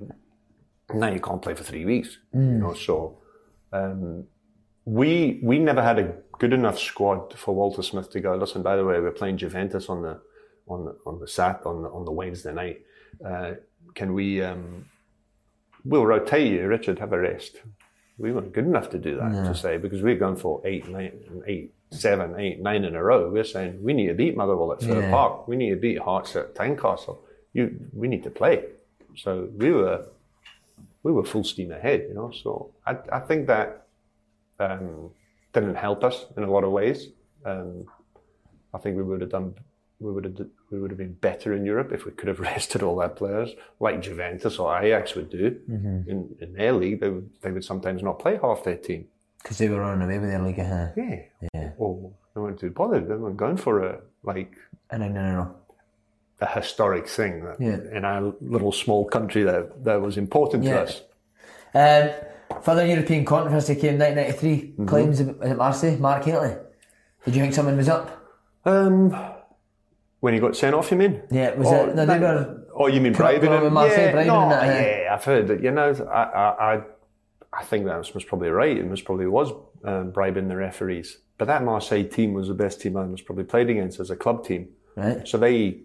[0.94, 2.18] now you can't play for three weeks.
[2.34, 3.18] You know, so
[3.72, 4.26] um,
[4.86, 8.36] we we never had a good enough squad for Walter Smith to go.
[8.36, 10.20] Listen, by the way, we're playing Juventus on the
[10.68, 12.82] on the on the Sat on the, on the Wednesday night.
[13.26, 13.54] Uh,
[13.96, 14.42] can we?
[14.42, 14.86] Um,
[15.86, 17.00] we'll rotate you, Richard.
[17.00, 17.58] Have a rest.
[18.18, 21.14] We weren't good enough to do that to say because we're going for eight, nine,
[21.48, 23.30] eight, seven, eight, nine in a row.
[23.30, 25.10] We're saying we need to beat Motherwell at Fir Yeah.
[25.10, 25.48] Park.
[25.48, 27.18] We need to beat Hearts at Tynecastle.
[27.54, 28.66] You, we need to play.
[29.16, 30.06] So we were
[31.04, 32.32] we were full steam ahead, you know.
[32.32, 33.83] So I, I think that
[34.72, 35.09] um,
[35.53, 37.07] didn't help us in a lot of ways.
[37.45, 37.86] Um,
[38.74, 39.53] I think we would have done,
[39.99, 40.38] we would have,
[40.72, 43.49] we would have been better in Europe if we could have rested all our players,
[43.80, 46.99] like Juventus or Ajax would do in, in their league.
[47.01, 49.05] They would, they would sometimes not play half their team.
[49.41, 50.59] Because they were running away with their league.
[50.59, 51.20] Uh, Yeah.
[51.53, 51.70] Yeah.
[51.78, 53.07] Or they weren't too bothered.
[53.09, 54.53] They weren't going for a like
[54.91, 55.55] no, no, no.
[56.39, 57.97] a historic thing that Yeah.
[57.97, 60.74] in our little small country that that was important Yeah.
[60.76, 61.01] to us.
[61.76, 62.09] Um,
[62.62, 64.58] further European controversy came 1993.
[64.74, 64.86] Mm-hmm.
[64.86, 66.56] Claims it Marseille, Mark Hateley.
[67.26, 68.20] Did you think someone was up?
[68.66, 69.16] Um,
[70.20, 71.22] when he got sent off, you mean?
[71.32, 71.95] Yeah, was Oh, it?
[71.95, 72.60] No, they that- were.
[72.76, 73.72] Oh, you mean bribing him?
[73.74, 75.62] Marseille yeah, bribing no, yeah, I've heard that.
[75.62, 76.82] You know, I, I, I,
[77.54, 78.76] I think that was, was probably right.
[78.76, 79.51] It was probably was
[79.84, 81.20] um, bribing the referees.
[81.38, 84.16] But that Marseille team was the best team I was probably played against as a
[84.16, 84.70] club team.
[84.95, 85.28] Right.
[85.28, 85.82] So they,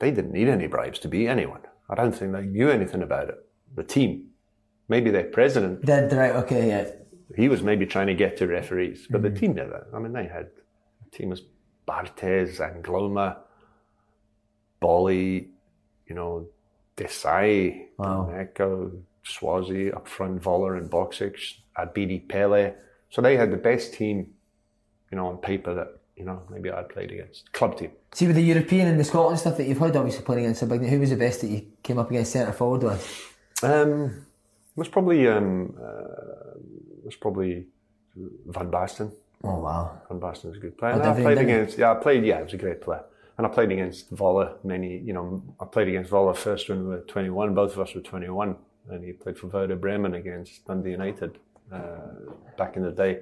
[0.00, 1.60] they didn't need any bribes to beat anyone.
[1.88, 3.36] I don't think they knew anything about it.
[3.76, 4.30] The team,
[4.88, 6.32] maybe their president, Did right?
[6.36, 6.90] Okay, yeah.
[7.36, 9.34] he was maybe trying to get to referees, but Mm-hmm.
[9.34, 9.86] the team never.
[9.94, 10.48] I mean, they had
[11.04, 11.42] the team was
[11.88, 13.36] Barthez, Angloma,
[14.80, 15.48] Boli,
[16.06, 16.46] you know,
[16.96, 18.30] Desailly, Wow.
[18.32, 22.74] Neko, Sauzée, up front, Voller and Boksic, Abedi Pele.
[23.10, 24.28] So they had the best team,
[25.10, 27.52] you know, on paper that, you know, maybe I'd played against.
[27.52, 27.90] Club team.
[28.14, 30.66] See, with the European and the Scotland stuff that you've had, obviously playing against a
[30.66, 30.82] big.
[30.86, 33.34] Who was the best that you came up against centre forward with?
[33.62, 34.26] Um,
[34.76, 36.58] it was probably, um, uh,
[36.98, 37.66] it was probably
[38.14, 39.10] Van Basten.
[39.42, 40.02] Oh wow.
[40.08, 41.00] Van Basten's a good player.
[41.02, 43.02] Oh, I played against, yeah, I played, yeah, he was a great player.
[43.38, 46.88] And I played against Voller many, you know, I played against Voller first when we
[46.88, 48.56] were 21, both of us were 21.
[48.90, 51.38] And he played for Werder Bremen against Dundee United
[51.72, 51.96] uh,
[52.58, 53.20] back in the day.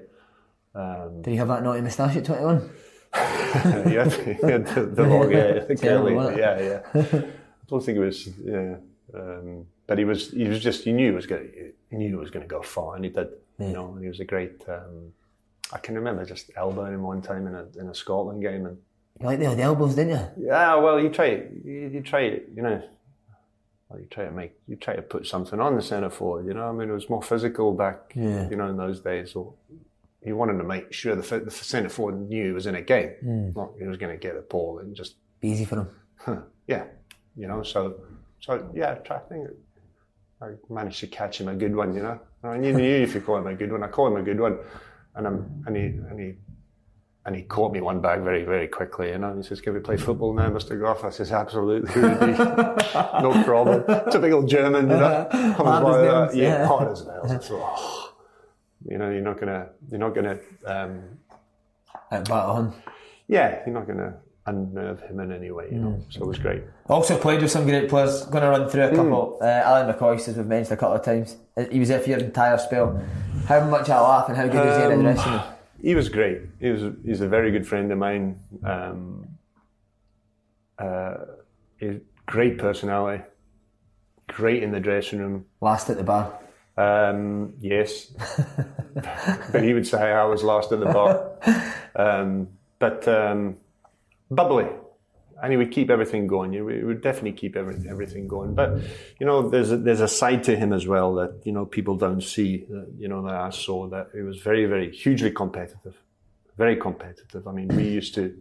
[0.74, 2.70] Um, Did he have that naughty moustache at 21?
[3.14, 6.82] he had, he had the, the long hair, Terrible, curly, yeah, yeah.
[6.94, 8.76] I don't think it was, yeah.
[9.14, 11.50] Um, but he was, he was just, he knew he was going,
[11.90, 13.28] he knew he was going to go far, and he did.
[13.58, 14.62] You know, and he was a great.
[14.68, 15.12] Um,
[15.72, 18.76] I can remember just elbowing him one time in a in a Scotland game, and
[19.20, 20.46] You like the old elbows, didn't you?
[20.48, 21.28] yeah, well, you try
[21.64, 22.22] you, you try
[22.56, 22.82] you know.
[23.88, 26.46] Well, you try to make, you try to put something on the centre forward.
[26.46, 28.48] You know, I mean, it was more physical back, Yeah.
[28.48, 29.36] you know, in those days.
[29.36, 29.52] Or
[30.22, 33.52] he wanted to make sure the, the centre forward knew he was in a game.
[33.54, 35.88] Not he was going to get the ball and just Be easy for him.
[36.16, 36.36] huh,
[36.66, 36.84] yeah,
[37.36, 37.62] you know.
[37.62, 37.94] So
[38.40, 39.50] so yeah, I think
[40.44, 41.94] I managed to catch him a good one.
[41.94, 44.16] You know, I knew, knew if you call him a good one, I call him
[44.16, 44.58] a good one,
[45.14, 46.34] and I'm and he and he.
[47.26, 49.30] And he caught me one back very, very quickly, you know.
[49.30, 50.78] And he says, "Can we play football now, Mr.
[50.78, 55.26] Gough?" I says, "Absolutely, no problem." Typical German, you know.
[55.32, 56.02] Hard like that.
[56.02, 56.66] nails, yeah, yeah.
[56.66, 57.30] hard as nails.
[57.30, 58.14] I thought, oh,
[58.86, 61.02] you know, you're not gonna, you're not gonna, um,
[61.90, 62.74] uh, At Baton.
[63.26, 64.16] yeah, you're not gonna
[64.46, 66.04] unnerve him in any way, you know.
[66.10, 66.62] So it was great.
[66.88, 68.24] Also played with some great players.
[68.26, 69.38] Going to run through a couple.
[69.40, 71.36] Uh, Alan McCoist, as we've mentioned a couple of times.
[71.56, 73.02] Uh, He was there for your entire spell.
[73.46, 75.42] How much I laugh and how good was he in the dressing room?
[75.80, 76.40] He was great.
[76.60, 78.40] He was he's a very good friend of mine.
[78.64, 79.28] Um,
[80.78, 81.14] uh,
[81.78, 83.22] he's great personality,
[84.28, 85.44] great in the dressing room.
[85.60, 86.38] Last at the bar.
[86.76, 88.06] Um, yes,
[89.52, 91.30] but he would say I was last at the bar.
[91.96, 92.48] Um,
[92.80, 93.56] but um,
[94.30, 94.68] bubbly,
[95.42, 96.52] and he would keep everything going.
[96.52, 98.54] He would definitely keep every, everything going.
[98.54, 98.78] But
[99.18, 101.96] you know, there's a, there's a side to him as well that you know people
[101.96, 102.64] don't see.
[102.68, 105.96] That, you know, that I saw that he was very, very hugely competitive,
[106.56, 107.46] very competitive.
[107.46, 108.36] I mean, we used to.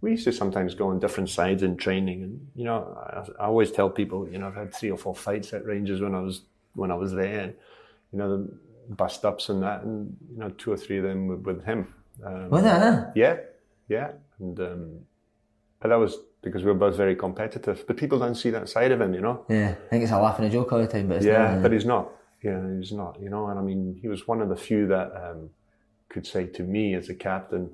[0.00, 2.98] We used to sometimes go on different sides in training, and you know,
[3.38, 6.00] I, I always tell people, you know, I've had three or four fights at Rangers
[6.00, 6.42] when I was
[6.74, 7.54] when I was there, and
[8.12, 8.58] you know, the
[8.88, 11.94] bust ups and that, and you know, two or three of them with, with him.
[12.24, 13.04] Um, Was it, huh?
[13.14, 13.36] yeah,
[13.88, 14.12] yeah,
[14.42, 14.98] and um,
[15.80, 17.84] but that was because we were both very competitive.
[17.86, 19.44] But people don't see that side of him, you know.
[19.48, 21.54] Yeah, I think it's a laugh and a joke all the time, but it's Yeah,
[21.54, 21.62] not.
[21.62, 22.10] but he's not.
[22.42, 23.18] Yeah, he's not.
[23.22, 25.50] You know, and I mean, he was one of the few that um,
[26.08, 27.70] could say to me as a captain,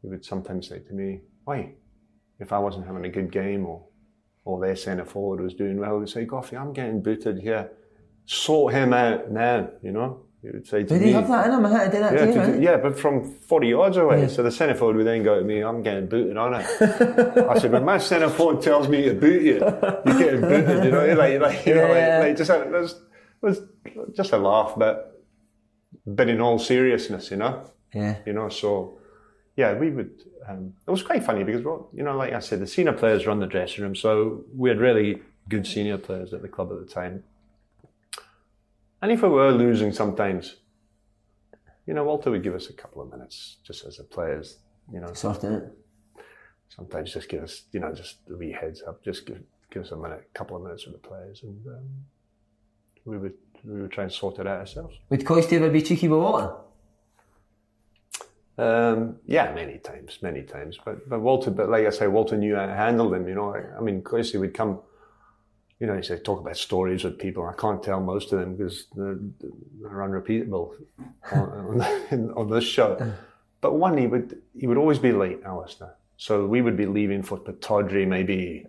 [0.00, 1.72] he would sometimes say to me, "Why,
[2.38, 3.84] if I wasn't having a good game or
[4.44, 7.70] or their centre forward was doing well, he'd say, Goffy, I'm getting booted here.
[8.26, 11.06] Sort him out now." You know, he would say to Did me.
[11.08, 11.64] he have that in him?
[11.66, 12.60] I had to do that Yeah, to right?
[12.62, 14.28] yeah, but from 40 yards away.
[14.28, 16.66] So the centre forward would then go to me, I'm getting booted on it.
[17.48, 20.90] I said, when my centre forward tells me to boot you, you're getting booted, you
[20.90, 23.00] know, like, like, you know, like, like just, a, it was,
[23.42, 23.60] it was
[24.14, 25.22] just a laugh, but,
[26.06, 27.64] but in all seriousness, you know,
[27.94, 28.16] Yeah.
[28.26, 28.98] you know, so
[29.56, 30.10] yeah, we would,
[30.46, 33.26] um, it was quite funny because, well, you know, like I said, the senior players
[33.26, 36.80] run the dressing room, so we had really good senior players at the club at
[36.86, 37.22] the time.
[39.04, 40.56] And if we were losing sometimes,
[41.86, 44.60] you know, Walter would give us a couple of minutes just as the players,
[44.90, 45.78] you know, Sorted it.
[46.70, 49.90] sometimes just give us, you know, just a wee heads up, just give, give us
[49.90, 51.86] a minute, a couple of minutes with the players, and um,
[53.04, 54.96] we would we would try and sort it out ourselves.
[55.10, 56.54] Would Coisty ever be cheeky with Walter?
[58.56, 60.78] Um, yeah, many times, many times.
[60.82, 63.28] But but Walter, but like I say, Walter knew how to handle them.
[63.28, 64.78] You know, I, I mean, Coisty would come.
[65.84, 67.44] You know, he said talk about stories with people.
[67.44, 69.18] I can't tell most of them because they're,
[69.82, 70.74] they're unrepeatable
[71.30, 73.12] on, on, on this show.
[73.60, 75.92] But one, he would he would always be late, Alistair.
[76.16, 78.66] So we would be leaving for Pittodrie maybe,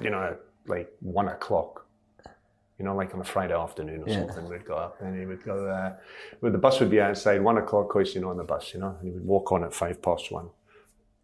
[0.00, 0.34] you know,
[0.66, 1.84] like one o'clock.
[2.78, 4.20] You know, like on a Friday afternoon or Yeah.
[4.20, 5.62] something, we'd go up and he would go.
[5.66, 6.00] there.
[6.40, 9.04] But the bus would be outside one o'clock, Coisty on the bus, you know, and
[9.06, 10.48] he would walk on at five past one,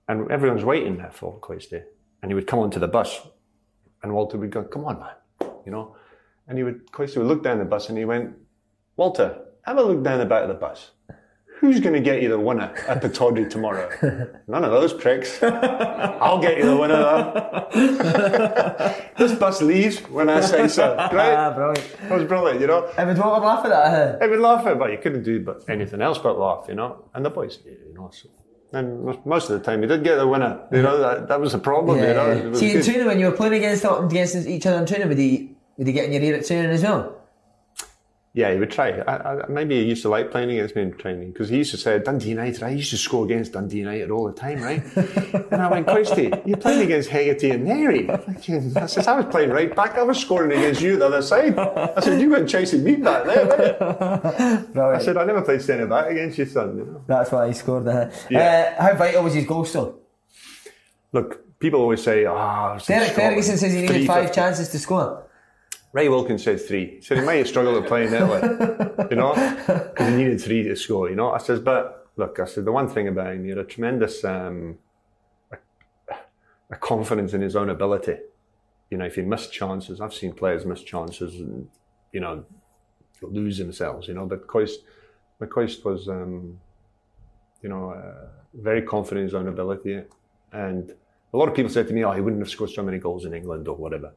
[0.08, 1.82] and everyone's waiting there for Coisty,
[2.20, 3.18] and he would come onto the bus,
[4.02, 5.96] and Walter would go, "Come on, man," you know,
[6.48, 8.34] and he would Coisty would look down the bus and he went,
[8.96, 10.90] "Walter, have a look down the back of the bus."
[11.60, 13.90] Who's going to get you the winner at the Pittodrie tomorrow?
[14.48, 15.42] None of those pricks.
[15.42, 17.68] I'll get you the winner though.
[19.18, 20.96] this bus leaves when I say so.
[20.98, 21.54] Ah, Right?
[21.54, 21.96] brilliant.
[22.08, 22.90] That was brilliant, you know.
[22.96, 23.90] And would laugh at that?
[23.90, 24.24] huh?
[24.24, 26.74] I would laugh at it, but you couldn't do but anything else but laugh, you
[26.74, 27.04] know.
[27.12, 28.08] And the boys, you know.
[28.10, 28.30] So.
[28.72, 30.58] And most- of the time, you did get the winner.
[30.72, 31.98] You know that that was the problem.
[31.98, 32.84] you know, See, in good.
[32.84, 35.92] training, when you were playing against against each other in training, would he would he
[35.92, 37.16] get in your ear at training as well?
[38.32, 38.90] Yeah, he would try.
[38.90, 41.72] I, I, maybe he used to like playing against me in training because he used
[41.72, 42.62] to say Dundee United.
[42.62, 44.84] I used to score against Dundee United all the time, right?
[45.50, 48.08] and I went, Coisty, you're playing against Hegarty and Narey.
[48.76, 49.98] I said, I was playing right back.
[49.98, 51.58] I was scoring against you the other side.
[51.58, 54.66] I said, you weren't chasing me back there.
[54.74, 56.78] you?" I said, I never played centre back against you, son.
[56.78, 57.04] You know?
[57.08, 58.26] That's why he scored that.
[58.30, 58.76] Yeah.
[58.78, 59.98] Uh, how vital was his goal still?
[61.12, 65.26] Look, people always say, oh, Derek Ferguson says he needed five chances to score.
[65.92, 67.00] Ray Wilkins said three.
[67.00, 68.40] Said he might have struggled at playing Italy,
[69.10, 69.34] you know,
[69.66, 71.32] because he needed three to score, you know.
[71.32, 74.24] I says, but look, I said, the one thing about him, he had a tremendous
[74.24, 74.78] um,
[75.50, 75.56] a,
[76.70, 78.16] a confidence in his own ability.
[78.90, 81.68] You know, if he missed chances, I've seen players miss chances and,
[82.12, 82.44] you know,
[83.22, 84.80] lose themselves, you know, but Coist,
[85.40, 86.58] McCoist was, um,
[87.62, 90.02] you know, uh, very confident in his own ability.
[90.52, 90.92] And
[91.32, 93.24] a lot of people said to me, oh, he wouldn't have scored so many goals
[93.24, 94.12] in England or whatever.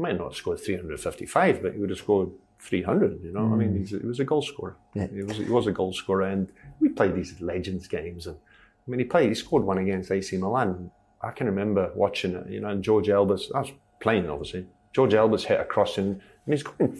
[0.00, 3.22] He might not have scored 355, but he would have scored 300.
[3.22, 4.74] You know, I mean, he's, he was a goal scorer.
[4.94, 5.08] Yeah.
[5.08, 6.48] He was he was a goal scorer, and
[6.80, 8.26] we played these legends games.
[8.26, 9.28] And I mean, he played.
[9.28, 10.90] He scored one against AC Milan.
[11.20, 12.48] I can remember watching it.
[12.48, 13.54] You know, and George Albertz.
[13.54, 14.66] I was playing obviously.
[14.94, 16.98] George Albertz hit a cross, and, he's going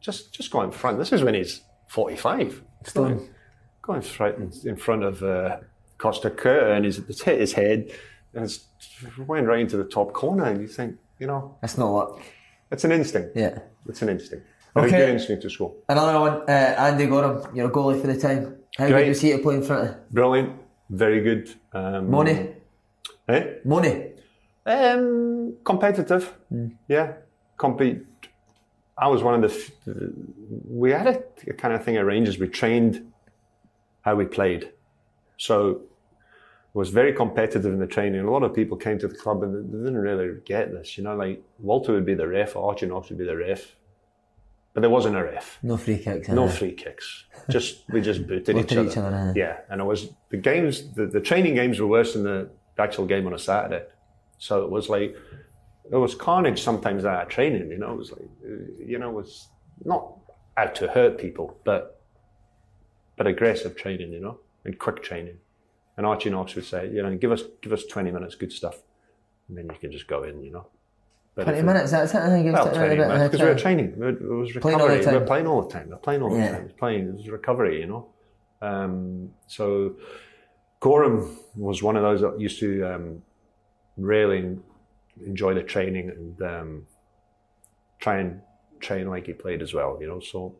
[0.00, 0.96] just just going front.
[0.98, 2.62] This is when he's 45.
[2.94, 3.28] Going,
[3.82, 5.56] going front in front of uh,
[5.98, 7.90] Costacurta, and he's it's hit his head,
[8.32, 8.68] and it's
[9.26, 10.44] went right into the top corner.
[10.44, 12.20] And you think, you know, That's not luck.
[12.70, 13.30] it's an instinct.
[13.34, 13.58] Yeah.
[13.88, 14.46] It's an instinct.
[14.76, 14.90] Okay.
[14.90, 15.72] good instinct to score.
[15.88, 18.56] Another one, uh, Andy Goram, your goalie for the time.
[18.76, 19.04] How Great.
[19.04, 20.10] good was he to play in front of?
[20.10, 20.50] Brilliant.
[20.90, 21.44] Very good.
[21.72, 22.36] Um, Money?
[23.28, 23.42] Eh?
[23.64, 23.94] Money?
[24.66, 26.24] Um, competitive.
[26.88, 27.12] Yeah.
[27.56, 28.02] Compete.
[28.98, 29.56] I was one of the.
[29.56, 29.70] F-
[30.68, 32.38] we had a, a kind of thing at Rangers.
[32.38, 33.12] We trained
[34.02, 34.70] how we played.
[35.38, 35.54] So
[36.74, 38.20] was very competitive in the training.
[38.20, 40.98] A lot of people came to the club and they didn't really get this.
[40.98, 43.76] You know, like Walter would be the ref, Archie Knox would be the ref.
[44.74, 45.60] But there wasn't a ref.
[45.62, 46.28] No free kicks.
[46.28, 47.26] No uh, free kicks.
[47.48, 48.90] Just we just booted each other.
[48.90, 49.32] each other, uh.
[49.36, 50.92] Yeah, and it was the games.
[50.94, 53.84] The, the training games were worse than the actual game on a Saturday.
[54.38, 55.14] So it was like
[55.92, 57.70] it was carnage sometimes at training.
[57.70, 59.46] You know, it was like uh, you know, it was
[59.84, 60.18] not
[60.56, 62.02] out to hurt people, but
[63.16, 64.12] but aggressive training.
[64.12, 65.38] You know, and quick training.
[65.96, 68.76] And Archie Knox would say, you know, give us give us twenty minutes, good stuff,
[69.48, 70.42] and then you can just go in.
[70.42, 70.66] You know.
[71.36, 72.18] But 20 minutes, that's it.
[72.18, 73.86] I think it was well, 20 minutes, because we were training.
[73.86, 75.04] It was- it was Playing recovery.
[75.04, 75.86] We were playing all the time.
[75.88, 76.52] We were playing all the Yeah.
[76.52, 76.60] time.
[76.60, 77.08] It was playing.
[77.08, 78.06] It was recovery, you know.
[78.62, 79.96] Um, so
[80.78, 83.22] Goram was one of those that used to um,
[83.96, 84.56] really
[85.26, 86.86] enjoy the training and um,
[87.98, 88.40] try and
[88.78, 90.20] train like he played as well, you know.
[90.20, 90.54] So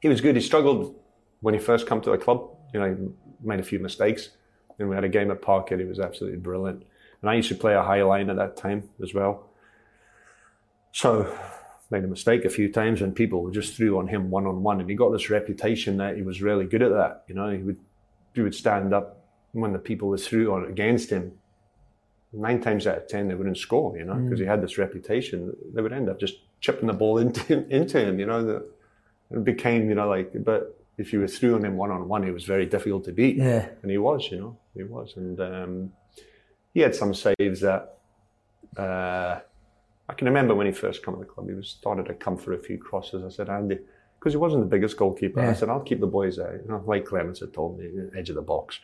[0.00, 0.36] he was good.
[0.36, 0.94] He struggled
[1.40, 2.48] when he first come to the club.
[2.72, 3.12] You know,
[3.44, 4.30] made a few mistakes.
[4.78, 5.78] And we had a game at Parkhead.
[5.78, 6.84] He was absolutely brilliant.
[7.20, 9.48] And I used to play a high line at that time as well.
[10.92, 11.36] So
[11.90, 14.80] made a mistake a few times and people just threw on him one on one
[14.80, 17.24] and he got this reputation that he was really good at that.
[17.28, 17.78] You know, he would
[18.34, 21.32] he would stand up when the people were through on against him.
[22.32, 24.24] Nine times out of ten they wouldn't score, you know, mm.
[24.24, 25.54] because he had this reputation.
[25.72, 28.44] They would end up just chipping the ball into him, into him, you know.
[28.44, 28.66] The,
[29.30, 32.24] it became, you know, like but if you were through on him one on one,
[32.24, 33.36] it was very difficult to beat.
[33.36, 33.68] Yeah.
[33.82, 35.14] And he was, you know, he was.
[35.16, 35.92] And um,
[36.72, 37.98] he had some saves that
[38.76, 39.40] uh,
[40.08, 42.36] I can remember when he first came to the club, he was started to come
[42.36, 43.24] for a few crosses.
[43.24, 43.78] I said, Andy,
[44.18, 46.52] because he wasn't the biggest goalkeeper, I said, I'll keep the boys out.
[46.52, 48.80] You know, like Clemence had told me, edge of the box.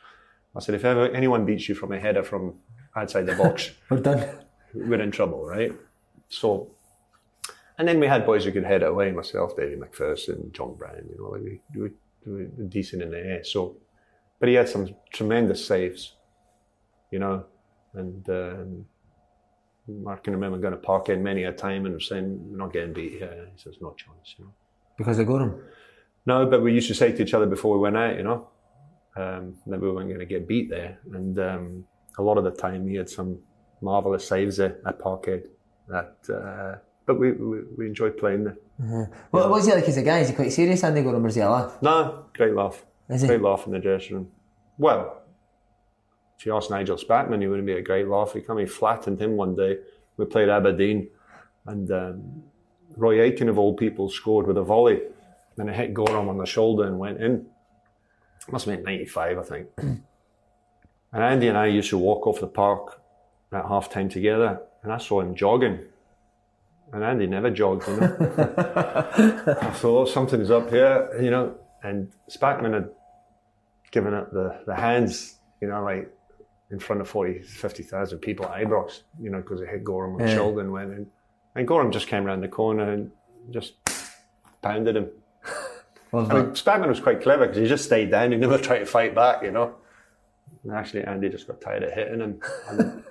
[0.56, 2.54] I said, if ever anyone beats you from a header from
[2.96, 4.28] outside the box, We're done.
[4.74, 5.72] we're in trouble, right?
[6.28, 6.70] So,
[7.80, 11.02] and then we had boys who could head it away, myself, Davy McPherson, John Brown,
[11.08, 11.90] you know, like we, we,
[12.26, 13.42] we were decent in the air.
[13.42, 13.74] So,
[14.38, 16.14] but he had some tremendous saves,
[17.10, 17.46] you know,
[17.94, 18.84] and um,
[20.06, 22.92] I can remember going to park in many a time and saying, we're not getting
[22.92, 23.48] beat here.
[23.50, 24.52] He says, no chance, you know.
[24.98, 25.62] Because of Goram.
[26.26, 28.48] No, but we used to say to each other before we went out, you know,
[29.16, 30.98] um, that we weren't going to get beat there.
[31.14, 31.84] And um,
[32.18, 33.38] a lot of the time, he had some
[33.80, 35.48] marvelous saves there at Parkhead.
[35.88, 36.78] That, uh,
[37.10, 39.10] but we, we we enjoyed playing there.
[39.32, 40.20] What, what's he like as a guy?
[40.20, 41.76] Is he quite serious, Andy Goram, or is he a laugh?
[41.82, 42.84] No, great laugh.
[43.08, 43.26] Is he?
[43.26, 44.28] Great laugh in the dressing room.
[44.78, 45.22] Well,
[46.38, 48.32] if you ask Nigel Spackman, he wouldn't be a great laugh.
[48.32, 49.78] He come, he flattened him one day.
[50.16, 51.08] We played Aberdeen,
[51.66, 52.42] and um,
[52.96, 55.00] Roy Aitken of all people scored with a volley,
[55.58, 57.32] and it hit Goram on the shoulder and went in.
[58.46, 59.66] It Must have been '95, I think.
[59.78, 60.02] and
[61.12, 63.02] Andy and I used to walk off the park
[63.52, 65.80] at half time together, and I saw him jogging.
[66.92, 68.16] And Andy never jogged, you know.
[69.62, 71.54] I thought something's up here, you know.
[71.82, 72.90] And Spackman had
[73.90, 76.10] given up the, the hands, you know, like
[76.70, 80.18] in front of 40, 50,000 people at Ibrox, you know, because it hit Goram on
[80.18, 80.34] the Yeah.
[80.34, 81.06] shoulder went in.
[81.54, 83.10] And Goram just came around the corner and
[83.50, 83.74] just
[84.62, 85.08] pounded him.
[86.12, 86.26] I mean.
[86.52, 88.32] Spackman was quite clever because he just stayed down.
[88.32, 89.74] He never tried to fight back, you know.
[90.64, 92.40] And actually, Andy just got tired of hitting him.
[92.68, 93.04] And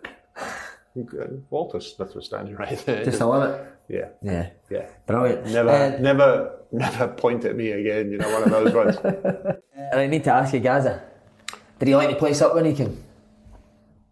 [1.50, 3.04] Walter Smith was standing right there.
[3.06, 3.68] Just a limit.
[3.88, 4.50] yeah, Yeah.
[4.70, 4.86] yeah.
[5.08, 5.46] Brilliant.
[5.48, 8.12] Never, Uh, never, never point at me again.
[8.12, 8.98] You know, one of those ones.
[9.76, 11.02] and I need to ask you, Gazza,
[11.80, 13.04] did he like to place up when he came?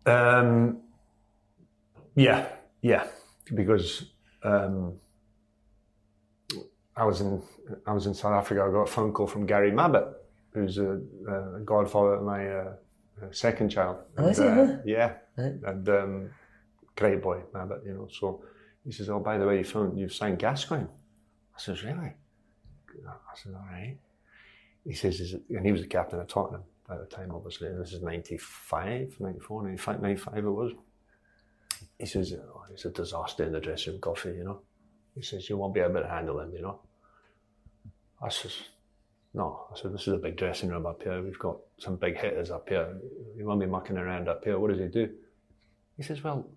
[0.06, 0.78] Um,
[2.16, 2.48] yeah,
[2.82, 3.06] yeah,
[3.54, 4.06] because
[4.44, 4.94] um,
[6.96, 7.42] I was in
[7.86, 8.64] I was in South Africa.
[8.68, 10.14] I got a phone call from Gary Mabbutt,
[10.54, 11.00] who's a,
[11.30, 12.74] a godfather of my uh,
[13.22, 13.98] uh, second child.
[14.18, 14.78] Oh, is And, he, uh, huh?
[14.86, 15.54] Yeah, Right.
[15.66, 16.30] and um,
[16.98, 17.86] great boy Mabbutt.
[17.86, 18.44] You know, so
[18.84, 20.88] he says, "Oh, by the way, you phoned, you've signed Gascoigne."
[21.56, 22.14] I says, "Really?"
[23.08, 23.98] I said, "All right."
[24.86, 27.68] He says, Is it, and he was the captain of Tottenham at the time, obviously.
[27.68, 30.72] And this is 95, 94, 95, 95 it was.
[32.00, 34.62] He says, oh, it's a disaster in the dressing room coffee, you know.
[35.14, 36.80] He says, you won't be able to handle him, you know.
[38.22, 38.56] I says,
[39.34, 39.68] no.
[39.72, 41.22] I said, this is a big dressing room up here.
[41.22, 42.98] We've got some big hitters up here.
[43.36, 44.58] You won't be mucking around up here.
[44.58, 45.10] What does he do?
[45.98, 46.48] He says, well,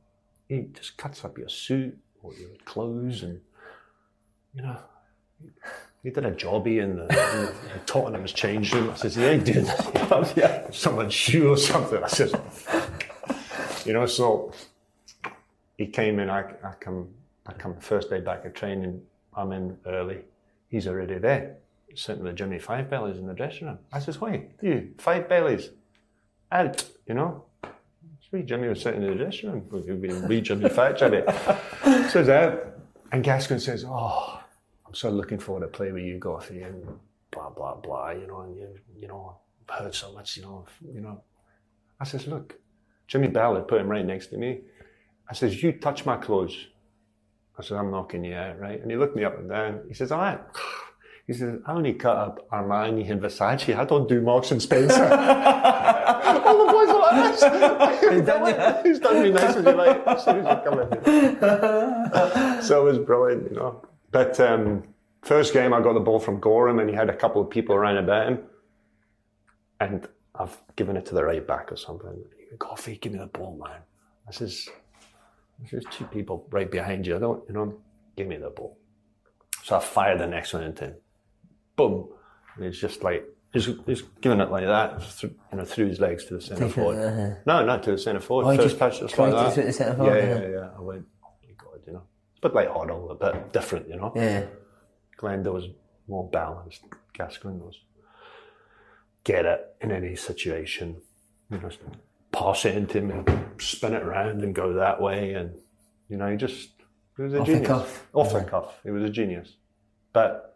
[0.50, 3.40] he just cuts up your suit or your clothes and,
[4.52, 4.76] you know,
[6.02, 8.90] he did a jobby in uh, the, in the Tottenham's change room.
[8.90, 10.32] I says, he ain't doing that.
[10.36, 10.68] yeah.
[10.72, 12.02] Someone's shoe or something.
[12.02, 12.34] I says,
[13.86, 14.52] you know, so
[15.78, 17.10] he came in, I, I come,
[17.46, 19.02] I come the first day back of training,
[19.32, 20.18] I'm in early.
[20.68, 21.58] He's already there,
[21.94, 23.78] sitting with Jimmy Five Bellies in the dressing room.
[23.92, 25.70] I says, wait, you, Five Bellies,
[26.50, 27.44] out, you know?
[28.32, 29.66] Jimmy was sitting in the dressing room.
[29.70, 31.22] We've been Fat Jimmy.
[32.08, 32.64] Says out.
[33.12, 34.40] And Gascoigne says, oh,
[34.86, 36.86] I'm so looking forward to play with you, Goffy, and
[37.32, 38.68] blah, blah, blah, you know, and you,
[39.00, 39.36] you know,
[39.68, 41.20] I've heard so much, you know, you know.
[41.98, 42.54] I says, look,
[43.08, 44.60] Jimmy Bell had put him right next to me.
[45.28, 46.68] I says, you touch my clothes.
[47.58, 48.80] I said, I'm knocking you out, right?
[48.80, 49.80] And he looked me up and down.
[49.88, 50.40] He says, all right.
[51.30, 53.76] He says, I only cut up Armani and Versace.
[53.78, 55.04] I don't do Marks and Spencer.
[55.04, 58.00] All the boys are like this.
[58.10, 62.62] He's done, He's done me nice and you're like, as soon as you come in.
[62.64, 63.80] so it was brilliant, you know.
[64.10, 64.82] But um,
[65.22, 67.76] first game, I got the ball from Goram and he had a couple of people
[67.76, 68.40] around about him.
[69.78, 72.24] And I've given it to the right back or something.
[72.58, 73.82] Coffee, give me the ball, man.
[74.26, 74.68] I says,
[75.70, 77.14] there's two people right behind you.
[77.14, 77.78] I don't, you know,
[78.16, 78.78] give me the ball.
[79.62, 80.94] So I fired the next one into him.
[81.88, 82.08] Boom.
[82.56, 86.00] And it's just like, he's, he's giving it like that, through, you know, through his
[86.00, 86.98] legs to the centre forward.
[86.98, 87.34] uh-huh.
[87.46, 88.46] No, not to the centre forward.
[88.46, 89.54] Oh, First touch, just like that.
[89.54, 90.40] the centre forward, Yeah, yeah.
[90.40, 90.68] yeah, yeah.
[90.76, 91.28] I went, oh
[91.58, 92.02] God, you know.
[92.32, 94.12] It's a bit like Hoddle, a bit different, you know.
[94.16, 94.44] Yeah.
[95.18, 95.66] Glenda was
[96.08, 96.82] more balanced.
[97.12, 97.78] Gascoigne was
[99.24, 100.96] get it in any situation,
[101.50, 101.70] you know,
[102.32, 105.54] pass it into him and spin it around and go that way, and
[106.08, 106.70] you know, he just
[107.16, 107.68] he was a Off the genius.
[107.68, 108.06] cuff.
[108.14, 109.56] Off the cuff, he was a genius.
[110.14, 110.49] But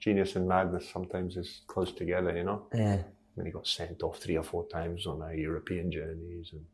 [0.00, 2.66] genius and madness sometimes is close together, you know.
[2.74, 3.02] Yeah.
[3.34, 6.64] When he got sent off three or four times on our European journeys, and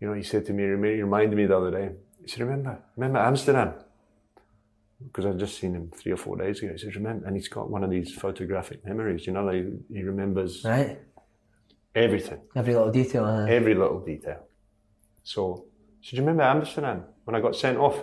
[0.00, 0.68] you know, he said to me, he
[1.02, 1.90] reminded me the other day.
[2.22, 3.74] He said, "Remember, remember Amsterdam."
[5.00, 6.72] because I'd just seen him three or four days ago.
[6.72, 9.28] He says, "Remember," and he's got one of these photographic memories.
[9.28, 10.98] You know, like he remembers Right.
[11.94, 13.24] everything, Every little detail.
[13.24, 14.40] Uh, every little detail.
[15.22, 15.66] So,
[16.02, 17.96] said, "Do you remember Amsterdam when I got sent off?"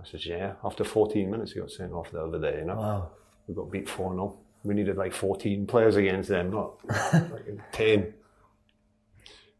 [0.00, 2.58] I says, "Yeah." After 14 minutes, he got sent off the other day.
[2.60, 3.10] You know, Wow.
[3.46, 8.14] we got beat four 0 We needed like 14 players against them, not like 10.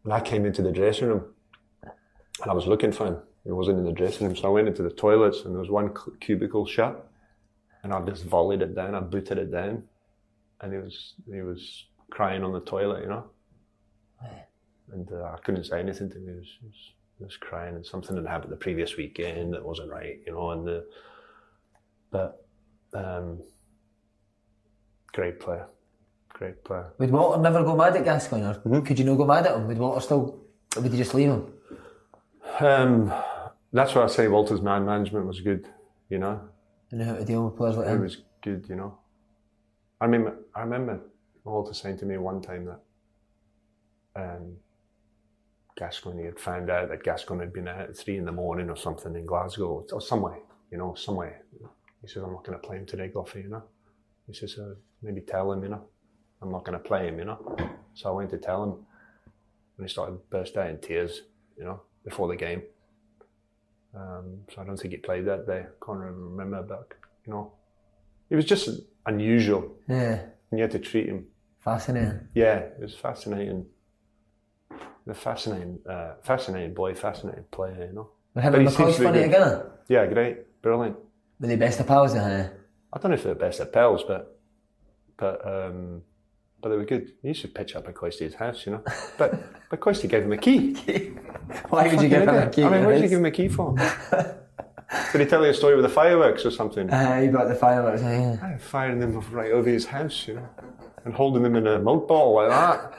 [0.04, 1.24] And I came into the dressing room,
[1.82, 3.18] and I was looking for him.
[3.44, 5.70] He wasn't in the dressing room, so I went into the toilets, and there was
[5.70, 7.06] one cubicle shut,
[7.82, 8.94] and I just volleyed it down.
[8.94, 9.84] I booted it down,
[10.60, 13.24] and he was he was crying on the toilet, you know.
[14.92, 16.24] And uh, I couldn't say anything to him.
[16.26, 19.90] He was, he was was crying, and something had happened the previous weekend that wasn't
[19.90, 20.50] right, you know.
[20.50, 20.86] And the
[22.10, 22.44] but
[22.94, 23.40] um,
[25.12, 25.66] great player,
[26.30, 26.92] great player.
[26.98, 28.80] Would Walter never go mad at Gascoigne, or Mm-hmm.
[28.80, 29.66] could you not go mad at him?
[29.68, 30.40] Would Walter still,
[30.76, 31.52] or would you just leave him?
[32.58, 33.12] Um,
[33.72, 35.68] that's why I say Walter's man management was good,
[36.08, 36.40] you know.
[36.92, 37.98] Know how to deal with players like him.
[38.00, 38.98] It was good, you know.
[40.00, 41.00] I remember, I remember
[41.44, 42.80] Walter saying to me one time that
[44.16, 44.56] um,
[45.80, 48.68] Gascoigne He had found out that Gascoigne had been out at three in the morning
[48.68, 50.38] or something in Glasgow or somewhere,
[50.70, 51.42] you know, somewhere.
[52.02, 53.62] He says, I'm not going to play him today, Goffey, you know.
[54.26, 55.82] He says, uh, maybe tell him, you know,
[56.42, 57.56] I'm not going to play him, you know.
[57.94, 58.72] So I went to tell him
[59.78, 61.22] and he started burst out in tears,
[61.56, 62.62] you know, before the game.
[63.94, 65.64] Um, so I don't think he played that day.
[65.84, 66.92] Can't remember, but
[67.26, 67.52] you know,
[68.28, 68.68] it was just
[69.06, 70.20] unusual, Yeah.
[70.50, 71.26] and you had to treat him.
[71.58, 72.20] Fascinating.
[72.34, 73.66] Yeah, it was fascinating.
[75.06, 78.10] The fascinating, uh, fascinating boy, fascinating player, you know.
[78.40, 79.72] Him But and he seems McCoist funny together?
[79.88, 80.96] Yeah, great, brilliant.
[81.40, 82.48] Were they best of pals eh?
[82.92, 84.38] I don't know if they're the best of pals, but
[85.16, 86.02] but um,
[86.60, 87.12] but they were good.
[87.22, 88.82] He used to pitch up at Coisty's house, you know.
[89.16, 90.74] But but Coisty gave him a key.
[91.70, 92.64] Why would you give him a key?
[92.64, 93.74] I mean, to what did you give him a key for?
[95.12, 96.90] Did he tell you a story with the fireworks or something?
[96.90, 98.02] Uh, he brought the fireworks.
[98.02, 100.48] Yeah, firing them right over his house, you know,
[101.04, 102.92] and holding them in a milk bottle like that.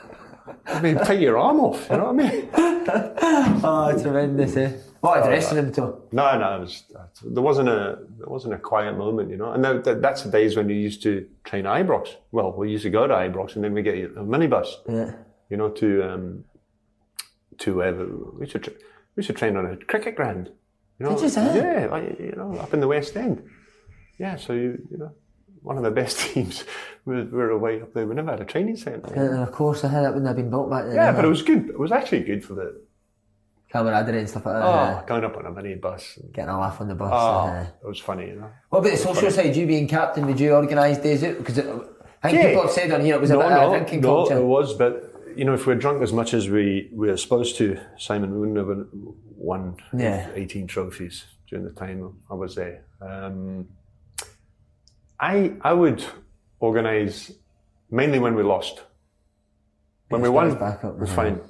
[0.66, 2.48] I mean, take your arm off, you know what I mean?
[3.64, 4.72] Oh, tremendous, eh?
[5.00, 6.02] What a dressing room, too.
[6.10, 6.82] No, no, was,
[7.24, 9.52] there wasn't a there wasn't a quiet moment, you know.
[9.52, 12.16] And that, that, that's the days when you used to train Ibrox.
[12.32, 15.12] Well, we used to go to Ibrox, and then we get a minibus, Yeah.
[15.48, 16.44] you know, to um,
[17.58, 17.92] to uh,
[18.38, 18.72] we should tra-
[19.16, 20.50] we should train on a cricket ground.
[20.98, 21.56] You know, Did you say?
[21.56, 23.42] Yeah, like, you know, up in the West End.
[24.18, 25.12] Yeah, so you you know,
[25.62, 26.64] one of the best teams.
[27.04, 28.06] We're, we're away up there.
[28.06, 29.12] We never had a training centre.
[29.14, 30.94] And of course, I had that wouldn't have been built back then.
[30.94, 31.68] Yeah, but it was good.
[31.70, 32.80] It was actually good for the
[33.70, 34.64] camaraderie and stuff like that.
[34.64, 36.16] Oh, going up on a minibus.
[36.18, 37.10] And, getting a laugh on the bus.
[37.12, 37.16] oh,
[37.48, 38.50] uh, it was funny, you know.
[38.68, 39.56] what about the social side?
[39.56, 41.38] You being captain, did you organise days out?
[41.38, 41.62] Because I
[42.30, 42.48] think Yeah.
[42.50, 44.08] people have said on here it was a no, bit no, of a drinking no,
[44.08, 44.36] culture.
[44.38, 47.80] it was, but you know, if we're drunk as much as we were supposed to,
[47.96, 48.86] Simon we wouldn't have
[49.36, 50.28] won Yeah.
[50.34, 52.84] 18 trophies during the time I was there.
[53.00, 53.68] Um,
[55.22, 56.04] I I would
[56.58, 57.32] organise
[57.90, 58.82] mainly when we lost.
[60.08, 61.40] When we won, back up, it was fine.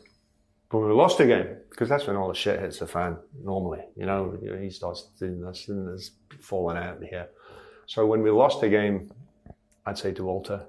[0.70, 3.16] But when we lost a game, because that's when all the shit hits the fan
[3.42, 3.80] normally.
[3.96, 7.28] You know, he starts doing this and there's falling out here.
[7.86, 9.10] So when we lost a game,
[9.84, 10.64] I'd say to Walter,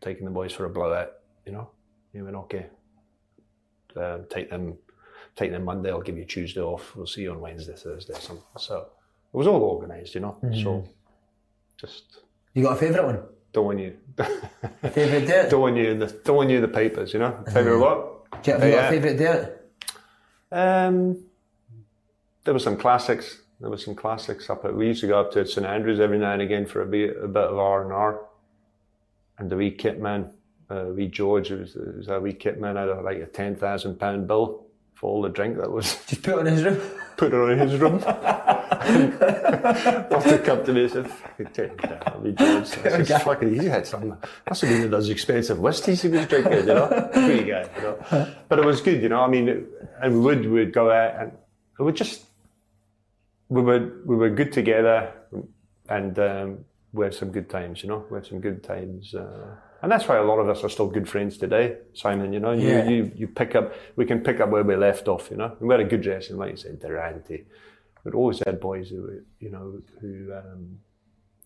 [0.00, 1.12] taking the boys for a blowout,
[1.44, 1.70] you know,
[2.12, 2.66] he went, okay,
[3.96, 4.78] um, take them,
[5.36, 8.44] take them Monday, I'll give you Tuesday off, we'll see you on Wednesday, Thursday, something.
[8.56, 8.88] So
[9.32, 10.88] it was all organised, you know, so
[11.76, 12.18] just
[12.54, 13.20] You got a favourite one?
[13.52, 13.96] throwing you,
[14.82, 15.42] Favourite date?
[15.44, 18.42] Do throwing you in the, throwing you the papers, you know, favourite what?
[18.42, 18.88] Do you have you got Yeah.
[18.88, 19.48] a favourite date?
[20.52, 21.24] Um,
[22.44, 23.40] there were some classics.
[23.60, 24.74] There were some classics up at.
[24.74, 27.16] We used to go up to St Andrews every now and again for a bit,
[27.22, 28.20] a bit of R and R.
[29.38, 30.30] And the wee kit man,
[30.70, 33.26] uh, wee George, it was, it was a wee kit man had a, like a
[33.26, 36.62] ten thousand pound bill for all the drink that was Just put it in his
[36.64, 36.80] room.
[37.16, 37.98] put it in his room.
[40.44, 43.86] Come to me and said, "Fucking take down, wee George." I said, "Fucking, he had
[43.86, 44.16] some.
[44.48, 47.10] Must have been those expensive whiskies he was drinking, you know.
[47.14, 48.28] Wee guy, you know.
[48.48, 49.20] But it was good, you know.
[49.20, 49.66] I mean,
[50.02, 51.32] and we would we would go out and
[51.78, 52.24] we would just
[53.48, 55.12] we were we were good together,
[55.88, 56.58] and um,
[56.92, 58.04] we had some good times, you know.
[58.10, 60.88] We had some good times, uh, and that's why a lot of us are still
[60.88, 62.32] good friends today, Simon.
[62.32, 62.88] You know, you Yeah.
[62.88, 65.30] you you pick up, we can pick up where we left off.
[65.30, 67.44] You know, we had a good dressing, like you said, Durante.
[68.06, 70.78] We'd always had boys who, were, you know, who um,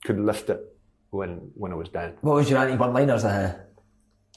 [0.05, 0.61] could lift it
[1.09, 2.13] when when it was down.
[2.21, 3.25] What was your anti one-liners?
[3.25, 3.59] Uh,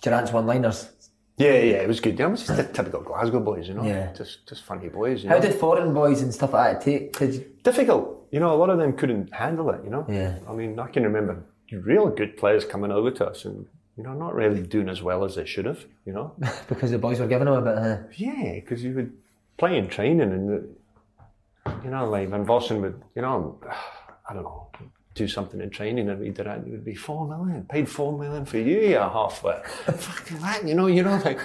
[0.01, 0.89] Durrant's one-liners.
[1.37, 2.17] Yeah, yeah, it was good.
[2.17, 4.13] Know, it was just the typical Glasgow boys, you know, Yeah.
[4.13, 5.23] just just funny boys.
[5.23, 5.41] You How know?
[5.41, 7.17] did foreign boys and stuff like that take?
[7.17, 8.27] Did you, difficult.
[8.31, 9.81] You know, a lot of them couldn't handle it.
[9.83, 10.05] You know.
[10.07, 10.39] Yeah.
[10.47, 13.65] I mean, I can remember real good players coming over to us and
[13.97, 15.83] you know not really doing as well as they should have.
[16.05, 16.35] You know.
[16.69, 17.77] because the boys were giving them a bit?
[17.77, 19.11] Uh, yeah, because you would
[19.57, 20.69] play in training and the,
[21.83, 23.59] you know, like Van Vossen would, you know,
[24.29, 24.69] I don't know,
[25.15, 28.17] do something in training and we did that, it would be four million, paid four
[28.17, 29.61] million for you, you halfway.
[29.85, 31.39] Fucking that, you know, you know, like,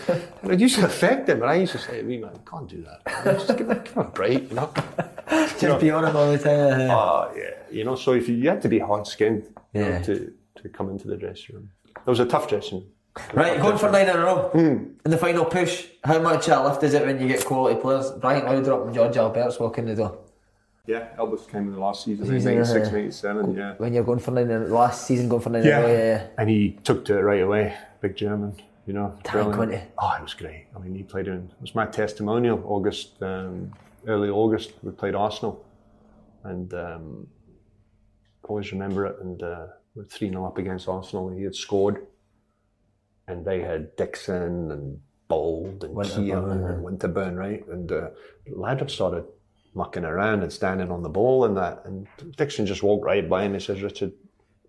[0.44, 3.24] it used to affect them, but I used to say, we man, can't do that.
[3.24, 4.72] Just give, give them a break, you know.
[5.58, 6.90] just be on them all the time.
[6.90, 7.94] Oh yeah, you know.
[7.96, 10.00] So if you, you had to be hard skinned Yeah.
[10.02, 10.32] to
[10.62, 11.70] to come into the dressing room.
[11.94, 12.88] It was a tough dressing room.
[13.34, 14.50] Right, going for nine in a row.
[14.54, 18.10] In the final push, how much uh, lift is it when you get quality players?
[18.12, 20.18] Brian Laudrup and George Albertz walking the door.
[20.86, 23.74] Yeah, Elvis came in the last season, Season, in 96, uh, 97, yeah.
[23.76, 25.98] When you're going for nine in last season, going for nine in a row, yeah,
[25.98, 26.26] yeah.
[26.38, 27.76] And he took to it right away.
[28.00, 28.54] Big German,
[28.86, 29.14] you know.
[29.22, 29.90] Tank, brilliant.
[29.98, 30.64] Oh, it was great.
[30.74, 33.70] I mean, he played in, it was my testimonial, August, um,
[34.06, 35.62] early August, we played Arsenal.
[36.44, 37.26] And um,
[38.44, 39.16] always remember it.
[39.20, 41.28] And uh, we're 3 0 up against Arsenal.
[41.28, 42.06] and He had scored.
[43.28, 47.66] And they had Dixon and Bould and Keown and Winterburn, right?
[47.68, 48.08] And uh,
[48.88, 49.24] started
[49.74, 51.82] mucking around and standing on the ball and that.
[51.84, 52.06] And
[52.36, 53.54] Dixon just walked right by him.
[53.54, 54.12] He says, Richard,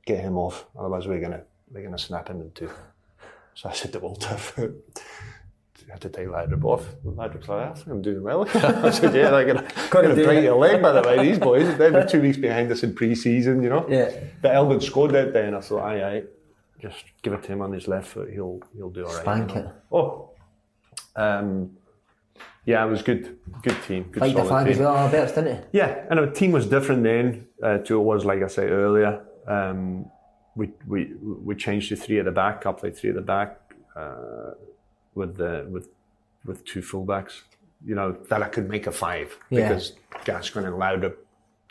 [0.05, 2.69] get him off, otherwise we're gonna we're gonna snap him in two.
[3.55, 4.37] So I said to Walter,
[5.89, 6.85] you have to take Laudrup off.
[7.03, 8.47] And Laudrup's like, I think I'm doing well.
[8.53, 11.77] I said, yeah, they're gonna, gonna break your leg by the way, these boys.
[11.77, 13.87] They were two weeks behind us in pre-season, you know.
[13.89, 14.11] Yeah.
[14.41, 16.23] But Elvin scored that day and I thought, aye, aye,
[16.79, 19.21] just give it to him on his left foot, he'll he'll do all right.
[19.21, 19.67] Spank it.
[19.91, 20.31] Oh.
[21.15, 21.71] Um,
[22.65, 24.83] yeah, it was good, good team, good the solid fan team.
[24.83, 25.63] well, Albertz, didn't he?
[25.79, 29.25] Yeah, and our team was different then uh, to it was like I said earlier.
[29.47, 30.05] Um,
[30.55, 32.65] we we we changed to three at the back.
[32.65, 33.59] I played three at the back
[33.95, 34.51] uh,
[35.15, 35.89] with the with
[36.45, 37.41] with two fullbacks.
[37.85, 39.69] You know that I could make a five Yeah.
[39.69, 39.93] because
[40.25, 41.15] Gascoigne and Lauder.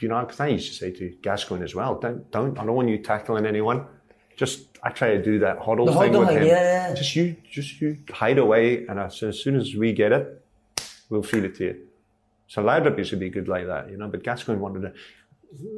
[0.01, 2.75] You know, because I used to say to Gascoigne as well, don't don't I don't
[2.75, 3.85] want you tackling anyone.
[4.39, 6.47] Just I try to do that Hoddle The thing Hoddle with thing, him.
[6.47, 6.95] yeah, yeah.
[6.95, 10.25] Just you just you hide away, and as, as soon as we get it,
[11.11, 11.77] we'll feed it to you.
[12.47, 14.93] So Laudrup used to be good like that, you know, but Gascoigne wanted to.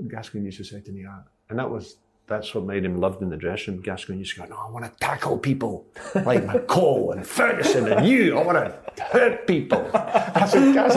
[0.09, 1.97] Gascoigne used to say to me, ah, and that was
[2.27, 3.83] that's what made him loved in the dressing room.
[3.83, 8.07] Gascoigne used to go, no, I want to tackle people like McCall and Ferguson and
[8.07, 8.39] you.
[8.39, 9.91] I want to hurt people.
[9.95, 10.95] I said, Gas,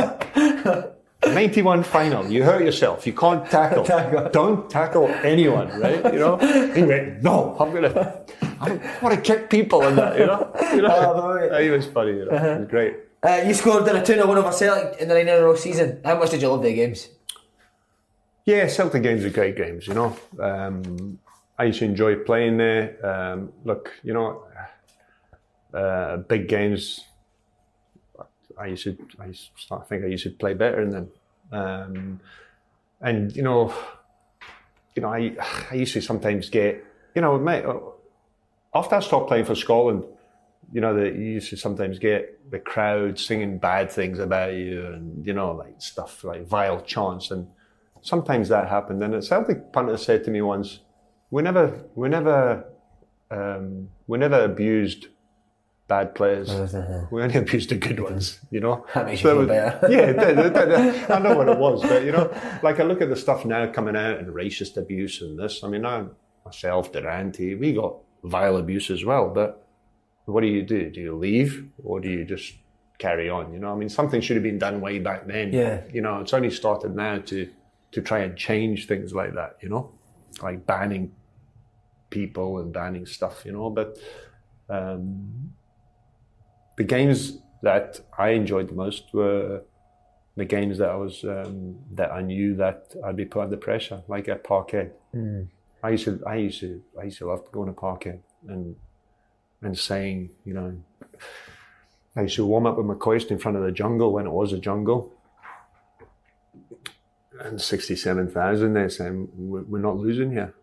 [1.26, 3.06] 91 final, you hurt yourself.
[3.08, 3.84] You can't tackle.
[4.32, 6.14] Don't tackle anyone, right?
[6.14, 6.38] You know.
[6.74, 8.24] He went, no, I'm gonna.
[8.60, 10.52] I want to kick people in that, you know.
[10.74, 11.50] You know?
[11.52, 12.38] Oh, he was funny, you know.
[12.38, 12.96] He was great.
[13.22, 15.42] Uh, you scored in a 2 0 win over Celtic in the nine in a
[15.42, 16.02] row season.
[16.04, 17.10] How much did you love the games?
[18.46, 20.18] Yeah, Celtic games are great games, you know.
[20.40, 21.20] Um,
[21.58, 23.06] I used to enjoy playing there.
[23.06, 24.44] Um, look, you know,
[25.74, 27.06] uh, big games.
[28.60, 31.12] I used to, I used to start think I used to play better than them.
[31.52, 32.20] Um,
[33.02, 33.74] and you know,
[34.96, 35.36] you know, I,
[35.72, 36.84] I used to sometimes get,
[37.16, 37.66] you know, mate,
[38.74, 40.06] after I stopped playing for Scotland,
[40.72, 44.86] you know, that you used to sometimes get the crowd singing bad things about you
[44.88, 47.32] and, you know, like stuff like vile chants.
[47.32, 47.48] And
[48.02, 49.04] sometimes that happened.
[49.04, 50.80] And a Celtic punter said to me once,
[51.30, 52.66] we never, we never,
[53.30, 55.08] um, we never abused
[55.88, 56.50] bad players.
[57.12, 58.86] We only abused the good ones, you know.
[58.94, 59.88] That makes So you feel better.
[59.92, 61.12] yeah, it did, it did.
[61.12, 62.32] I know what it was, but you know,
[62.62, 65.64] like I look at the stuff now coming out and racist abuse and this.
[65.64, 66.06] I mean, I
[66.46, 69.30] myself, Durante, we got vile abuse as well.
[69.30, 69.68] But
[70.26, 70.90] what do you do?
[70.90, 72.54] Do you leave or do you just
[72.98, 73.54] carry on?
[73.54, 75.52] You know, I mean, something should have been done way back then.
[75.52, 75.82] Yeah.
[75.92, 77.50] You know, it's only started now to
[77.92, 79.58] to try and change things like that.
[79.62, 79.92] You know,
[80.42, 81.12] like banning
[82.10, 83.46] people and banning stuff.
[83.46, 83.98] You know, but.
[84.70, 85.54] Um,
[86.76, 89.62] the games that I enjoyed the most were
[90.36, 94.02] the games that I was um, that I knew that I'd be put under pressure,
[94.08, 94.92] like at Parkhead.
[95.84, 98.76] I used to, I used to, I used to love going to Parkhead and
[99.62, 100.76] and saying, you know,
[102.16, 104.54] I used to warm up with McCoist in front of the jungle when it was
[104.54, 105.14] a jungle.
[107.40, 110.54] And 67,000 there saying, "We're we're not losing here,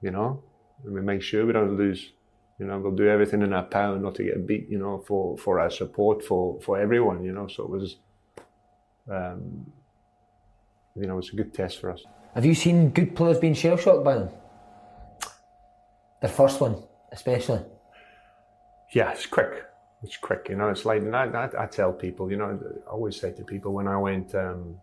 [0.00, 0.42] you know,
[0.84, 2.12] and we make sure we don't lose.
[2.58, 5.38] You know, we'll do everything in our power not to get beat, you know, for,
[5.38, 7.46] for our support, for, for everyone, you know.
[7.46, 7.96] So it was,
[9.08, 9.70] um,
[10.96, 12.02] you know, it was a good test for us.
[12.34, 14.30] Have you seen good players being shell shocked by them?
[16.20, 16.82] The first one,
[17.12, 17.60] especially.
[18.92, 19.64] Yeah, it's quick.
[20.02, 20.68] It's quick, you know.
[20.68, 23.72] It's like and I, I, I tell people, you know, I always say to people
[23.72, 24.76] when I went, um,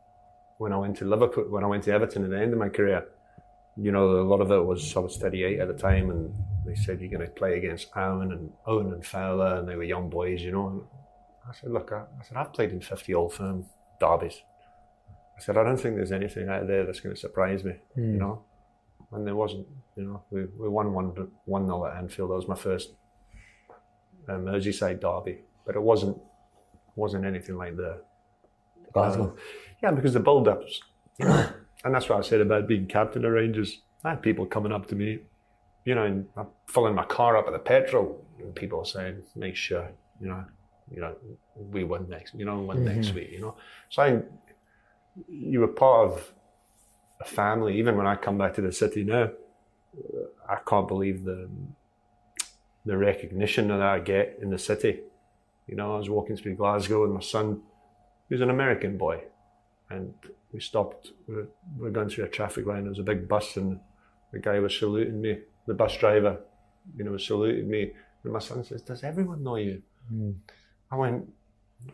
[0.58, 2.70] when I went to Liverpool, when I went to Everton at the end of my
[2.70, 3.06] career,
[3.78, 6.34] you know, a lot of it was I was 38 at the time, and
[6.66, 9.84] they said you're going to play against Owen and Owen and Fowler, and they were
[9.84, 10.68] young boys, you know.
[10.68, 10.82] And
[11.48, 13.66] I said, look, I, I said I've played in 50 old firm
[14.00, 14.42] derbies.
[15.38, 18.04] I said I don't think there's anything out there that's going to surprise me, you
[18.18, 18.44] know.
[19.12, 20.24] And there wasn't, you know.
[20.32, 22.32] We we won one one nil at Anfield.
[22.32, 22.94] That was my first
[24.28, 26.18] uh, Merseyside derby, but it wasn't
[26.96, 28.02] wasn't anything like the
[28.94, 29.36] Glasgow.
[29.84, 30.80] yeah, because the build-ups,
[31.20, 31.50] you know,
[31.84, 33.82] and that's what I said about being captain of Rangers.
[34.04, 35.20] I had people coming up to me,
[35.86, 39.22] you know, and I'm filling my car up at the petrol, and people are saying,
[39.36, 39.88] "Make sure,
[40.20, 40.44] you know,
[40.92, 41.16] you know,
[41.56, 43.16] we win next, you know, win next mm-hmm.
[43.16, 43.56] week," you know.
[43.90, 44.22] So I,
[45.30, 46.34] you were part of
[47.22, 47.78] a family.
[47.78, 49.30] Even when I come back to the city now,
[50.50, 51.50] I can't believe the
[52.86, 55.02] the recognition that I get in the city.
[55.68, 57.62] You know, I was walking through Glasgow with my son,
[58.30, 59.24] who's an American boy,
[59.90, 60.14] and
[60.52, 61.12] we stopped.
[61.28, 61.48] We were,
[61.78, 62.82] we were going through a traffic line.
[62.84, 63.80] There was a big bus, and
[64.32, 65.40] the guy was saluting me.
[65.68, 66.38] The bus driver,
[66.96, 67.92] you know, saluted me.
[68.24, 70.32] And my son says, "Does everyone know you?" Hmm.
[70.92, 71.28] I went,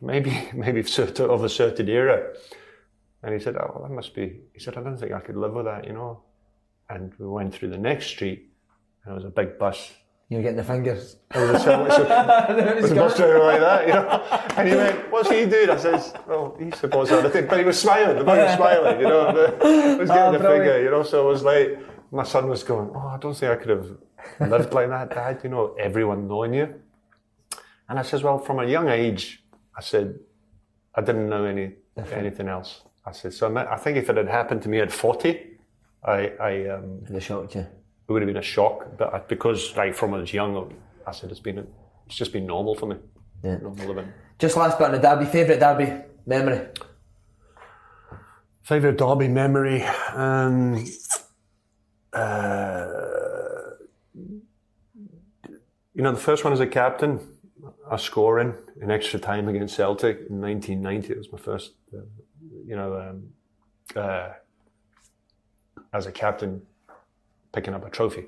[0.02, 2.34] "Maybe, maybe of a certain era."
[3.24, 5.36] And he said, "Oh, well, that must be." He said, "I don't think I could
[5.38, 6.24] live with that," you know.
[6.90, 8.50] And we went through the next street,
[9.04, 9.92] and there was a big bus
[10.30, 11.18] You were getting the fingers.
[11.34, 11.84] there was a, so,
[12.82, 14.10] was a bus driver like that, you know.
[14.58, 17.48] And he went, "What's he doing?" I says, "Well, he's supposed to have a thing,"
[17.48, 18.18] but he was smiling.
[18.18, 19.24] The boy was smiling, you know.
[19.62, 20.66] He was getting Oh, the brilliant.
[20.66, 21.04] figure, you know.
[21.04, 21.68] So it was like
[22.12, 23.88] my son was going, "Oh, I don't think I could have
[24.40, 26.68] lived like that, Dad." You know, everyone knowing you.
[27.90, 29.44] And I says, "Well, from a young age,
[29.76, 30.20] I said
[30.96, 31.74] I didn't know any
[32.12, 35.58] anything else." I said, "So I think if it had happened to me at forty,
[36.04, 37.62] I, I um, They shocked you.
[37.62, 38.98] it would have been a shock.
[38.98, 40.74] But I, because like from when I was young,
[41.08, 41.66] I said it's been
[42.06, 42.98] it's just been normal for me.
[43.44, 43.58] Yeah.
[43.58, 44.14] Normal living.
[44.38, 45.26] Just last bit on the derby.
[45.26, 46.62] Favourite derby memory?
[48.64, 49.84] Favorite derby memory.
[50.14, 50.86] Um,
[52.14, 52.88] uh,
[55.94, 57.20] you know, the first one as a captain,
[57.90, 61.14] a scoring in extra time against Celtic in 1990.
[61.14, 62.02] It was my first, uh,
[62.66, 63.24] you know, um,
[63.96, 64.30] uh,
[65.94, 66.62] as a captain,
[67.54, 68.26] picking up a trophy.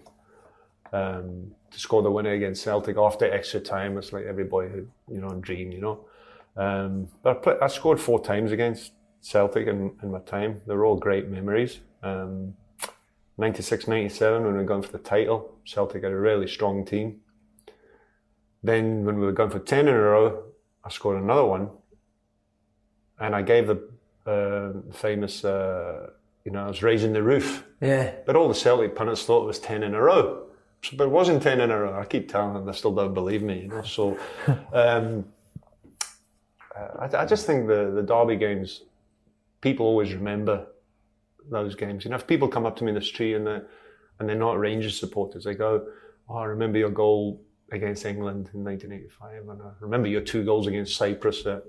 [0.92, 4.86] Um, to score the winner against Celtic after extra time, it's like every boy who,
[5.12, 6.06] you know, dream, you know.
[6.56, 8.92] Um, but I, play, I scored four times against
[9.22, 10.62] Celtic in, in my time.
[10.68, 11.80] They're all great memories.
[12.04, 12.54] Um,
[13.38, 17.22] 96, 97, when we were going for the title, Celtic had a really strong team.
[18.62, 20.44] Then when we were going for 10 in a row,
[20.84, 21.70] I scored another one.
[23.20, 23.90] And I gave the
[24.26, 26.12] uh, famous, uh,
[26.46, 27.66] you know, I was raising the roof.
[27.82, 28.14] Yeah.
[28.26, 30.48] But all the Celtic pundits thought it was 10 in a row.
[30.84, 32.00] So, but it wasn't 10 in a row.
[32.00, 33.82] I keep telling them, they still don't believe me, you know.
[33.82, 34.18] So
[34.74, 35.26] um,
[36.76, 38.84] uh, I, I just think the, the Derby games,
[39.62, 40.68] people always remember
[41.50, 42.04] those games.
[42.04, 43.68] You know, if people come up to me in the street and they're,
[44.20, 45.86] and they're not Rangers supporters, they go,
[46.30, 47.42] Oh, I remember your goal
[47.72, 51.64] against England in 1985, and I remember your two goals against Cyprus at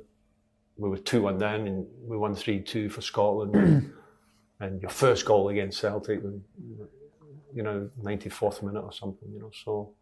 [0.76, 3.92] we were two one down and we won three two for Scotland,
[4.60, 9.50] and your first goal against Celtic, you know, ninety fourth minute or something, you know.
[9.64, 9.92] So,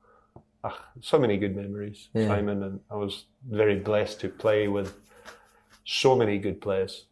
[0.65, 2.29] ah, so many good memories, Yeah.
[2.29, 4.95] Simon, and I was very blessed to play with
[5.85, 7.07] so many good players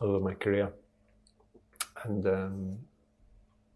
[0.00, 0.72] over my career,
[2.04, 2.78] and um,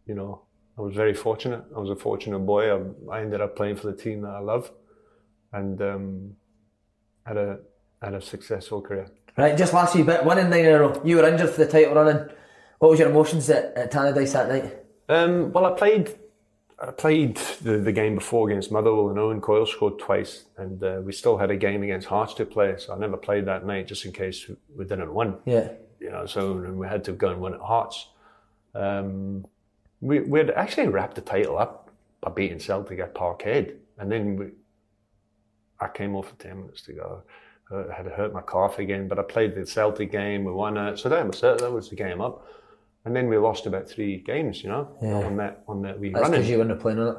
[0.06, 0.42] you know,
[0.78, 1.64] I was very fortunate.
[1.74, 2.72] I was a fortunate boy.
[2.72, 2.80] I,
[3.12, 4.70] I ended up playing for the team that I love,
[5.52, 6.36] and um,
[7.26, 7.58] had a
[8.00, 9.10] had a successful career.
[9.36, 11.00] Right, just last wee bit, winning nine in a row.
[11.04, 12.28] You were injured for the title running.
[12.78, 14.78] What was your emotions at, at Tannadice that night?
[15.08, 16.16] Um, well, I played.
[16.80, 21.00] I played the, the game before against Motherwell and Owen Coyle scored twice, and uh,
[21.02, 22.76] we still had a game against Hearts to play.
[22.78, 25.34] So I never played that night just in case we didn't win.
[25.44, 25.72] Yeah.
[25.98, 28.10] You know, so we had to go and win at Hearts.
[28.74, 29.46] Um,
[30.00, 31.90] we we had actually wrapped the title up
[32.20, 34.46] by beating Celtic at Parkhead, and then we,
[35.80, 37.22] I came off for ten minutes to go.
[37.70, 40.44] I had hurt my calf again, but I played the Celtic game.
[40.44, 41.58] We won it, so that was it.
[41.58, 42.46] That was the game up.
[43.04, 45.14] And then we lost about three games, you know, Yeah.
[45.26, 47.18] on that on that wee That's because you weren't playing on it.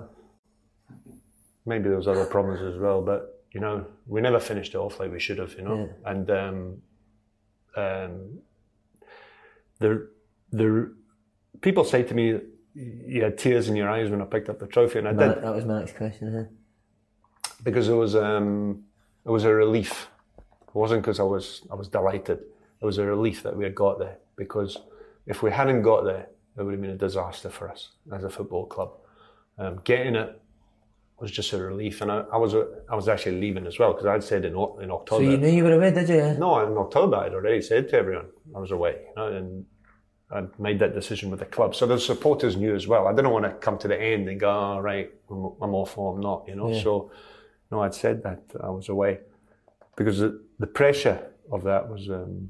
[1.65, 4.99] Maybe there was other problems as well, but you know, we never finished it off
[4.99, 5.89] like we should have, you know.
[6.05, 6.81] And um,
[7.75, 8.39] um,
[9.79, 10.09] the
[10.51, 10.93] the
[11.61, 12.39] people say to me,
[12.73, 15.43] "You had tears in your eyes when I picked up the trophy," and I did
[15.43, 16.33] that was my next question.
[16.33, 16.43] huh?
[17.63, 18.83] because it was um,
[19.25, 20.09] it was a relief.
[20.67, 22.39] It wasn't because I was I was delighted.
[22.81, 24.77] It was a relief that we had got there because
[25.25, 26.27] if we hadn't got there,
[26.57, 28.91] it would have been a disaster for us as a football club.
[29.57, 30.41] Um, getting it
[31.19, 32.55] was just a relief, and I, I was
[32.89, 34.55] I was actually leaving as well because I'd said in in
[34.89, 35.23] So October.
[35.25, 36.35] you knew you were away, did you?
[36.39, 39.65] No, in October I'd already said to everyone I was away, you know, and
[40.31, 41.73] I'd made that decision with the club.
[41.75, 43.07] So the supporters knew as well.
[43.07, 45.97] I didn't want to come to the end and go, "All right, I'm, I'm off
[45.97, 46.71] or I'm not," you know.
[46.81, 47.11] So
[47.71, 49.19] no, I'd said that I was away
[49.97, 51.19] because the, the pressure
[51.51, 52.49] of that was um,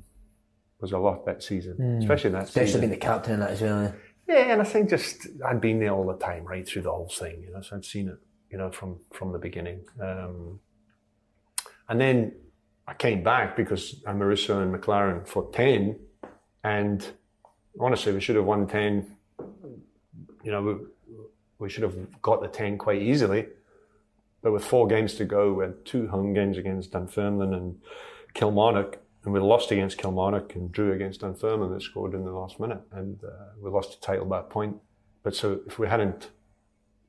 [0.82, 2.82] was a lot that season, especially that Especially season.
[2.82, 3.84] being the captain in that as well.
[3.84, 3.92] yeah.
[4.28, 7.10] Yeah, and I think just I'd been there all the time, right through the whole
[7.10, 7.62] thing, you know.
[7.62, 8.18] So I'd seen it,
[8.52, 9.80] you know, from from the beginning.
[10.02, 10.60] Um,
[11.88, 12.34] and then
[12.88, 15.98] I came back because Amoruso and McLaren for ten,
[16.64, 17.06] and
[17.80, 19.16] honestly, we should have won ten.
[20.44, 20.76] You know, we,
[21.60, 23.48] we should have got the ten quite easily.
[24.42, 27.76] But with four games to go, we had two home games against Dunfermline and
[28.34, 32.60] Kilmarnock, and we lost against Kilmarnock and drew against Dunfermline that scored in the last
[32.60, 33.28] minute, and uh,
[33.62, 34.78] we lost the title by a point.
[35.24, 36.30] But so if we hadn't,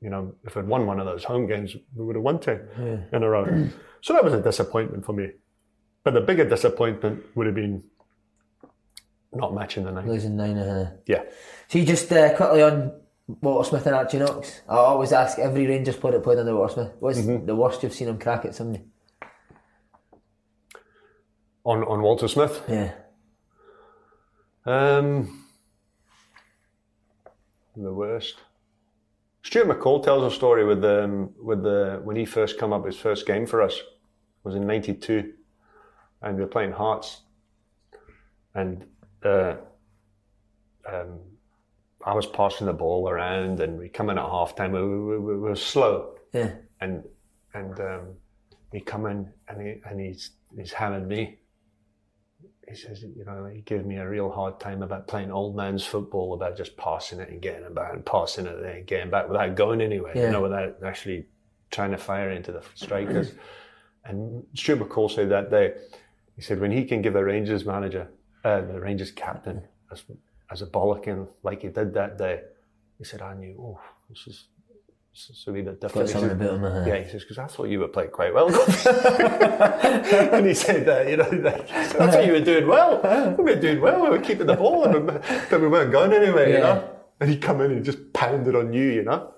[0.01, 3.07] you know, if we'd won one of those home games, we would have won ten
[3.13, 3.69] in a row.
[4.01, 5.29] so that was a disappointment for me.
[6.03, 7.83] But the bigger disappointment would have been
[9.33, 10.07] not matching the night.
[10.07, 10.57] Losing nine.
[10.57, 11.23] Uh, Yeah.
[11.67, 12.91] so you just uh, quickly on
[13.41, 14.61] Walter Smith and Archie Knox.
[14.67, 17.45] I always ask every Rangers player that played under Walter Smith, what's Mm-hmm.
[17.45, 18.83] the worst you've seen him crack at somebody?
[21.63, 22.61] On on Walter Smith.
[22.67, 22.91] Yeah.
[24.65, 25.45] Um,
[27.75, 28.35] the worst.
[29.43, 32.95] Stuart McCall tells a story with um, with the when he first come up his
[32.97, 33.79] first game for us
[34.43, 35.33] was in '92,
[36.23, 37.21] and we were playing Hearts,
[38.55, 38.85] and
[39.23, 39.55] uh,
[40.91, 41.19] um,
[42.05, 44.71] I was passing the ball around, and we come in at half time.
[44.71, 46.51] We, we, we, we were slow, Yeah.
[46.79, 47.03] and
[47.53, 48.01] and um,
[48.71, 51.37] he come in and he and he's he's hammered me.
[52.67, 55.85] He says, you know, he gave me a real hard time about playing old man's
[55.85, 59.27] football, about just passing it and getting it back and passing it and getting back
[59.27, 60.27] without going anywhere, Yeah.
[60.27, 61.25] you know, without actually
[61.69, 63.33] trying to fire into the strikers.
[64.05, 65.73] and Stuart McCall said that day,
[66.37, 68.07] he said, when he can give a Rangers manager,
[68.43, 69.61] uh, the Rangers captain,
[69.91, 70.03] as,
[70.49, 72.41] as a bollocking like he did that day,
[72.97, 74.45] he said, I knew, oh, this is,
[75.13, 76.09] this is a wee bit different.
[76.09, 76.83] Something said, him, uh-huh.
[76.87, 78.47] Yeah, he says, because I thought you were playing quite well.
[80.35, 83.35] and he said that, you know, like, I thought you were doing well.
[83.37, 84.01] We were doing well.
[84.03, 85.01] We were keeping the ball, and we,
[85.49, 86.89] but we weren't going anywhere, you know.
[87.19, 89.33] And he come in and just pounded on you, you know.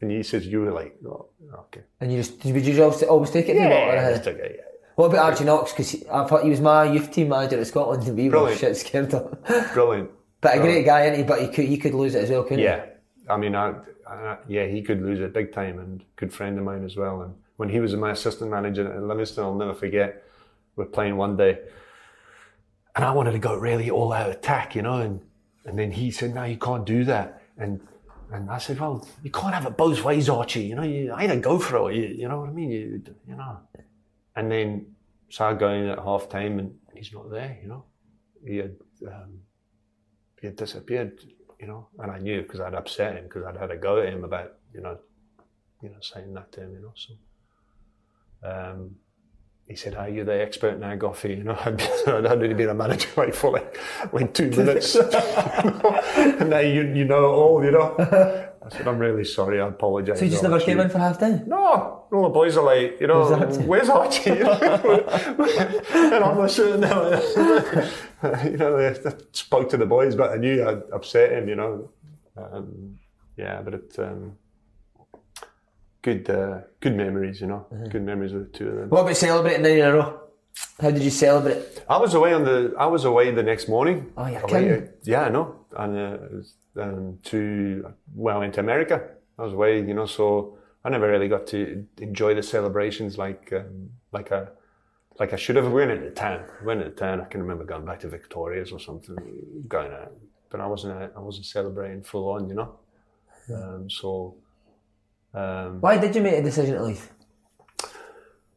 [0.00, 1.82] And he says, you were like, oh, okay.
[2.00, 3.56] And you just would you just always take it?
[3.56, 4.71] Yeah, uh, just took it, yeah.
[4.96, 5.72] What about Archie Knox?
[5.72, 8.60] Because I thought he was my youth team manager at Scotland, and we were Brilliant.
[8.60, 9.32] shit scared of.
[9.48, 9.64] him.
[9.72, 10.10] Brilliant.
[10.40, 11.22] But a great guy, isn't he?
[11.24, 12.64] But he could, he could lose it as well, couldn't he?
[12.64, 12.84] Yeah,
[13.28, 13.74] I mean, I,
[14.08, 17.22] I, yeah, he could lose it big time, and good friend of mine as well.
[17.22, 20.24] And when he was my assistant manager at Livingston, I'll never forget.
[20.76, 21.58] We're playing one day,
[22.96, 25.20] and I wanted to go really all out attack, you know, and
[25.64, 27.80] and then he said, "No, you can't do that." And
[28.32, 30.64] and I said, "Well, you can't have it both ways, Archie.
[30.64, 32.70] You know, you either go for it, or you, you know what I mean.
[32.70, 33.58] You, you know."
[34.36, 34.86] And then
[35.28, 37.58] so going in at half time, and he's not there.
[37.62, 37.84] You know,
[38.46, 38.76] he had.
[39.06, 39.40] Um,
[40.42, 41.22] he had disappeared,
[41.60, 44.12] you know, and I knew because I'd upset him because I'd had a go at
[44.12, 44.98] him about, you know,
[45.80, 46.92] you know, saying that to him, you know.
[46.96, 47.14] So,
[48.50, 48.96] um,
[49.68, 53.08] he said, "Are you the expert now, Goffey?" You know, I'd, I'd been a manager
[53.16, 53.78] like for like,
[54.12, 57.64] like two minutes, and now you you know it all.
[57.64, 59.60] You know, I said, "I'm really sorry.
[59.60, 61.44] I apologise." So you just never came in for half time?
[61.46, 63.24] No, no, the boys are like, you know,
[63.66, 64.30] where's Archie?
[66.12, 67.22] And I'm sitting there,
[68.50, 71.90] you know, they, spoke to the boys, but I knew I'd upset him, you know.
[72.36, 72.98] Um,
[73.36, 74.36] yeah, but it, um,
[76.02, 78.88] good, uh, good memories, you know, good memories with the two of them.
[78.90, 80.20] What about celebrating nine in a row?
[80.80, 81.82] How did you celebrate?
[81.88, 84.12] I was away on the, I was away the next morning.
[84.16, 84.88] Oh, Away.
[85.04, 85.56] Yeah, I know.
[85.76, 89.08] And uh, it was, um, to, well, into America.
[89.38, 93.52] I was away, you know, so I never really got to enjoy the celebrations like,
[93.52, 94.46] um, like I,
[95.18, 95.66] like I should have.
[95.66, 96.44] We went into town.
[96.60, 97.20] We went into town.
[97.20, 99.16] I can remember going back to Victoria's or something,
[99.68, 100.12] going out.
[100.50, 102.78] But I wasn't, I wasn't celebrating full on, you know.
[103.54, 104.36] Um, so,
[105.34, 107.10] um, Why did you make a decision to leave?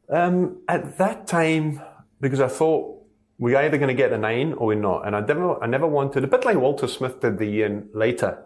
[0.09, 1.81] um, at that time,
[2.21, 3.01] because I thought
[3.37, 5.87] we're either going to get a nine or we're not, and I never, I never
[5.87, 8.43] wanted a bit like Walter Smith did the year later.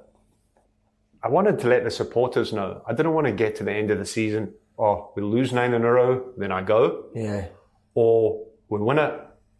[1.23, 2.81] I wanted to let the supporters know.
[2.87, 4.53] I didn't want to get to the end of the season.
[4.77, 7.47] Oh, we lose nine in a row, then I go, Yeah.
[7.93, 9.13] or we win it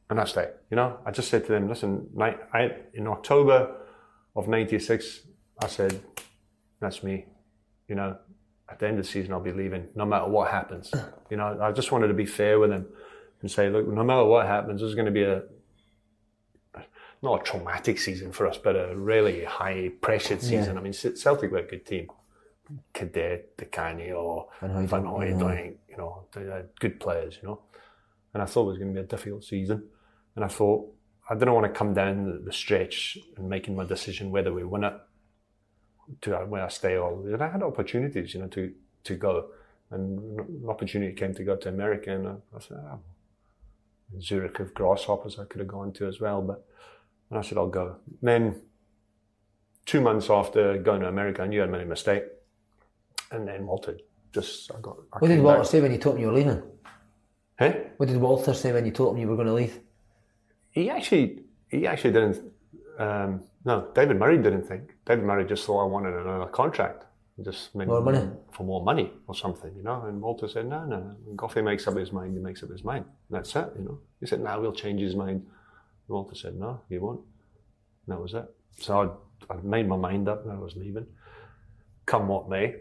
[0.10, 0.50] and I stay.
[0.72, 3.76] You know, I just said to them, listen, ni- I, in October
[4.36, 5.28] of '96,
[5.62, 6.00] I said,
[6.80, 7.26] that's me.
[7.90, 8.18] You know,
[8.70, 10.92] at the end of the season, I'll be leaving, no matter what happens.
[11.30, 12.88] You know, I just wanted to be fair with them
[13.42, 15.44] and say, look, no matter what happens, there's going to be a
[17.22, 20.78] not a traumatic season for us, but a really high pressured season.
[20.78, 22.10] I mean, Celtic were a good team.
[22.94, 27.62] Cadete, Decani, or Van Hooijdonk, Hooijdonk, you know, they had good players, you know.
[28.34, 29.84] And I thought it was going to be a difficult season.
[30.36, 30.94] And I thought,
[31.30, 34.84] I didn't want to come down the, stretch and making my decision whether we win
[34.84, 34.94] it
[36.22, 39.50] to uh, where I stay or and I had opportunities, you know, to to go.
[39.92, 42.98] And an opportunity came to go to America, and I, I said, ah,
[44.22, 46.66] Zurich of grasshoppers I could have gone to as well, but
[47.30, 47.98] and I said I'll go.
[48.22, 48.62] Then
[49.86, 52.24] two months after going to America, I knew I'd made a mistake,
[53.32, 53.98] and then Walter
[54.34, 54.98] just I got.
[55.14, 55.68] I What did Walter back.
[55.68, 56.62] say when you told him you were leaving?
[57.58, 57.88] Hey?
[57.98, 59.80] What did Walter say when you told him you were going to leave?
[60.72, 62.52] He actually he actually didn't.
[62.98, 64.96] Um, no, David Murray didn't think.
[65.06, 67.06] David Murray just thought I wanted another contract,
[67.44, 68.30] just maybe More money?
[68.52, 70.04] for more money or something, you know.
[70.04, 71.16] And Walter said, no, no.
[71.26, 73.06] When Goffey makes up his mind, he makes up his mind.
[73.30, 74.00] That's it, you know.
[74.20, 75.42] He said, no, we'll change his mind.
[75.42, 75.48] And
[76.10, 77.22] Walter said, no, he won't.
[78.08, 78.46] And that was it.
[78.80, 79.18] So
[79.50, 81.06] I, I made my mind up that I was leaving,
[82.06, 82.76] come what may.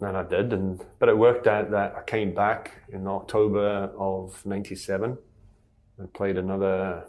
[0.00, 4.44] And I did, and but it worked out that I came back in October of
[4.44, 5.16] '97
[5.98, 7.06] and played another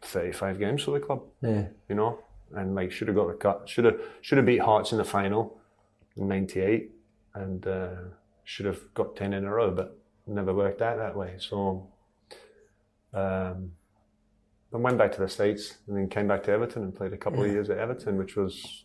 [0.00, 1.66] 35 games for the club Yeah.
[1.88, 2.18] you know,
[2.54, 5.04] and like should have got the cut, should have should have beat Hearts in the
[5.04, 5.58] final
[6.16, 6.90] in '98,
[7.34, 7.90] and uh,
[8.44, 11.34] should have got ten in a row, but never worked out that way.
[11.38, 11.88] So,
[13.14, 13.72] um,
[14.72, 17.16] I went back to the states and then came back to Everton and played a
[17.16, 18.84] couple of years at Everton, which was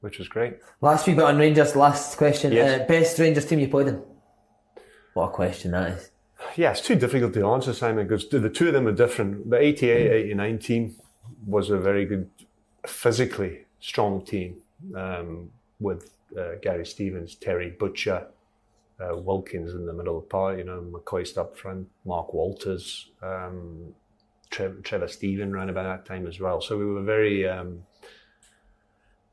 [0.00, 0.58] which was great.
[0.80, 1.74] Last week, but on Rangers.
[1.74, 2.52] Last question.
[2.52, 2.82] Yes.
[2.82, 4.02] Uh, best Rangers team you played in?
[5.14, 6.10] What a question that is.
[6.56, 9.48] Yeah, it's too difficult to answer, Simon, because the two of them are different.
[9.48, 10.96] The 88 89 team
[11.46, 12.30] was a very good,
[12.86, 14.56] physically strong team
[14.96, 15.50] um,
[15.80, 18.26] with uh, Gary Stevens, Terry Butcher,
[19.00, 23.10] uh, Wilkins in the middle of the park, you know, McCoist up front, Mark Walters,
[23.22, 23.94] um,
[24.50, 26.60] Tre- Trevor Steven around about that time as well.
[26.60, 27.82] So we were very, um,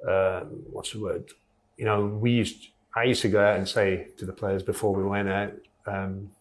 [0.07, 0.41] uh,
[0.71, 1.29] what's the word?
[1.77, 4.93] You know, we used, I used to go out and say to the players before
[4.93, 5.53] we went out,
[5.85, 6.31] um,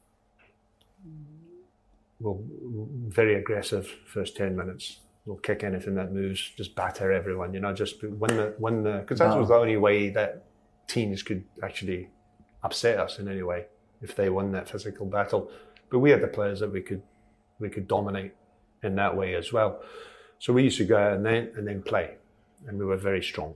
[2.21, 2.41] we'll
[3.09, 5.01] very aggressive first 10 minutes.
[5.31, 8.95] We'll kick anything that moves, just batter everyone, you know, just win the, win the,
[8.95, 10.43] because that was the only way that
[10.89, 12.09] teams could actually
[12.65, 13.67] upset us in any way
[14.03, 15.49] if they won that physical battle.
[15.89, 17.03] But we had the players that we could,
[17.61, 18.33] we could dominate
[18.83, 19.81] in that way as well.
[20.41, 22.17] So we used to go out and then, and then play,
[22.67, 23.55] and we were very strong.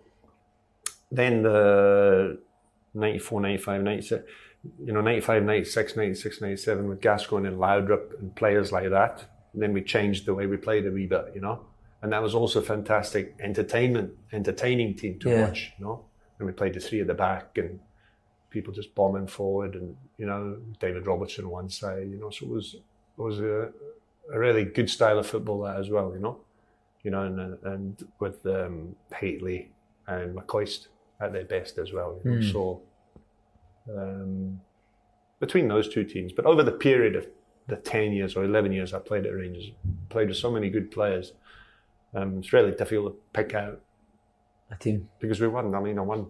[1.11, 2.39] Then the
[2.95, 4.25] 94, 95, 96,
[4.85, 9.25] you know, 95, 96, 96, 97 with Gascoigne and Laudrup and players like that.
[9.55, 11.65] And then we changed the way we played a wee bit, you know.
[12.03, 15.47] And that was also fantastic entertainment, entertaining team to Yeah.
[15.47, 16.05] watch, you know.
[16.39, 17.81] And we played the three at the back and
[18.51, 22.31] people just bombing forward and, you know, David Robertson one side, you know.
[22.31, 23.71] So it was it was a,
[24.33, 26.41] a really good style of football that as well, you know.
[27.05, 29.71] You know, and and with um, Hateley
[30.07, 30.89] and McCoist
[31.21, 32.21] at their best as well.
[32.25, 32.41] You know?
[32.53, 32.83] So
[33.97, 34.61] um,
[35.41, 36.33] between those two teams.
[36.33, 37.27] But over the period of
[37.67, 39.71] the 10 years or 11 years I played at Rangers,
[40.09, 41.33] played with so many good players,
[42.15, 43.81] um, it's really difficult to pick out
[44.71, 45.09] A team.
[45.19, 46.27] because we won, I mean, I won,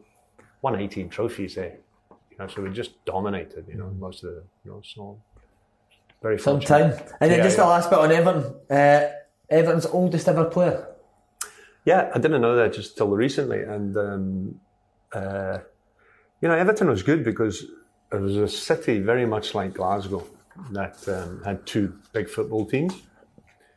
[0.63, 1.77] won 18 trophies there.
[2.31, 5.19] You know, so we just dominated, you know, most of the, you know, so
[6.23, 6.93] very Some time.
[7.21, 7.65] And then Yeah, just yeah.
[7.65, 8.55] the last bit on Everton.
[8.71, 9.11] Uh,
[9.51, 10.89] Everton's oldest ever player.
[11.85, 14.61] Yeah, I didn't know that just till recently, and um,
[15.13, 15.59] uh,
[16.41, 17.63] you know, Everton was good because
[18.11, 20.27] it was a city very much like Glasgow
[20.71, 22.95] that um, had two big football teams,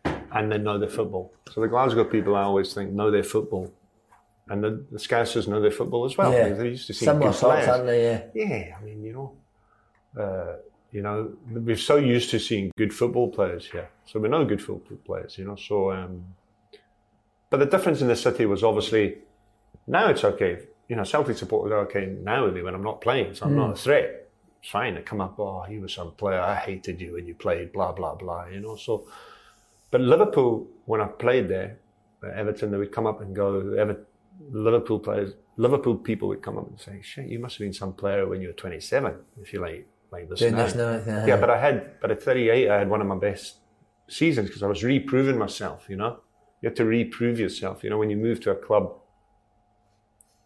[0.05, 1.33] and they know their football.
[1.51, 3.73] So the Glasgow people, I always think, know their football,
[4.49, 6.31] and the, the Scousers know their football as well.
[6.31, 6.49] Yeah.
[6.49, 7.67] They used to see Similar good players.
[7.67, 8.03] aren't they?
[8.03, 8.21] Yeah.
[8.33, 10.55] Yeah, I mean, you know, uh,
[10.91, 14.61] you know, we're so used to seeing good football players here, so we know good
[14.61, 15.55] football players, you know.
[15.55, 16.23] So, um,
[17.49, 19.17] but the difference in the city was obviously
[19.85, 20.59] now it's okay.
[20.87, 23.55] You know, Celtic supporters are okay now with me when I'm not playing, so I'm
[23.55, 24.26] not a threat.
[24.63, 24.95] Fine.
[24.95, 26.41] They come up, oh, he was some player.
[26.41, 28.45] I hated you when you played, blah blah blah.
[28.47, 29.07] You know, so.
[29.89, 31.77] But Liverpool, when I played there,
[32.23, 33.73] Everton, they would come up and go.
[33.73, 34.05] Ever,
[34.51, 37.93] Liverpool players, Liverpool people would come up and say, "Shit, you must have been some
[37.93, 41.25] player when you were 27, if you like, like this Doing now." this now, yeah.
[41.25, 43.57] yeah, but I had, but at 38, I had one of my best
[44.07, 45.85] seasons because I was reproving myself.
[45.89, 46.19] You know,
[46.61, 47.83] you have to reprove yourself.
[47.83, 48.93] You know, when you move to a club.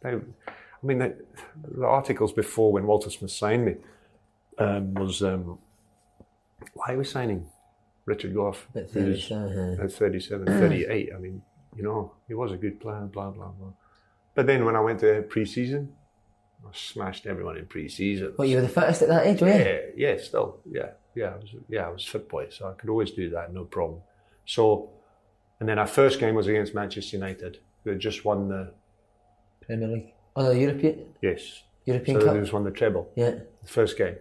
[0.01, 1.15] They, I mean, the,
[1.63, 3.75] the articles before when Walter Smith signed me
[4.57, 5.57] um, was um,
[6.73, 7.47] why are we signing
[8.05, 8.67] Richard Gough?
[8.75, 11.11] At who's 37, at 37, 38.
[11.13, 11.41] I mean,
[11.75, 13.69] you know, he was a good player, blah, blah, blah.
[14.35, 15.93] But then when I went to pre-season,
[16.65, 18.33] I smashed everyone in pre-season.
[18.35, 19.53] What, you were the fittest at that age, were you?
[19.53, 22.89] Yeah, yeah, still, yeah, yeah, I was, yeah, I was fit boy, so I could
[22.89, 24.01] always do that, no problem.
[24.45, 24.89] So,
[25.59, 28.73] and then our first game was against Manchester United, who had just won the
[29.61, 30.13] Premier League.
[30.35, 32.35] Oh, the European, yes, European so Cup.
[32.35, 33.09] they just won the treble.
[33.15, 33.31] Yeah.
[33.31, 34.15] the first game.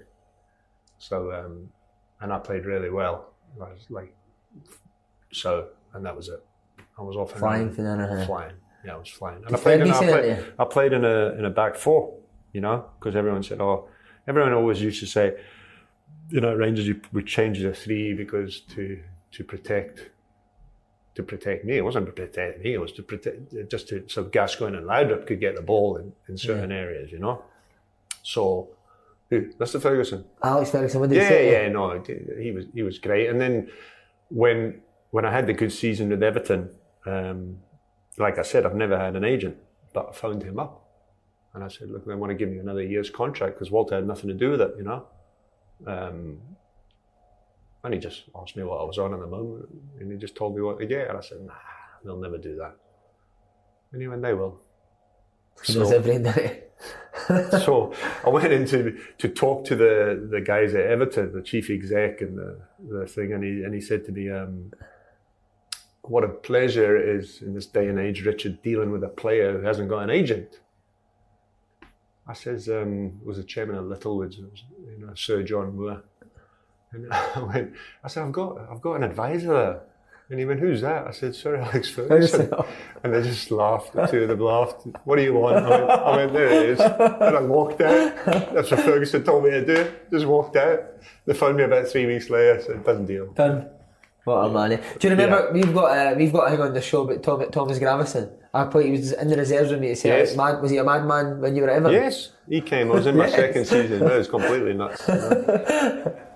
[1.01, 1.69] So, um,
[2.21, 3.33] and I played really well.
[3.61, 4.15] I was like,
[5.33, 6.45] so, and that was it.
[6.99, 8.27] I was off and Flying for uh-huh.
[8.27, 8.55] Flying,
[8.85, 9.43] yeah, I was flying.
[9.47, 10.45] And I played, in, I, played.
[10.59, 12.15] I played in a in a back four,
[12.53, 13.89] you know, because everyone said, oh,
[14.29, 15.37] everyone always used to say,
[16.29, 19.01] you know, Rangers you would change the three because to
[19.33, 20.11] to protect.
[21.17, 22.73] To protect me, it wasn't to protect me.
[22.73, 26.13] It was to protect just to so Gascoigne and Laudrup could get the ball in,
[26.29, 27.43] in certain areas, you know.
[28.23, 28.69] So,
[29.31, 29.47] who?
[29.59, 29.81] Mr.
[29.81, 30.25] Ferguson.
[30.43, 31.53] Alex Ferguson, what did he Yeah, say?
[31.53, 32.03] yeah, yeah, no,
[32.41, 33.29] he was he was great.
[33.31, 33.71] And then
[34.29, 36.71] when when I had the good season with Everton,
[37.07, 37.59] um,
[38.19, 39.57] like I said, I've never had an agent,
[39.95, 40.85] but I phoned him up,
[41.55, 44.07] and I said, "Look, they want to give me another year's contract because Walter had
[44.07, 45.07] nothing to do with it, you know."
[45.87, 46.39] Um,
[47.83, 50.37] and he just asked me what I was on at the moment, and he just
[50.37, 51.55] told me what to get, and I said, "Nah,
[52.05, 52.77] they'll never do that."
[53.93, 54.61] And he went, "They will."
[55.65, 56.51] He everything, doesn't he?
[57.51, 57.93] so
[58.25, 62.21] I went in to, to talk to the, the guys at Everton, the chief exec
[62.21, 64.73] and the, the thing, and he and he said to me, um,
[66.03, 69.59] "What a pleasure it is in this day and age, Richard, dealing with a player
[69.59, 70.61] who hasn't got an agent."
[72.27, 76.03] I says, um, was the chairman of Littlewoods, you know, Sir John Moore,
[76.93, 79.81] and I went, I said, "I've got I've got an advisor there."
[80.31, 81.09] And he went, who's that?
[81.09, 82.51] I said, Sir Alex Ferguson.
[83.03, 83.93] And they just laughed.
[83.93, 84.87] The two of them laughed.
[85.05, 85.57] What do you want?
[85.57, 86.81] I went, I went there it is.
[86.81, 88.15] And I walked out.
[88.55, 89.91] That's what Ferguson told me to do.
[90.11, 90.85] Just walked out.
[91.27, 92.61] They phoned me about three weeks later.
[92.61, 93.33] I said, done deal.
[93.33, 93.69] Done.
[94.25, 94.73] What a man.
[94.73, 94.81] eh?
[94.99, 97.51] Do you remember we've got uh, we've got a thing on the show about Tom,
[97.51, 98.31] Thomas Gravesen?
[98.53, 98.87] I played.
[98.87, 99.89] He was in the reserves with me.
[99.89, 100.37] To say, Yes.
[100.37, 102.03] mad, was he a madman when you were at Everton?
[102.03, 102.91] Yes, he came.
[102.91, 104.03] I was in my second season.
[104.03, 105.03] It was completely nuts.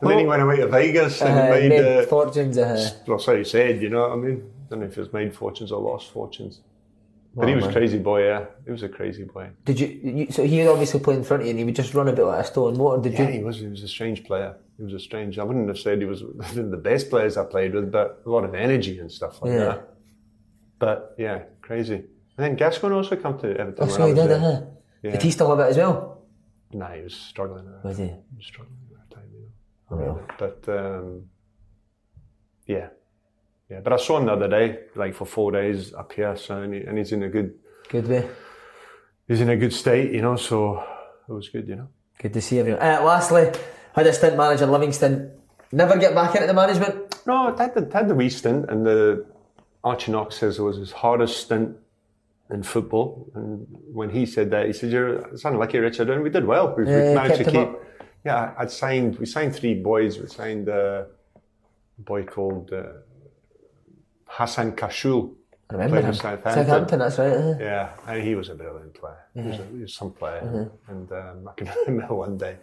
[0.04, 2.58] And then he went away to Vegas and Uh, made, made uh, fortunes.
[2.58, 4.42] Uh, well, so he said, you know what I mean?
[4.66, 6.60] I don't know if it was made fortunes or lost fortunes.
[7.34, 7.72] But he was man.
[7.72, 8.44] crazy boy, yeah.
[8.66, 9.48] He was a crazy boy.
[9.64, 10.26] did you, you?
[10.30, 12.12] So he would obviously play in front of you, and he would just run a
[12.12, 13.00] bit like a stone motor.
[13.02, 13.24] Did you?
[13.24, 13.38] Yeah, you?
[13.38, 13.56] he was.
[13.58, 14.54] He was a strange player.
[14.76, 15.38] He was a strange.
[15.38, 16.20] I wouldn't have said he was
[16.54, 19.58] the best players I played with, but a lot of energy and stuff like Yeah.
[19.64, 19.88] that.
[20.78, 21.94] But yeah, crazy.
[22.36, 23.84] And then Gascoigne also come to Everton.
[23.84, 24.30] Oh, so I he did.
[24.30, 24.60] Uh-huh.
[25.02, 25.12] Yeah.
[25.12, 26.22] Did he still have it as well?
[26.72, 27.66] Nah, he was struggling.
[27.82, 28.04] Was he?
[28.06, 29.50] He was struggling at that time, you know.
[29.90, 30.20] Oh, well.
[30.38, 31.22] But um,
[32.66, 32.88] yeah,
[33.70, 33.80] yeah.
[33.80, 36.36] But I saw him the other day, like for four days up here.
[36.36, 37.54] So and, he, and he's in a good,
[37.88, 38.28] Good way.
[39.28, 40.36] he's in a good state, you know.
[40.36, 40.82] So
[41.28, 41.88] it was good, you know.
[42.18, 42.82] Good to see everyone.
[42.82, 43.52] Uh, lastly,
[43.94, 45.30] had a stint manager Livingston.
[45.72, 46.94] Never get back into the management.
[47.26, 49.26] No, it had the, had the wee stint, and the
[49.84, 51.76] Archie Knox says it was his hardest stint
[52.50, 53.30] in football.
[53.34, 56.74] And when he said that, he said, "You're it's unlucky, Richard." And we did well.
[56.76, 57.68] We, we managed to keep.
[58.24, 59.18] Yeah, I'd signed.
[59.18, 60.18] We signed three boys.
[60.18, 61.06] We signed a
[61.98, 62.84] boy called uh,
[64.26, 65.34] Hassan Kachloul.
[65.70, 66.14] I remember him.
[66.14, 66.52] Southampton.
[66.66, 67.32] Southampton, that's right.
[67.32, 67.54] uh-huh.
[67.60, 69.18] Yeah, and he was a brilliant player.
[69.34, 70.90] He, was a, he was some player, Mm-hmm.
[70.92, 72.56] and um, I can remember one day,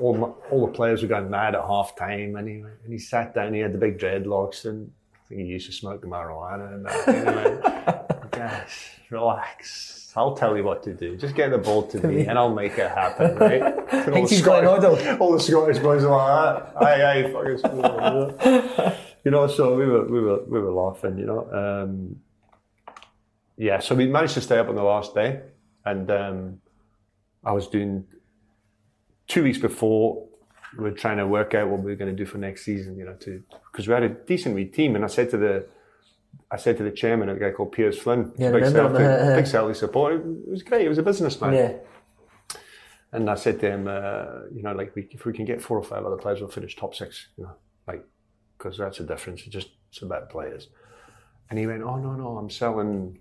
[0.00, 2.54] all my, all the players were going mad at half time, and he
[2.84, 3.54] and he sat down.
[3.54, 5.01] He had the big dreadlocks, and I
[5.36, 6.74] think he used to smoke marijuana.
[6.74, 8.06] And that.
[8.06, 10.12] Went, Yes, relax.
[10.16, 11.16] I'll tell you what to do.
[11.16, 13.36] Just get the ball to me, and I'll make it happen.
[13.36, 13.62] Right?
[13.92, 15.18] And all, Thinks the he's got an Scottish, order.
[15.22, 16.82] all the Scottish boys are like that.
[16.82, 18.98] Aye, aye, fucking school.
[19.24, 21.18] You know, so we were we were we were laughing.
[21.18, 22.16] You know, um,
[23.56, 23.78] yeah.
[23.80, 25.42] So we managed to stay up on the last day,
[25.84, 26.60] and um,
[27.44, 28.04] I was doing
[29.28, 30.26] two weeks before.
[30.76, 32.96] We were trying to work out what we're going to do for next season.
[32.96, 35.66] You know, to because we had a decent team, and I said to the
[36.50, 39.46] I said to the chairman, a guy called Pearse Flynn, Yeah, big, Celtic, uh, big
[39.46, 40.16] Celtic supporter.
[40.16, 40.82] It was great.
[40.82, 41.54] He was a businessman.
[41.54, 41.72] Yeah.
[43.12, 45.78] And I said to him, uh, you know, like we, if we can get four
[45.78, 47.28] or five other players, we'll finish top six.
[47.36, 47.54] You know,
[47.86, 48.04] like
[48.56, 49.42] because that's the difference.
[49.42, 50.68] It's just it's about players.
[51.50, 53.18] And he went, oh no no, I'm selling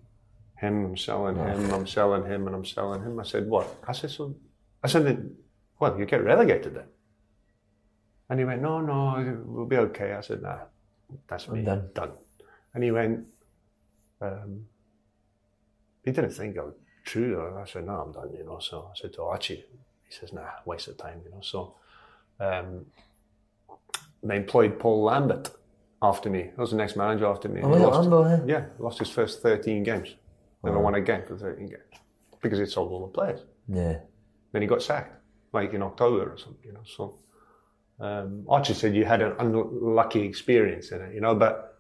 [0.58, 3.20] him, I'm selling him, I'm selling him, and I'm selling him.
[3.20, 3.76] I said, what?
[3.88, 4.36] I said, so
[4.84, 5.32] I said,
[5.80, 6.86] well, you get relegated then.
[8.32, 10.14] And he went, no no, we'll be okay.
[10.14, 10.60] I said, nah,
[11.28, 11.90] that's me done.
[11.94, 12.12] done.
[12.74, 13.26] And he went,
[14.22, 14.66] um,
[16.06, 17.36] he didn't think I was true.
[17.36, 17.60] though.
[17.62, 18.60] I said, no, I'm done, you know.
[18.60, 19.66] So I said to Archie,
[20.08, 21.42] he says, nah, waste of time, you know.
[21.42, 21.76] So
[22.40, 22.86] um,
[24.24, 25.52] they employed Paul Lambert
[26.02, 26.44] after me.
[26.56, 27.60] He was the next manager after me.
[27.62, 30.16] Oh, yeah, lost, Lambert, yeah, lost his first 13 games.
[30.64, 31.82] Never won a game for 13 games
[32.42, 33.42] because he sold all the players.
[33.68, 33.98] Yeah.
[34.54, 35.22] Then he got sacked,
[35.52, 36.84] like in October or something, you know.
[36.86, 37.20] So
[38.02, 41.78] um, Archie said you had an unlucky experience in it, you know, but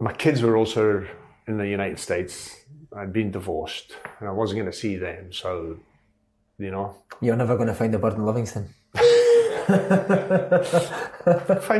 [0.00, 1.06] my kids were also
[1.46, 2.64] in the United States.
[2.96, 5.32] I'd been divorced and I wasn't going to see them.
[5.32, 5.78] So,
[6.58, 8.68] you know, You're never going to find a bird in Livingston.
[8.94, 9.06] find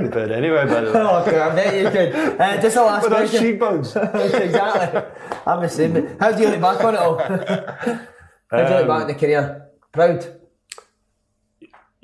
[0.06, 2.40] the bird anyway, but Oh, okay, I bet you could.
[2.40, 3.40] Uh, just a last with question.
[3.40, 3.96] cheekbones.
[3.96, 5.02] exactly.
[5.46, 6.18] I'm the same.
[6.18, 7.18] How do you look back on it all?
[7.18, 9.68] How do you look back on the career?
[9.92, 10.40] Proud.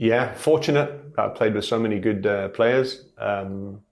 [0.01, 3.05] Yeah, fortunate I played with so many good uh, players.
[3.19, 3.83] Um,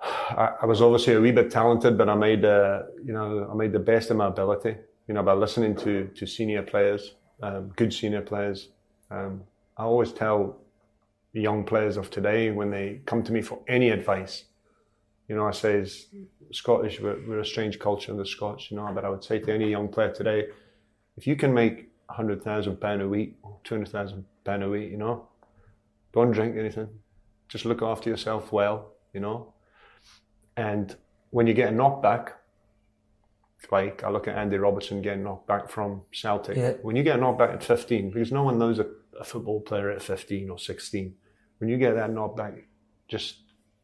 [0.00, 3.54] I, I was obviously a wee bit talented, but I made uh, you know I
[3.56, 4.76] made the best of my ability.
[5.08, 8.68] You know, by listening to to senior players, um, good senior players.
[9.10, 9.42] Um,
[9.76, 10.58] I always tell
[11.32, 14.44] the young players of today when they come to me for any advice.
[15.28, 16.06] You know, I say, is
[16.52, 19.52] Scottish, we're, we're a strange culture, the Scots, you know, but I would say to
[19.52, 20.48] any young player today,
[21.16, 23.58] if you can make £100,000 a week or
[24.44, 25.28] £200,000 a week, you know,
[26.12, 26.88] don't drink anything.
[27.48, 29.54] Just look after yourself well, you know.
[30.56, 30.94] And
[31.30, 32.32] when you get a knockback,
[33.70, 36.56] like I look at Andy Robertson getting knocked back from Celtic.
[36.56, 36.72] Yeah.
[36.82, 38.86] When you get knocked back at 15, because no one knows a,
[39.18, 41.14] a football player at 15 or 16,
[41.58, 42.64] when you get that knockback,
[43.08, 43.36] just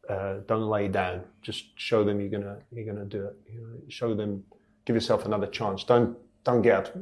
[0.09, 1.23] uh, don't lay down.
[1.41, 3.35] Just show them you're gonna you're gonna do it.
[3.51, 4.43] You know, show them,
[4.85, 5.83] give yourself another chance.
[5.83, 6.97] Don't don't get up.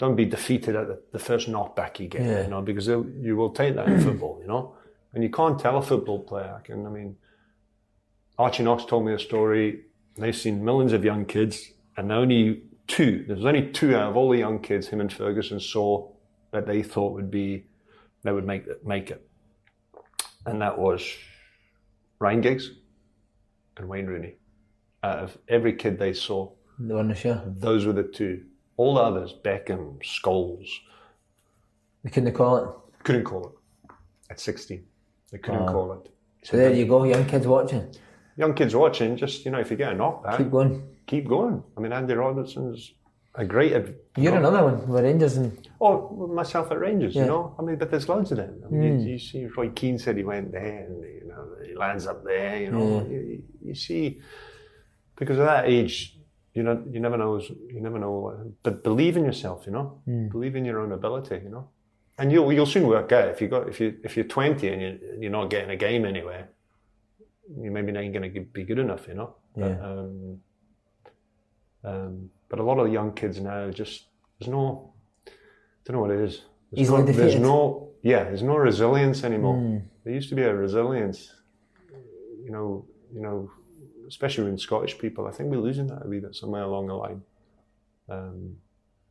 [0.00, 2.22] Don't be defeated at the, the first knockback you get.
[2.22, 2.42] Yeah.
[2.44, 4.02] You know, because they'll- you will take that in mm.
[4.02, 4.38] football.
[4.40, 4.74] You know,
[5.12, 6.56] and you can't tell a football player.
[6.58, 6.86] I can.
[6.86, 7.16] I mean,
[8.38, 9.82] Archie Knox told me a story.
[10.16, 13.24] They've seen millions of young kids, and only two.
[13.28, 16.10] There's only two out of all the young kids him and Ferguson saw
[16.52, 17.66] that they thought would be
[18.22, 19.28] that would make it, make it,
[20.46, 21.06] and that was
[22.18, 22.70] Ryan Giggs
[23.76, 24.36] and Wayne Rooney.
[25.02, 27.42] Out of every kid they saw, They weren't sure.
[27.46, 28.44] those were the two.
[28.80, 30.68] All the others, Beckham, Scholes,
[32.02, 32.68] They couldn't call it.
[33.06, 33.54] couldn't call it
[34.32, 34.82] at 16.
[35.32, 35.72] They couldn't Wow.
[35.76, 36.04] call it.
[36.46, 37.84] So there you go, young kids watching.
[38.42, 40.72] Young kids watching, just you know, if you get a knockback, Keep going.
[41.12, 41.62] keep going.
[41.76, 42.94] I mean, Andy Robertson's
[43.34, 43.70] a great.
[44.22, 45.50] You're another one with Rangers and
[45.86, 45.92] Oh,
[46.40, 47.22] myself at Rangers, Yeah.
[47.24, 47.54] you know.
[47.58, 48.54] I mean, but there's loads of them.
[48.64, 49.08] I mean, you, hmm.
[49.12, 52.54] you see, Roy Keane said he went there, and you know, he lands up there.
[52.64, 54.04] You know, you, you- you see,
[55.20, 55.96] because of that age,
[56.54, 57.38] you know, you never know.
[57.38, 58.52] You never know.
[58.62, 60.00] But believe in yourself, you know.
[60.30, 61.68] Believe in your own ability, you know.
[62.18, 64.82] And you'll you'll soon work out if you got if you if you're 20 and
[64.82, 66.48] you you're not getting a game anywhere,
[67.62, 69.34] you maybe not going to be good enough, you know.
[69.56, 69.90] But, Yeah.
[69.90, 70.40] um,
[71.82, 74.06] um, but a lot of young kids now just
[74.38, 74.92] there's no
[75.26, 75.30] I
[75.84, 76.42] don't know what it is.
[76.72, 79.82] There's Easily no, there's no yeah, there's no resilience anymore.
[80.04, 81.32] There used to be a resilience,
[82.44, 83.50] you know, you know,
[84.10, 85.26] especially in Scottish people.
[85.26, 87.22] I think we're losing that a wee bit somewhere along the line.
[88.08, 88.56] Um,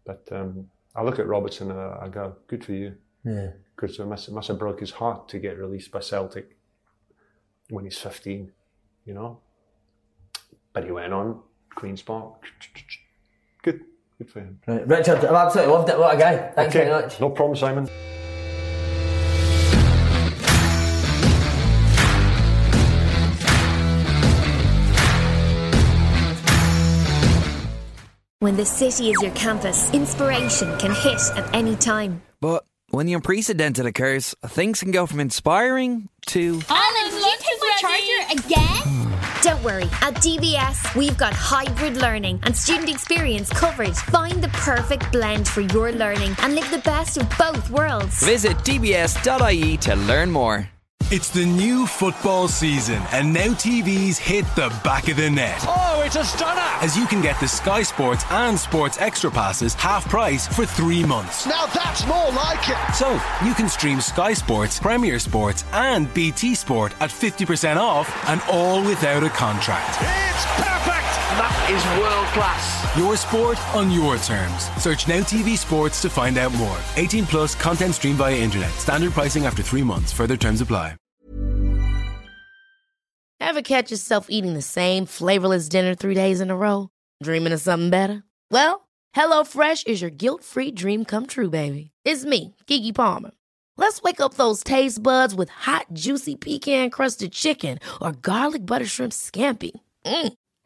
[0.06, 3.52] but um, I look at Robertson and I I go, good for you, yeah.
[3.76, 6.58] because it must, it must have broke his heart to get released by Celtic
[7.70, 8.52] when he's 15,
[9.06, 9.40] you know.
[10.74, 11.40] But he went on,
[11.76, 12.44] Queen's Park,
[13.64, 13.86] good,
[14.18, 14.60] good for him.
[14.68, 14.86] Right.
[14.86, 15.98] Richard, I've absolutely loved it.
[15.98, 16.52] What a guy.
[16.52, 17.20] Thanks very much.
[17.22, 17.88] no problem, Simon.
[28.50, 32.24] When the city is your campus, inspiration can hit at any time.
[32.42, 37.60] But when the unprecedented occurs, things can go from inspiring to Alan, did you take
[37.60, 39.20] my charger again?
[39.44, 43.96] Don't worry, at DBS, we've got hybrid learning and student experience covered.
[43.96, 48.26] Find the perfect blend for your learning and live the best of both worlds.
[48.26, 50.68] Visit dbs.ie to learn more.
[51.12, 55.58] It's the new football season, and now TVs hit the back of the net.
[55.68, 56.62] Oh, it's a stunner!
[56.86, 61.04] As you can get the Sky Sports and Sports Extra passes half price for three
[61.04, 61.48] months.
[61.48, 62.94] Now that's more like it!
[62.94, 63.12] So,
[63.44, 68.84] you can stream Sky Sports, Premier Sports, and BT Sport at 50% off, and all
[68.84, 69.98] without a contract.
[70.02, 71.09] It's perfect!
[71.38, 72.98] That is world class.
[72.98, 74.70] Your sport on your terms.
[74.82, 76.78] Search Now TV Sports to find out more.
[76.96, 78.72] 18 plus content streamed via internet.
[78.72, 80.12] Standard pricing after three months.
[80.12, 80.96] Further terms apply.
[83.42, 86.90] Ever catch yourself eating the same flavorless dinner three days in a row?
[87.24, 88.24] Dreaming of something better?
[88.52, 91.92] Well, HelloFresh is your guilt free dream come true, baby.
[92.06, 93.32] It's me, Keke Palmer.
[93.78, 98.86] Let's wake up those taste buds with hot, juicy pecan crusted chicken or garlic butter
[98.86, 99.72] shrimp scampi.
[100.06, 100.34] Mm.